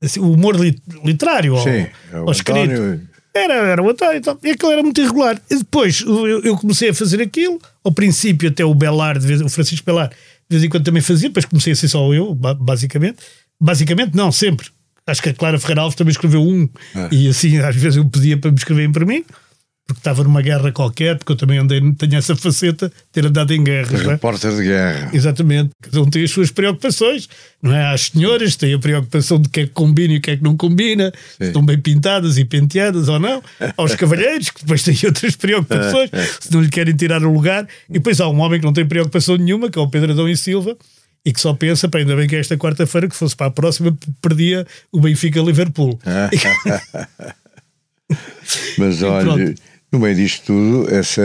Assim, 0.00 0.20
o 0.20 0.30
humor 0.30 0.54
lit 0.54 0.80
literário 1.04 1.56
Sim, 1.58 1.86
ao, 2.12 2.20
ao 2.22 2.30
escrito. 2.30 3.00
Era, 3.34 3.54
era 3.54 3.82
o 3.82 3.90
António 3.90 4.18
então, 4.18 4.38
e 4.44 4.50
aquilo 4.50 4.70
era 4.70 4.80
muito 4.80 5.00
irregular. 5.00 5.40
E 5.50 5.56
depois 5.56 6.02
eu, 6.02 6.42
eu, 6.44 6.56
comecei 6.56 6.90
a 6.90 6.94
fazer 6.94 7.20
aquilo, 7.20 7.60
ao 7.82 7.90
princípio 7.90 8.48
até 8.48 8.64
o 8.64 8.72
Belar, 8.72 9.18
de 9.18 9.26
vez, 9.26 9.40
o 9.40 9.48
Francisco 9.48 9.84
Belar, 9.84 10.08
de 10.08 10.16
vez 10.50 10.62
em 10.62 10.68
quando 10.68 10.84
também 10.84 11.02
fazia, 11.02 11.28
depois 11.28 11.44
comecei 11.44 11.72
a 11.72 11.76
ser 11.76 11.88
só 11.88 12.14
eu, 12.14 12.32
basicamente. 12.32 13.16
Basicamente, 13.60 14.14
não, 14.14 14.30
sempre. 14.30 14.68
Acho 15.04 15.20
que 15.20 15.30
a 15.30 15.34
Clara 15.34 15.58
Ferreira 15.58 15.82
Alves 15.82 15.96
também 15.96 16.12
escreveu 16.12 16.42
um, 16.42 16.68
é. 16.94 17.08
e 17.10 17.28
assim 17.28 17.58
às 17.58 17.74
vezes 17.74 17.96
eu 17.96 18.08
pedia 18.08 18.38
para 18.38 18.52
me 18.52 18.56
escreverem 18.56 18.92
para 18.92 19.04
mim 19.04 19.24
porque 19.86 20.00
estava 20.00 20.24
numa 20.24 20.40
guerra 20.40 20.72
qualquer, 20.72 21.18
porque 21.18 21.32
eu 21.32 21.36
também 21.36 21.58
andei, 21.58 21.80
tenho 21.92 22.16
essa 22.16 22.34
faceta 22.34 22.88
de 22.88 22.94
ter 23.12 23.26
andado 23.26 23.52
em 23.52 23.62
guerras. 23.62 24.00
É? 24.00 24.12
Repórter 24.12 24.56
de 24.56 24.62
guerra. 24.62 25.10
Exatamente. 25.12 25.70
Cada 25.82 26.00
um 26.00 26.08
tem 26.08 26.24
as 26.24 26.30
suas 26.30 26.50
preocupações, 26.50 27.28
não 27.62 27.74
é? 27.74 27.92
As 27.92 28.06
senhoras 28.06 28.56
têm 28.56 28.72
a 28.72 28.78
preocupação 28.78 29.38
de 29.38 29.50
que 29.50 29.60
é 29.60 29.66
que 29.66 29.72
combina 29.72 30.14
e 30.14 30.16
o 30.16 30.20
que 30.22 30.30
é 30.30 30.36
que 30.38 30.42
não 30.42 30.56
combina, 30.56 31.12
se 31.38 31.48
estão 31.48 31.62
bem 31.64 31.78
pintadas 31.78 32.38
e 32.38 32.46
penteadas 32.46 33.08
ou 33.08 33.20
não. 33.20 33.42
Aos 33.76 33.94
cavalheiros, 33.94 34.48
que 34.48 34.62
depois 34.62 34.82
têm 34.82 34.96
outras 35.04 35.36
preocupações, 35.36 36.10
se 36.40 36.50
não 36.50 36.62
lhe 36.62 36.70
querem 36.70 36.96
tirar 36.96 37.22
o 37.22 37.30
lugar. 37.30 37.68
E 37.90 37.94
depois 37.94 38.18
há 38.22 38.28
um 38.28 38.40
homem 38.40 38.60
que 38.60 38.66
não 38.66 38.72
tem 38.72 38.86
preocupação 38.86 39.36
nenhuma, 39.36 39.70
que 39.70 39.78
é 39.78 39.82
o 39.82 39.88
Pedro 39.88 40.12
Adão 40.12 40.26
e 40.26 40.36
Silva, 40.36 40.74
e 41.26 41.32
que 41.32 41.40
só 41.40 41.52
pensa, 41.52 41.90
pá, 41.90 41.98
ainda 41.98 42.16
bem 42.16 42.26
que 42.26 42.36
é 42.36 42.40
esta 42.40 42.56
quarta-feira, 42.56 43.06
que 43.06 43.14
fosse 43.14 43.36
para 43.36 43.48
a 43.48 43.50
próxima, 43.50 43.94
perdia 44.22 44.66
o 44.90 44.98
Benfica-Liverpool. 44.98 45.98
Mas 48.78 49.02
olha 49.02 49.54
no 49.94 50.00
meio 50.00 50.14
disto 50.16 50.46
tudo, 50.46 50.92
essa, 50.92 51.22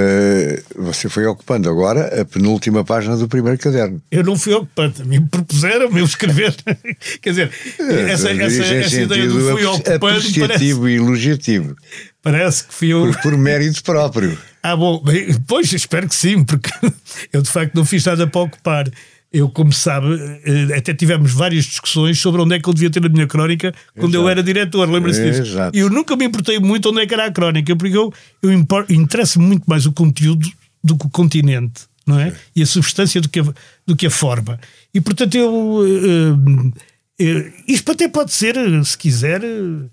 você 0.76 1.10
foi 1.10 1.26
ocupando 1.26 1.68
agora 1.68 2.22
a 2.22 2.24
penúltima 2.24 2.84
página 2.84 3.18
do 3.18 3.28
primeiro 3.28 3.58
caderno. 3.58 4.00
Eu 4.12 4.24
não 4.24 4.38
fui 4.38 4.54
ocupando, 4.54 5.04
me 5.06 5.20
propuseram 5.20 5.98
eu 5.98 6.06
escrever. 6.06 6.56
Quer 7.20 7.30
dizer, 7.32 7.52
é, 7.80 8.12
essa, 8.12 8.32
essa, 8.32 8.64
essa 8.64 9.02
ideia 9.02 9.28
do 9.28 9.40
fui 9.40 9.66
ocupando. 9.66 9.96
Apreciativo 9.96 10.82
parece... 10.82 10.94
e 10.94 10.96
elogiativo. 10.98 11.76
Parece 12.22 12.64
que 12.66 12.74
fui 12.74 12.90
eu. 12.90 13.02
Por, 13.12 13.22
por 13.22 13.38
mérito 13.38 13.84
próprio. 13.84 14.38
ah, 14.62 14.76
bom, 14.76 15.04
pois 15.48 15.74
espero 15.74 16.08
que 16.08 16.16
sim, 16.16 16.44
porque 16.44 16.70
eu 17.34 17.42
de 17.42 17.50
facto 17.50 17.74
não 17.74 17.86
fiz 17.86 18.06
nada 18.06 18.28
para 18.28 18.42
ocupar. 18.42 18.86
Eu, 19.32 19.48
como 19.48 19.72
sabe, 19.72 20.08
eh, 20.44 20.76
até 20.76 20.92
tivemos 20.92 21.32
várias 21.32 21.66
discussões 21.66 22.20
sobre 22.20 22.42
onde 22.42 22.56
é 22.56 22.60
que 22.60 22.68
eu 22.68 22.74
devia 22.74 22.90
ter 22.90 23.06
a 23.06 23.10
minha 23.10 23.28
crónica 23.28 23.72
quando 23.94 24.16
Exato. 24.16 24.26
eu 24.26 24.30
era 24.30 24.42
diretor, 24.42 24.90
lembra-se 24.90 25.24
disso? 25.24 25.56
E 25.72 25.80
eu 25.80 25.90
nunca 25.90 26.16
me 26.16 26.26
importei 26.26 26.58
muito 26.58 26.90
onde 26.90 27.02
é 27.02 27.06
que 27.06 27.14
era 27.14 27.26
a 27.26 27.32
crónica, 27.32 27.76
porque 27.76 27.96
eu, 27.96 28.12
eu 28.42 28.52
interessa 28.90 29.40
muito 29.40 29.66
mais 29.68 29.86
o 29.86 29.92
conteúdo 29.92 30.50
do 30.84 30.98
que 30.98 31.06
o 31.06 31.10
continente, 31.10 31.84
não 32.08 32.20
é? 32.20 32.32
Sim. 32.32 32.38
E 32.56 32.62
a 32.64 32.66
substância 32.66 33.22
do 33.22 33.30
que 33.30 33.40
a, 33.40 33.46
do 33.86 33.96
que 33.96 34.08
a 34.08 34.10
forma. 34.10 34.60
E 34.94 35.00
portanto 35.00 35.36
eu. 35.36 35.54
Uh, 35.54 36.34
uh, 36.34 37.54
isto 37.68 37.92
até 37.92 38.08
pode 38.08 38.34
ser, 38.34 38.56
se 38.84 38.98
quiser. 38.98 39.44
Uh, 39.44 39.92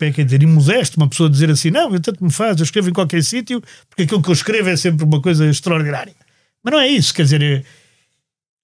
é 0.00 0.10
que 0.10 0.20
é 0.22 0.24
dizer, 0.24 0.42
imodesto, 0.42 0.96
uma 0.96 1.08
pessoa 1.08 1.28
dizer 1.28 1.50
assim, 1.50 1.70
não, 1.70 1.92
eu 1.92 2.00
tanto 2.00 2.24
me 2.24 2.32
faz, 2.32 2.58
eu 2.58 2.64
escrevo 2.64 2.88
em 2.88 2.92
qualquer 2.92 3.22
sítio, 3.22 3.62
porque 3.88 4.04
aquilo 4.04 4.22
que 4.22 4.30
eu 4.30 4.32
escrevo 4.32 4.70
é 4.70 4.76
sempre 4.76 5.04
uma 5.04 5.20
coisa 5.20 5.46
extraordinária. 5.46 6.14
Mas 6.64 6.72
não 6.72 6.80
é 6.80 6.88
isso, 6.88 7.14
quer 7.14 7.24
dizer, 7.24 7.64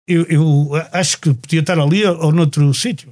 eu, 0.07 0.25
eu 0.25 0.71
acho 0.93 1.19
que 1.19 1.33
podia 1.33 1.61
estar 1.61 1.79
ali 1.79 2.05
ou 2.05 2.33
noutro 2.33 2.73
sítio. 2.75 3.09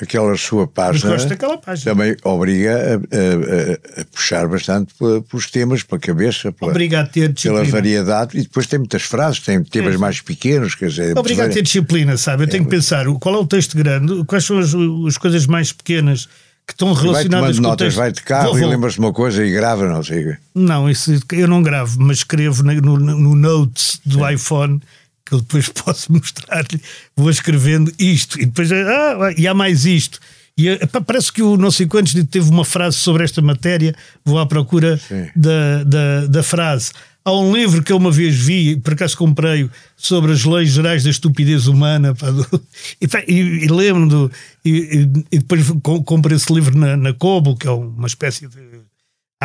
Aquela 0.00 0.36
sua 0.36 0.66
página, 0.66 1.16
página, 1.64 1.84
também 1.84 2.16
obriga 2.24 2.76
a, 2.76 3.98
a, 3.98 4.00
a, 4.00 4.04
puxar 4.06 4.48
bastante 4.48 4.92
pelos 4.98 5.48
temas, 5.48 5.84
pela 5.84 6.00
cabeça, 6.00 6.50
pela, 6.50 6.72
obriga 6.72 7.00
a 7.02 7.06
ter 7.06 7.32
pela 7.34 7.62
variedade, 7.62 8.36
e 8.36 8.42
depois 8.42 8.66
tem 8.66 8.80
muitas 8.80 9.02
frases, 9.02 9.38
tem 9.38 9.62
temas 9.62 9.94
é. 9.94 9.98
mais 9.98 10.20
pequenos, 10.20 10.74
quer 10.74 10.88
dizer... 10.88 11.16
Obriga 11.16 11.44
a 11.44 11.48
ter 11.48 11.62
disciplina, 11.62 12.16
sabe? 12.16 12.42
Eu 12.42 12.48
tenho 12.48 12.62
é. 12.62 12.64
que 12.64 12.70
pensar 12.70 13.06
qual 13.20 13.36
é 13.36 13.38
o 13.38 13.46
texto 13.46 13.76
grande, 13.76 14.24
quais 14.24 14.44
são 14.44 14.58
as, 14.58 14.74
as 15.06 15.16
coisas 15.18 15.46
mais 15.46 15.72
pequenas 15.72 16.26
que 16.66 16.72
estão 16.72 16.92
relacionadas 16.92 17.56
vai 17.56 17.64
com 17.64 17.70
notas, 17.70 17.94
vai 17.94 18.10
de 18.10 18.22
carro 18.22 18.50
vou, 18.50 18.58
vou. 18.58 18.68
e 18.68 18.70
lembra-se 18.70 18.96
de 18.96 19.00
uma 19.00 19.12
coisa 19.12 19.44
e 19.44 19.52
grava, 19.52 19.86
não 19.86 20.02
sei. 20.02 20.36
Não, 20.52 20.90
isso, 20.90 21.12
eu 21.32 21.46
não 21.46 21.62
gravo, 21.62 22.00
mas 22.00 22.18
escrevo 22.18 22.64
no, 22.64 22.98
no 22.98 23.36
Notes 23.36 24.00
do 24.04 24.18
Sim. 24.18 24.34
iPhone 24.34 24.82
que 25.32 25.36
eu 25.36 25.40
depois 25.40 25.68
posso 25.72 26.12
mostrar-lhe, 26.12 26.80
vou 27.16 27.30
escrevendo 27.30 27.92
isto 27.98 28.40
e 28.40 28.44
depois 28.44 28.70
ah, 28.70 29.32
e 29.36 29.46
há 29.46 29.54
mais 29.54 29.86
isto. 29.86 30.20
E 30.56 30.68
epá, 30.68 31.00
parece 31.00 31.32
que 31.32 31.42
o 31.42 31.56
não 31.56 31.70
sei 31.70 31.86
quantos 31.86 32.12
teve 32.26 32.50
uma 32.50 32.64
frase 32.64 32.98
sobre 32.98 33.24
esta 33.24 33.40
matéria, 33.40 33.94
vou 34.22 34.38
à 34.38 34.44
procura 34.44 35.00
da, 35.34 35.82
da, 35.84 36.26
da, 36.26 36.42
frase. 36.42 36.92
Há 37.24 37.32
um 37.32 37.54
livro 37.54 37.82
que 37.82 37.90
eu 37.90 37.96
uma 37.96 38.10
vez 38.10 38.36
vi, 38.36 38.76
por 38.76 38.92
acaso 38.92 39.16
comprei-o, 39.16 39.70
sobre 39.96 40.32
as 40.32 40.44
leis 40.44 40.70
gerais 40.70 41.04
da 41.04 41.10
estupidez 41.10 41.68
humana. 41.68 42.14
Pá, 42.14 42.30
do, 42.30 42.44
e, 43.00 43.32
e, 43.32 43.64
e 43.64 43.68
lembro-me 43.68 44.30
e, 44.62 45.08
e, 45.32 45.38
depois 45.38 45.66
comprei 46.04 46.36
esse 46.36 46.52
livro 46.52 46.76
na, 46.76 46.98
na 46.98 47.14
Kobo, 47.14 47.56
que 47.56 47.66
é 47.66 47.70
uma 47.70 48.06
espécie 48.06 48.46
de 48.46 48.71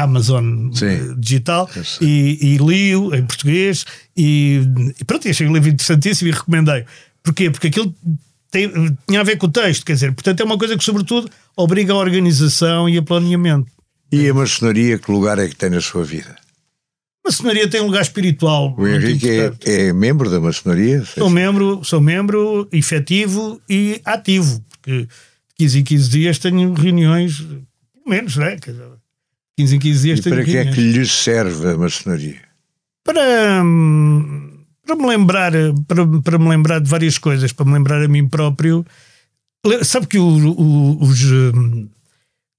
Amazon 0.03 0.71
Sim. 0.71 0.85
Eh, 0.85 1.15
digital 1.17 1.69
e, 1.99 2.37
e 2.41 2.57
li-o 2.57 3.13
em 3.15 3.25
português 3.25 3.85
e, 4.15 4.61
e 4.99 5.03
pronto, 5.05 5.27
achei 5.27 5.47
o 5.47 5.53
livro 5.53 5.69
interessantíssimo 5.69 6.29
e 6.29 6.31
recomendei. 6.31 6.85
Porquê? 7.23 7.49
Porque 7.49 7.67
aquilo 7.67 7.93
tem, 8.51 8.71
tinha 9.07 9.21
a 9.21 9.23
ver 9.23 9.37
com 9.37 9.47
o 9.47 9.51
texto, 9.51 9.85
quer 9.85 9.93
dizer, 9.93 10.13
portanto 10.13 10.39
é 10.39 10.43
uma 10.43 10.57
coisa 10.57 10.77
que 10.77 10.83
sobretudo 10.83 11.29
obriga 11.55 11.93
a 11.93 11.97
organização 11.97 12.87
e 12.87 12.97
a 12.97 13.01
planeamento. 13.01 13.71
E 14.11 14.29
a 14.29 14.33
maçonaria, 14.33 14.97
que 14.97 15.11
lugar 15.11 15.37
é 15.39 15.47
que 15.47 15.55
tem 15.55 15.69
na 15.69 15.81
sua 15.81 16.03
vida? 16.03 16.35
A 17.25 17.29
maçonaria 17.29 17.67
tem 17.67 17.81
um 17.81 17.87
lugar 17.87 18.01
espiritual. 18.01 18.73
O 18.77 18.87
Henrique 18.87 19.29
é, 19.29 19.51
é, 19.65 19.93
membro 19.93 20.29
da 20.29 20.39
maçonaria? 20.39 21.03
Sou 21.03 21.29
membro, 21.29 21.83
sou 21.83 21.99
membro 21.99 22.69
efetivo 22.71 23.61
e 23.69 23.99
ativo, 24.05 24.63
porque 24.71 25.01
de 25.01 25.07
15 25.57 25.79
em 25.79 25.83
15 25.83 26.09
dias 26.09 26.39
tenho 26.39 26.73
reuniões, 26.73 27.41
pelo 27.41 28.07
menos, 28.07 28.37
né? 28.37 28.57
Quer 29.57 29.63
dizer, 29.63 29.75
15 29.75 29.75
em 29.75 29.79
15 29.79 30.01
dias 30.01 30.19
e 30.19 30.29
para 30.29 30.43
que 30.43 30.57
é 30.57 30.65
que 30.65 30.79
lhe 30.79 31.05
serve 31.07 31.71
a 31.71 31.77
maçonaria? 31.77 32.39
Para, 33.03 33.63
para, 34.85 34.95
me 34.95 35.07
lembrar, 35.07 35.51
para, 35.87 36.05
para 36.21 36.37
me 36.37 36.47
lembrar 36.47 36.79
de 36.79 36.87
várias 36.87 37.17
coisas, 37.17 37.51
para 37.51 37.65
me 37.65 37.73
lembrar 37.73 38.03
a 38.03 38.07
mim 38.07 38.27
próprio. 38.27 38.85
Sabe 39.83 40.05
que 40.05 40.19
o, 40.19 40.27
o, 40.27 41.01
os, 41.01 41.23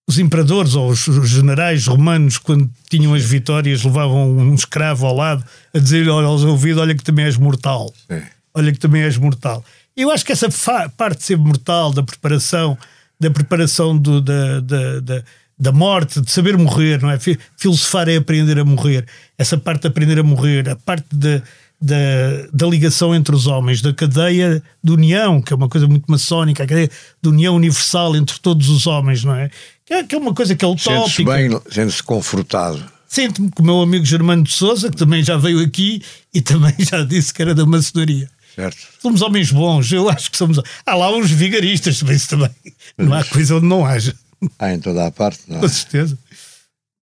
os 0.08 0.18
imperadores 0.18 0.74
ou 0.74 0.90
os 0.90 1.28
generais 1.28 1.86
romanos, 1.86 2.36
quando 2.36 2.68
tinham 2.90 3.14
as 3.14 3.24
vitórias, 3.24 3.84
levavam 3.84 4.36
um 4.36 4.54
escravo 4.54 5.06
ao 5.06 5.14
lado 5.14 5.44
a 5.72 5.78
dizer-lhe 5.78 6.10
aos 6.10 6.42
ouvidos: 6.42 6.82
Olha, 6.82 6.96
que 6.96 7.04
também 7.04 7.26
és 7.26 7.36
mortal. 7.36 7.94
É. 8.08 8.22
Olha, 8.54 8.72
que 8.72 8.78
também 8.78 9.02
és 9.02 9.16
mortal. 9.16 9.64
Eu 9.96 10.10
acho 10.10 10.24
que 10.24 10.32
essa 10.32 10.48
parte 10.96 11.18
de 11.18 11.24
ser 11.24 11.36
mortal, 11.36 11.92
da 11.92 12.02
preparação, 12.02 12.76
da 13.20 13.30
preparação 13.30 13.96
do, 13.96 14.20
da, 14.20 14.60
da, 14.60 15.00
da 15.00 15.24
da 15.58 15.72
morte, 15.72 16.20
de 16.20 16.30
saber 16.30 16.56
morrer, 16.56 17.02
não 17.02 17.10
é? 17.10 17.18
Filosofar 17.56 18.08
é 18.08 18.16
aprender 18.16 18.58
a 18.58 18.64
morrer. 18.64 19.06
Essa 19.36 19.58
parte 19.58 19.82
de 19.82 19.88
aprender 19.88 20.18
a 20.18 20.22
morrer, 20.22 20.68
a 20.68 20.76
parte 20.76 21.06
da, 21.12 21.42
da, 21.80 22.66
ligação 22.66 23.14
entre 23.14 23.34
os 23.34 23.46
homens, 23.46 23.80
da 23.80 23.92
cadeia 23.92 24.62
de 24.82 24.92
união, 24.92 25.40
que 25.40 25.52
é 25.52 25.56
uma 25.56 25.68
coisa 25.68 25.86
muito 25.86 26.06
maçónica, 26.06 26.62
a 26.62 26.66
cadeia 26.66 26.90
de 27.22 27.28
união 27.28 27.56
universal 27.56 28.14
entre 28.16 28.38
todos 28.38 28.68
os 28.68 28.86
homens, 28.86 29.24
não 29.24 29.34
é? 29.34 29.50
Que 29.84 29.94
é, 29.94 30.04
que 30.04 30.14
é 30.14 30.18
uma 30.18 30.34
coisa 30.34 30.54
que 30.54 30.64
é 30.64 30.68
utópica. 30.68 31.00
Sente-se 31.00 31.24
bem, 31.24 31.60
sente-se 31.70 32.02
confortado. 32.02 32.84
Sinto-me 33.08 33.50
com 33.50 33.62
o 33.62 33.66
meu 33.66 33.80
amigo 33.80 34.04
Germano 34.04 34.44
de 34.44 34.52
Souza, 34.52 34.90
que 34.90 34.96
também 34.96 35.22
já 35.22 35.36
veio 35.36 35.60
aqui 35.60 36.02
e 36.32 36.42
também 36.42 36.74
já 36.78 37.02
disse 37.02 37.32
que 37.32 37.40
era 37.40 37.54
da 37.54 37.64
maçonaria. 37.64 38.28
Certo. 38.54 38.76
Somos 39.00 39.22
homens 39.22 39.50
bons, 39.52 39.90
eu 39.92 40.08
acho 40.10 40.30
que 40.30 40.36
somos. 40.36 40.60
Há 40.84 40.94
lá 40.94 41.14
uns 41.16 41.30
vigaristas 41.30 41.98
também, 41.98 42.18
também. 42.18 42.50
Não 42.98 43.14
há 43.14 43.24
coisa 43.24 43.56
onde 43.56 43.66
não 43.66 43.86
haja. 43.86 44.14
Há 44.58 44.72
em 44.72 44.80
toda 44.80 45.06
a 45.06 45.10
parte, 45.10 45.40
não 45.48 45.58
é? 45.58 45.60
Com 45.60 45.68
certeza. 45.68 46.18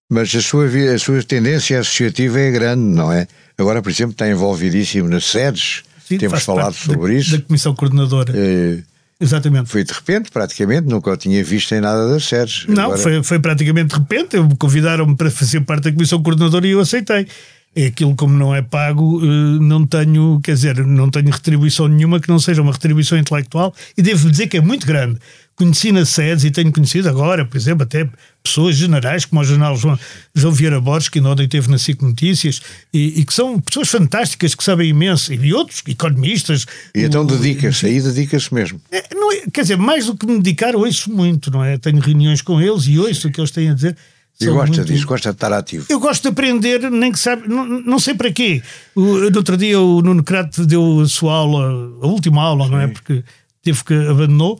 Mas 0.08 0.34
a 0.34 0.40
sua, 0.40 0.66
a 0.66 0.98
sua 0.98 1.22
tendência 1.22 1.80
associativa 1.80 2.38
é 2.38 2.50
grande, 2.50 2.82
não 2.82 3.12
é? 3.12 3.26
Agora, 3.58 3.82
por 3.82 3.90
exemplo, 3.90 4.12
está 4.12 4.28
envolvidíssimo 4.28 5.08
nas 5.08 5.24
sedes. 5.24 5.82
Sim, 6.06 6.18
Temos 6.18 6.44
falado 6.44 6.74
sobre 6.74 7.14
da, 7.14 7.18
isso. 7.18 7.36
Da 7.36 7.42
Comissão 7.42 7.74
Coordenadora. 7.74 8.32
É, 8.36 8.82
Exatamente. 9.18 9.70
Foi 9.70 9.82
de 9.82 9.92
repente, 9.92 10.30
praticamente, 10.30 10.88
nunca 10.88 11.10
o 11.10 11.16
tinha 11.16 11.42
visto 11.42 11.74
em 11.74 11.80
nada 11.80 12.08
das 12.08 12.24
sedes. 12.24 12.66
Não, 12.68 12.84
Agora... 12.84 12.98
foi, 12.98 13.22
foi 13.22 13.38
praticamente 13.38 13.94
de 13.94 14.00
repente. 14.00 14.36
Convidaram-me 14.58 15.16
para 15.16 15.30
fazer 15.30 15.60
parte 15.62 15.84
da 15.84 15.92
Comissão 15.92 16.22
Coordenadora 16.22 16.66
e 16.66 16.72
eu 16.72 16.80
aceitei. 16.80 17.26
É 17.76 17.86
aquilo 17.86 18.16
como 18.16 18.32
não 18.32 18.54
é 18.54 18.62
pago, 18.62 19.20
eh, 19.22 19.58
não 19.60 19.86
tenho, 19.86 20.40
quer 20.42 20.54
dizer, 20.54 20.84
não 20.84 21.10
tenho 21.10 21.30
retribuição 21.30 21.86
nenhuma 21.86 22.18
que 22.18 22.28
não 22.28 22.38
seja 22.38 22.62
uma 22.62 22.72
retribuição 22.72 23.18
intelectual 23.18 23.74
e 23.96 24.02
devo 24.02 24.30
dizer 24.30 24.46
que 24.46 24.56
é 24.56 24.60
muito 24.62 24.86
grande 24.86 25.18
conheci 25.56 25.90
na 25.90 26.04
SEDES 26.04 26.44
e 26.44 26.50
tenho 26.50 26.70
conhecido 26.70 27.08
agora, 27.08 27.44
por 27.44 27.56
exemplo, 27.56 27.82
até 27.82 28.08
pessoas 28.42 28.76
generais, 28.76 29.24
como 29.24 29.40
o 29.40 29.44
jornal 29.44 29.74
João, 29.74 29.98
João 30.34 30.52
Vieira 30.52 30.80
Borges, 30.80 31.08
que 31.08 31.18
ontem 31.18 31.48
teve 31.48 31.70
na 31.70 31.78
SIC 31.78 32.02
Notícias, 32.02 32.60
e, 32.92 33.20
e, 33.20 33.24
que 33.24 33.32
são 33.32 33.58
pessoas 33.58 33.88
fantásticas, 33.88 34.54
que 34.54 34.62
sabem 34.62 34.90
imenso, 34.90 35.32
e 35.32 35.54
outros, 35.54 35.82
economistas. 35.88 36.66
E 36.94 37.02
então 37.02 37.24
dedica-se, 37.24 37.86
aí 37.86 38.00
dedica-se 38.00 38.52
mesmo. 38.52 38.80
É, 38.92 39.02
não 39.14 39.32
é, 39.32 39.44
quer 39.52 39.62
dizer, 39.62 39.78
mais 39.78 40.06
do 40.06 40.14
que 40.14 40.26
me 40.26 40.36
dedicar, 40.36 40.76
ouço 40.76 41.10
muito, 41.10 41.50
não 41.50 41.64
é? 41.64 41.78
Tenho 41.78 41.98
reuniões 41.98 42.42
com 42.42 42.60
eles 42.60 42.86
e 42.86 42.98
ouço 42.98 43.26
o 43.26 43.32
que 43.32 43.40
eles 43.40 43.50
têm 43.50 43.70
a 43.70 43.74
dizer. 43.74 43.96
E 44.40 44.46
gosta 44.46 44.76
muito... 44.76 44.84
disso, 44.84 45.06
gosta 45.06 45.30
de 45.30 45.36
estar 45.36 45.52
ativo. 45.52 45.86
Eu 45.88 45.98
gosto 45.98 46.22
de 46.22 46.28
aprender, 46.28 46.90
nem 46.90 47.10
que 47.10 47.18
sabe, 47.18 47.48
não, 47.48 47.64
não 47.64 47.98
sei 47.98 48.14
para 48.14 48.30
quê. 48.30 48.62
O, 48.94 49.30
no 49.30 49.36
outro 49.36 49.56
dia 49.56 49.80
o 49.80 50.02
Nuno 50.02 50.22
Crato 50.22 50.66
deu 50.66 51.00
a 51.00 51.08
sua 51.08 51.34
aula, 51.34 51.64
a 52.02 52.06
última 52.06 52.42
aula, 52.42 52.66
Sim. 52.66 52.70
não 52.70 52.80
é? 52.80 52.88
Porque 52.88 53.24
teve 53.62 53.82
que 53.82 53.94
abandonou 53.94 54.58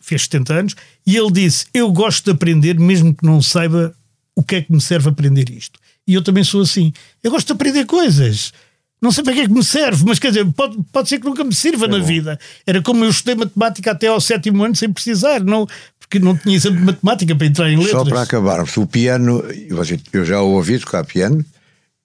fez 0.00 0.22
70 0.22 0.54
anos, 0.54 0.76
e 1.06 1.16
ele 1.16 1.30
disse: 1.30 1.66
Eu 1.74 1.90
gosto 1.92 2.24
de 2.24 2.30
aprender, 2.30 2.78
mesmo 2.78 3.14
que 3.14 3.24
não 3.24 3.42
saiba 3.42 3.94
o 4.34 4.42
que 4.42 4.56
é 4.56 4.62
que 4.62 4.72
me 4.72 4.80
serve 4.80 5.08
aprender 5.08 5.50
isto. 5.50 5.78
E 6.06 6.14
eu 6.14 6.22
também 6.22 6.44
sou 6.44 6.62
assim. 6.62 6.92
Eu 7.22 7.30
gosto 7.30 7.48
de 7.48 7.52
aprender 7.52 7.84
coisas. 7.84 8.52
Não 9.02 9.10
sei 9.10 9.24
para 9.24 9.32
que 9.32 9.40
é 9.40 9.46
que 9.46 9.52
me 9.52 9.64
serve, 9.64 10.04
mas 10.06 10.18
quer 10.18 10.28
dizer, 10.28 10.44
pode, 10.52 10.76
pode 10.92 11.08
ser 11.08 11.18
que 11.18 11.24
nunca 11.24 11.42
me 11.42 11.54
sirva 11.54 11.86
é 11.86 11.88
na 11.88 11.98
bom. 11.98 12.04
vida. 12.04 12.38
Era 12.66 12.82
como 12.82 13.04
eu 13.04 13.10
estudei 13.10 13.34
matemática 13.34 13.92
até 13.92 14.08
ao 14.08 14.20
sétimo 14.20 14.62
ano 14.62 14.76
sem 14.76 14.92
precisar, 14.92 15.40
não, 15.42 15.66
porque 16.10 16.18
não 16.18 16.36
tinha 16.36 16.56
exame 16.56 16.78
de 16.78 16.84
matemática 16.84 17.36
para 17.36 17.46
entrar 17.46 17.70
em 17.70 17.76
letras. 17.76 17.92
Só 17.92 18.04
para 18.04 18.22
acabarmos, 18.22 18.76
o 18.76 18.84
piano, 18.84 19.44
eu 20.12 20.24
já 20.24 20.42
o 20.42 20.50
ouvi 20.50 20.76
tocar 20.80 21.04
piano, 21.04 21.44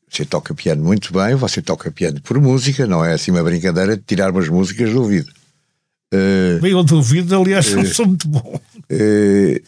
você 0.07 0.23
toca 0.23 0.53
piano 0.53 0.83
muito 0.83 1.11
bem, 1.11 1.33
você 1.33 1.59
toca 1.59 1.89
piano 1.89 2.21
por 2.21 2.39
música, 2.39 2.85
não 2.85 3.03
é 3.03 3.13
assim 3.13 3.31
uma 3.31 3.43
brincadeira 3.43 3.97
de 3.97 4.03
tirar 4.03 4.29
umas 4.31 4.47
músicas 4.47 4.93
do 4.93 5.01
ouvido. 5.01 5.31
Uh, 6.13 6.61
Bem, 6.61 6.71
eu 6.71 6.83
duvido, 6.83 7.35
aliás, 7.35 7.67
uh, 7.73 7.83
sou 7.91 8.05
muito 8.05 8.27
bom. 8.27 8.61
Uh, 8.91 9.59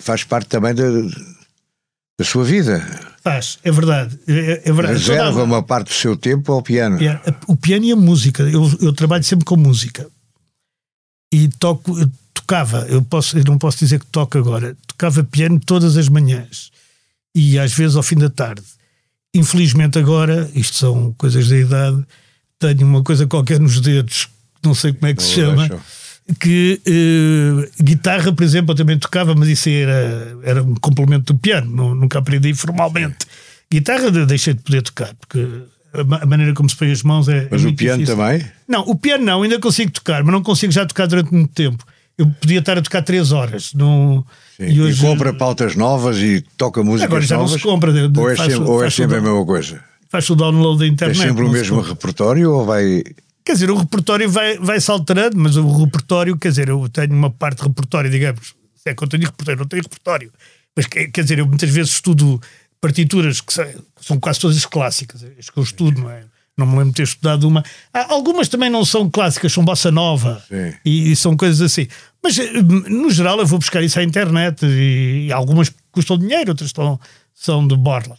faz 0.00 0.24
parte 0.24 0.48
também 0.48 0.74
da, 0.74 0.84
da 2.18 2.24
sua 2.24 2.44
vida. 2.44 2.82
Faz, 3.22 3.58
é 3.62 3.70
verdade. 3.70 4.18
É, 4.26 4.70
é 4.70 4.72
verdade. 4.72 5.00
Reserva 5.00 5.42
uma 5.42 5.62
parte 5.62 5.88
do 5.88 5.94
seu 5.94 6.16
tempo 6.16 6.50
ao 6.50 6.62
piano. 6.62 6.98
É, 7.04 7.20
o 7.46 7.54
piano 7.54 7.84
e 7.84 7.92
a 7.92 7.96
música. 7.96 8.42
Eu, 8.44 8.70
eu 8.80 8.92
trabalho 8.94 9.22
sempre 9.22 9.44
com 9.44 9.56
música. 9.56 10.06
E 11.30 11.48
toco, 11.48 11.92
tocava, 12.46 12.86
eu, 12.88 13.02
posso, 13.02 13.36
eu 13.36 13.44
não 13.44 13.58
posso 13.58 13.78
dizer 13.78 13.98
que 13.98 14.06
toco 14.06 14.38
agora, 14.38 14.76
tocava 14.86 15.24
piano 15.24 15.58
todas 15.58 15.96
as 15.96 16.08
manhãs 16.08 16.70
e 17.34 17.58
às 17.58 17.72
vezes 17.72 17.96
ao 17.96 18.02
fim 18.02 18.16
da 18.16 18.30
tarde. 18.30 18.62
Infelizmente 19.34 19.98
agora, 19.98 20.48
isto 20.54 20.76
são 20.76 21.12
coisas 21.18 21.48
da 21.48 21.56
idade, 21.56 22.04
tenho 22.58 22.86
uma 22.86 23.02
coisa 23.02 23.26
qualquer 23.26 23.58
nos 23.58 23.80
dedos 23.80 24.28
não 24.64 24.74
sei 24.74 24.92
como 24.92 25.06
é 25.06 25.14
que 25.14 25.22
não 25.22 25.28
se 25.28 25.34
chama. 25.34 25.68
que 26.40 26.80
uh, 26.86 27.82
guitarra, 27.82 28.32
por 28.32 28.42
exemplo, 28.42 28.72
eu 28.72 28.76
também 28.76 28.98
tocava, 28.98 29.34
mas 29.34 29.48
isso 29.48 29.68
era, 29.68 30.36
era 30.42 30.62
um 30.62 30.74
complemento 30.74 31.32
do 31.32 31.38
piano, 31.38 31.94
nunca 31.94 32.18
aprendi 32.18 32.54
formalmente. 32.54 33.26
Guitarra 33.70 34.10
deixei 34.10 34.54
de 34.54 34.60
poder 34.60 34.82
tocar, 34.82 35.14
porque 35.14 35.46
a 35.92 36.26
maneira 36.26 36.52
como 36.54 36.68
se 36.68 36.76
põe 36.76 36.90
as 36.90 37.02
mãos 37.02 37.28
é. 37.28 37.48
Mas 37.50 37.64
o 37.64 37.72
piano 37.72 37.98
difícil. 37.98 38.16
também? 38.16 38.44
Não, 38.68 38.82
o 38.82 38.94
piano 38.94 39.24
não, 39.24 39.42
ainda 39.42 39.58
consigo 39.58 39.90
tocar, 39.90 40.22
mas 40.22 40.32
não 40.32 40.42
consigo 40.42 40.72
já 40.72 40.86
tocar 40.86 41.06
durante 41.06 41.32
muito 41.32 41.52
tempo. 41.52 41.84
Eu 42.18 42.26
podia 42.26 42.60
estar 42.60 42.78
a 42.78 42.82
tocar 42.82 43.02
3 43.02 43.32
horas. 43.32 43.72
Não... 43.74 44.24
E, 44.58 44.80
hoje... 44.80 45.04
e 45.04 45.06
compra 45.06 45.34
pautas 45.34 45.76
novas 45.76 46.16
e 46.16 46.40
toca 46.56 46.82
música 46.82 47.06
Agora 47.06 47.22
já 47.22 47.36
novas, 47.36 47.52
não 47.52 47.58
se 47.58 47.64
compra. 47.64 47.92
Ou 47.92 48.30
é 48.30 48.36
sempre, 48.36 48.54
ou 48.54 48.84
é 48.84 48.90
sempre 48.90 49.16
a 49.18 49.20
mesma 49.20 49.44
coisa? 49.44 49.84
Faz 50.08 50.30
o 50.30 50.34
download 50.34 50.78
da 50.78 50.86
internet. 50.86 51.20
É 51.20 51.28
sempre 51.28 51.44
o 51.44 51.50
mesmo 51.50 51.80
repertório 51.80 52.52
ou 52.52 52.64
vai. 52.64 53.02
Quer 53.44 53.52
dizer, 53.52 53.70
o 53.70 53.76
repertório 53.76 54.30
vai, 54.30 54.58
vai 54.58 54.80
se 54.80 54.90
alterando, 54.90 55.36
mas 55.36 55.56
o 55.56 55.84
repertório, 55.84 56.36
quer 56.36 56.48
dizer, 56.48 56.68
eu 56.68 56.88
tenho 56.88 57.12
uma 57.12 57.30
parte 57.30 57.58
de 57.58 57.68
repertório, 57.68 58.10
digamos, 58.10 58.54
é 58.84 58.94
que 58.94 59.02
eu 59.02 59.08
tenho 59.08 59.24
repertório, 59.24 59.60
não 59.60 59.66
tenho 59.66 59.82
repertório. 59.82 60.32
Mas 60.74 60.86
quer 60.86 61.22
dizer, 61.22 61.38
eu 61.38 61.46
muitas 61.46 61.70
vezes 61.70 61.92
estudo 61.92 62.40
partituras 62.80 63.40
que 63.40 63.52
são 64.00 64.18
quase 64.18 64.40
todas 64.40 64.64
clássicas, 64.66 65.24
as 65.38 65.50
que 65.50 65.58
eu 65.58 65.62
estudo, 65.62 66.02
não 66.02 66.10
é? 66.10 66.24
Não 66.58 66.66
me 66.66 66.72
lembro 66.72 66.90
de 66.90 66.94
ter 66.94 67.02
estudado 67.02 67.46
uma. 67.46 67.62
Algumas 67.92 68.48
também 68.48 68.70
não 68.70 68.82
são 68.82 69.10
clássicas, 69.10 69.52
são 69.52 69.62
bossa 69.62 69.90
nova 69.90 70.42
e, 70.84 71.12
e, 71.12 71.16
são 71.16 71.36
coisas 71.36 71.60
assim. 71.60 71.86
Mas 72.22 72.38
eh, 72.38 72.62
no 72.62 73.10
geral 73.10 73.38
eu 73.38 73.46
vou 73.46 73.58
buscar 73.58 73.82
isso 73.82 73.98
à 73.98 74.02
internet 74.02 74.64
e, 74.64 75.26
e 75.26 75.32
algumas 75.32 75.70
custam 75.92 76.16
dinheiro, 76.16 76.52
outras 76.52 76.70
estão, 76.70 76.98
são 77.34 77.66
de 77.66 77.76
borla. 77.76 78.16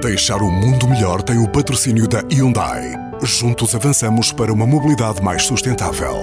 Deixar 0.00 0.40
o 0.40 0.50
mundo 0.50 0.86
melhor 0.86 1.22
tem 1.22 1.38
o 1.38 1.48
patrocínio 1.48 2.06
da 2.06 2.20
Hyundai. 2.32 2.92
Juntos 3.22 3.74
avançamos 3.74 4.30
para 4.30 4.52
uma 4.52 4.66
mobilidade 4.66 5.20
mais 5.22 5.44
sustentável. 5.44 6.14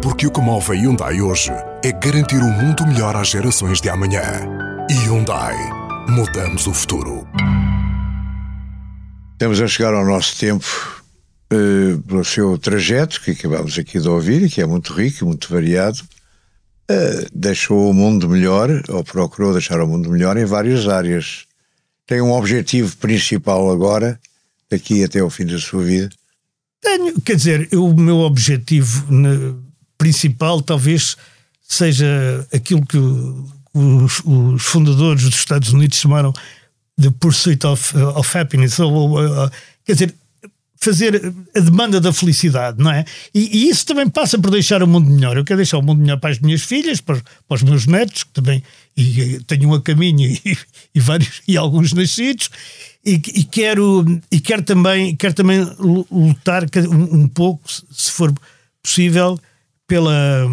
Porque 0.00 0.26
o 0.26 0.30
que 0.30 0.40
move 0.40 0.70
a 0.70 0.74
Hyundai 0.74 1.20
hoje 1.20 1.50
é 1.82 1.90
garantir 1.90 2.38
um 2.38 2.52
mundo 2.52 2.86
melhor 2.86 3.16
às 3.16 3.28
gerações 3.28 3.80
de 3.80 3.88
amanhã. 3.88 4.22
Hyundai. 4.88 5.56
Mudamos 6.08 6.66
o 6.66 6.74
futuro. 6.74 7.26
Estamos 9.40 9.58
a 9.58 9.66
chegar 9.66 9.94
ao 9.94 10.04
nosso 10.04 10.36
tempo 10.36 11.02
uh, 11.50 11.98
pelo 12.02 12.22
seu 12.22 12.58
trajeto, 12.58 13.22
que 13.22 13.30
acabamos 13.30 13.78
aqui 13.78 13.98
de 13.98 14.06
ouvir, 14.06 14.50
que 14.50 14.60
é 14.60 14.66
muito 14.66 14.92
rico 14.92 15.24
muito 15.24 15.50
variado. 15.50 15.98
Uh, 16.90 17.26
deixou 17.32 17.88
o 17.88 17.94
mundo 17.94 18.28
melhor, 18.28 18.68
ou 18.90 19.02
procurou 19.02 19.54
deixar 19.54 19.80
o 19.80 19.86
mundo 19.86 20.10
melhor 20.10 20.36
em 20.36 20.44
várias 20.44 20.86
áreas. 20.86 21.46
Tem 22.06 22.20
um 22.20 22.32
objetivo 22.32 22.94
principal 22.98 23.70
agora, 23.70 24.20
daqui 24.70 25.02
até 25.02 25.20
ao 25.20 25.30
fim 25.30 25.46
da 25.46 25.58
sua 25.58 25.84
vida? 25.84 26.10
Tenho, 26.78 27.18
quer 27.22 27.36
dizer, 27.36 27.66
eu, 27.72 27.86
o 27.86 27.98
meu 27.98 28.18
objetivo 28.18 29.10
ne, 29.10 29.54
principal 29.96 30.60
talvez 30.60 31.16
seja 31.66 32.46
aquilo 32.52 32.84
que 32.84 32.98
os, 33.72 34.20
os 34.22 34.62
fundadores 34.62 35.22
dos 35.22 35.36
Estados 35.36 35.72
Unidos 35.72 35.96
chamaram 35.96 36.30
the 37.00 37.10
pursuit 37.10 37.66
of, 37.66 37.96
uh, 37.96 38.18
of 38.18 38.38
happiness, 38.38 38.78
ou, 38.78 39.18
uh, 39.18 39.50
quer 39.84 39.92
dizer, 39.92 40.14
fazer 40.82 41.34
a 41.54 41.60
demanda 41.60 42.00
da 42.00 42.12
felicidade, 42.12 42.82
não 42.82 42.90
é? 42.90 43.04
E, 43.34 43.58
e, 43.58 43.68
isso 43.68 43.84
também 43.84 44.08
passa 44.08 44.38
por 44.38 44.50
deixar 44.50 44.82
o 44.82 44.86
mundo 44.86 45.10
melhor. 45.10 45.36
Eu 45.36 45.44
quero 45.44 45.58
deixar 45.58 45.76
o 45.76 45.82
mundo 45.82 46.00
melhor 46.00 46.18
para 46.18 46.30
as 46.30 46.38
minhas 46.38 46.62
filhas, 46.62 47.02
para, 47.02 47.20
para 47.46 47.54
os 47.54 47.62
meus 47.62 47.86
netos, 47.86 48.24
que 48.24 48.30
também 48.30 48.62
e, 48.96 49.40
tenho 49.46 49.68
um 49.68 49.74
a 49.74 49.82
caminho 49.82 50.26
e, 50.26 50.40
e, 50.94 51.00
vários 51.00 51.42
e 51.46 51.56
alguns 51.56 51.92
nascidos, 51.92 52.48
e, 53.04 53.12
e, 53.12 53.44
quero 53.44 54.04
e 54.32 54.40
quero 54.40 54.62
também 54.62 55.14
quero 55.16 55.34
também 55.34 55.60
lutar 55.78 56.64
um, 56.88 57.22
um 57.22 57.28
pouco, 57.28 57.62
se 57.68 58.10
for 58.10 58.32
possível, 58.82 59.38
pela 59.86 60.46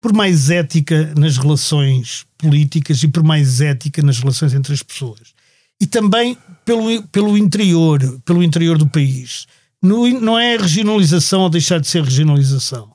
por 0.00 0.12
mais 0.12 0.50
ética 0.50 1.12
nas 1.16 1.36
relações 1.36 2.24
políticas 2.38 3.02
e 3.02 3.08
por 3.08 3.22
mais 3.22 3.60
ética 3.60 4.02
nas 4.02 4.18
relações 4.18 4.54
entre 4.54 4.72
as 4.72 4.82
pessoas. 4.82 5.34
E 5.80 5.86
também 5.86 6.36
pelo, 6.64 7.02
pelo 7.08 7.36
interior, 7.36 8.20
pelo 8.24 8.42
interior 8.42 8.78
do 8.78 8.88
país. 8.88 9.46
No, 9.82 10.06
não 10.20 10.38
é 10.38 10.56
regionalização 10.56 11.42
ou 11.42 11.50
deixar 11.50 11.80
de 11.80 11.88
ser 11.88 12.02
regionalização. 12.02 12.92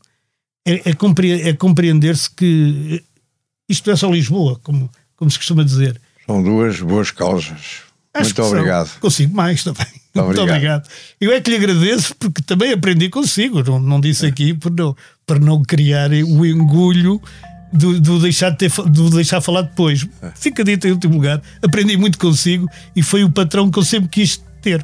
É, 0.68 0.90
é, 0.90 1.50
é 1.50 1.54
compreender-se 1.54 2.30
que 2.30 3.04
isto 3.70 3.90
é 3.90 3.96
só 3.96 4.12
Lisboa, 4.12 4.60
como, 4.64 4.90
como 5.16 5.30
se 5.30 5.38
costuma 5.38 5.64
dizer. 5.64 6.00
São 6.26 6.42
duas 6.44 6.80
boas 6.82 7.12
causas. 7.12 7.84
Acho 8.14 8.36
Muito 8.36 8.44
obrigado. 8.44 8.88
São. 8.88 9.00
Consigo 9.00 9.36
mais 9.36 9.64
também. 9.64 9.86
Muito, 10.24 10.42
obrigado. 10.42 10.56
obrigado. 10.56 10.90
Eu 11.20 11.32
é 11.32 11.42
que 11.42 11.50
lhe 11.50 11.58
agradeço 11.58 12.16
porque 12.16 12.42
também 12.42 12.72
aprendi 12.72 13.10
consigo. 13.10 13.64
Não, 13.64 13.80
não 13.80 14.00
disse 14.00 14.26
aqui 14.26 14.54
por 14.54 14.72
não, 14.72 14.96
para 15.26 15.40
não 15.40 15.62
criar 15.62 16.12
o 16.12 16.46
engulho 16.46 17.22
do, 17.72 18.00
do, 18.00 18.20
deixar 18.20 18.52
de 18.52 18.58
ter, 18.58 18.72
do 18.72 19.10
deixar 19.10 19.42
falar 19.42 19.64
depois. 19.64 20.08
Fica 20.36 20.64
dito 20.64 20.88
em 20.88 20.92
último 20.92 21.16
lugar. 21.16 21.42
Aprendi 21.62 21.98
muito 21.98 22.18
consigo 22.18 22.70
e 22.96 23.04
foi 23.04 23.24
o 23.24 23.32
patrão 23.32 23.70
que 23.70 23.78
eu 23.78 23.84
sempre 23.84 24.10
quis 24.10 24.42
ter. 24.62 24.84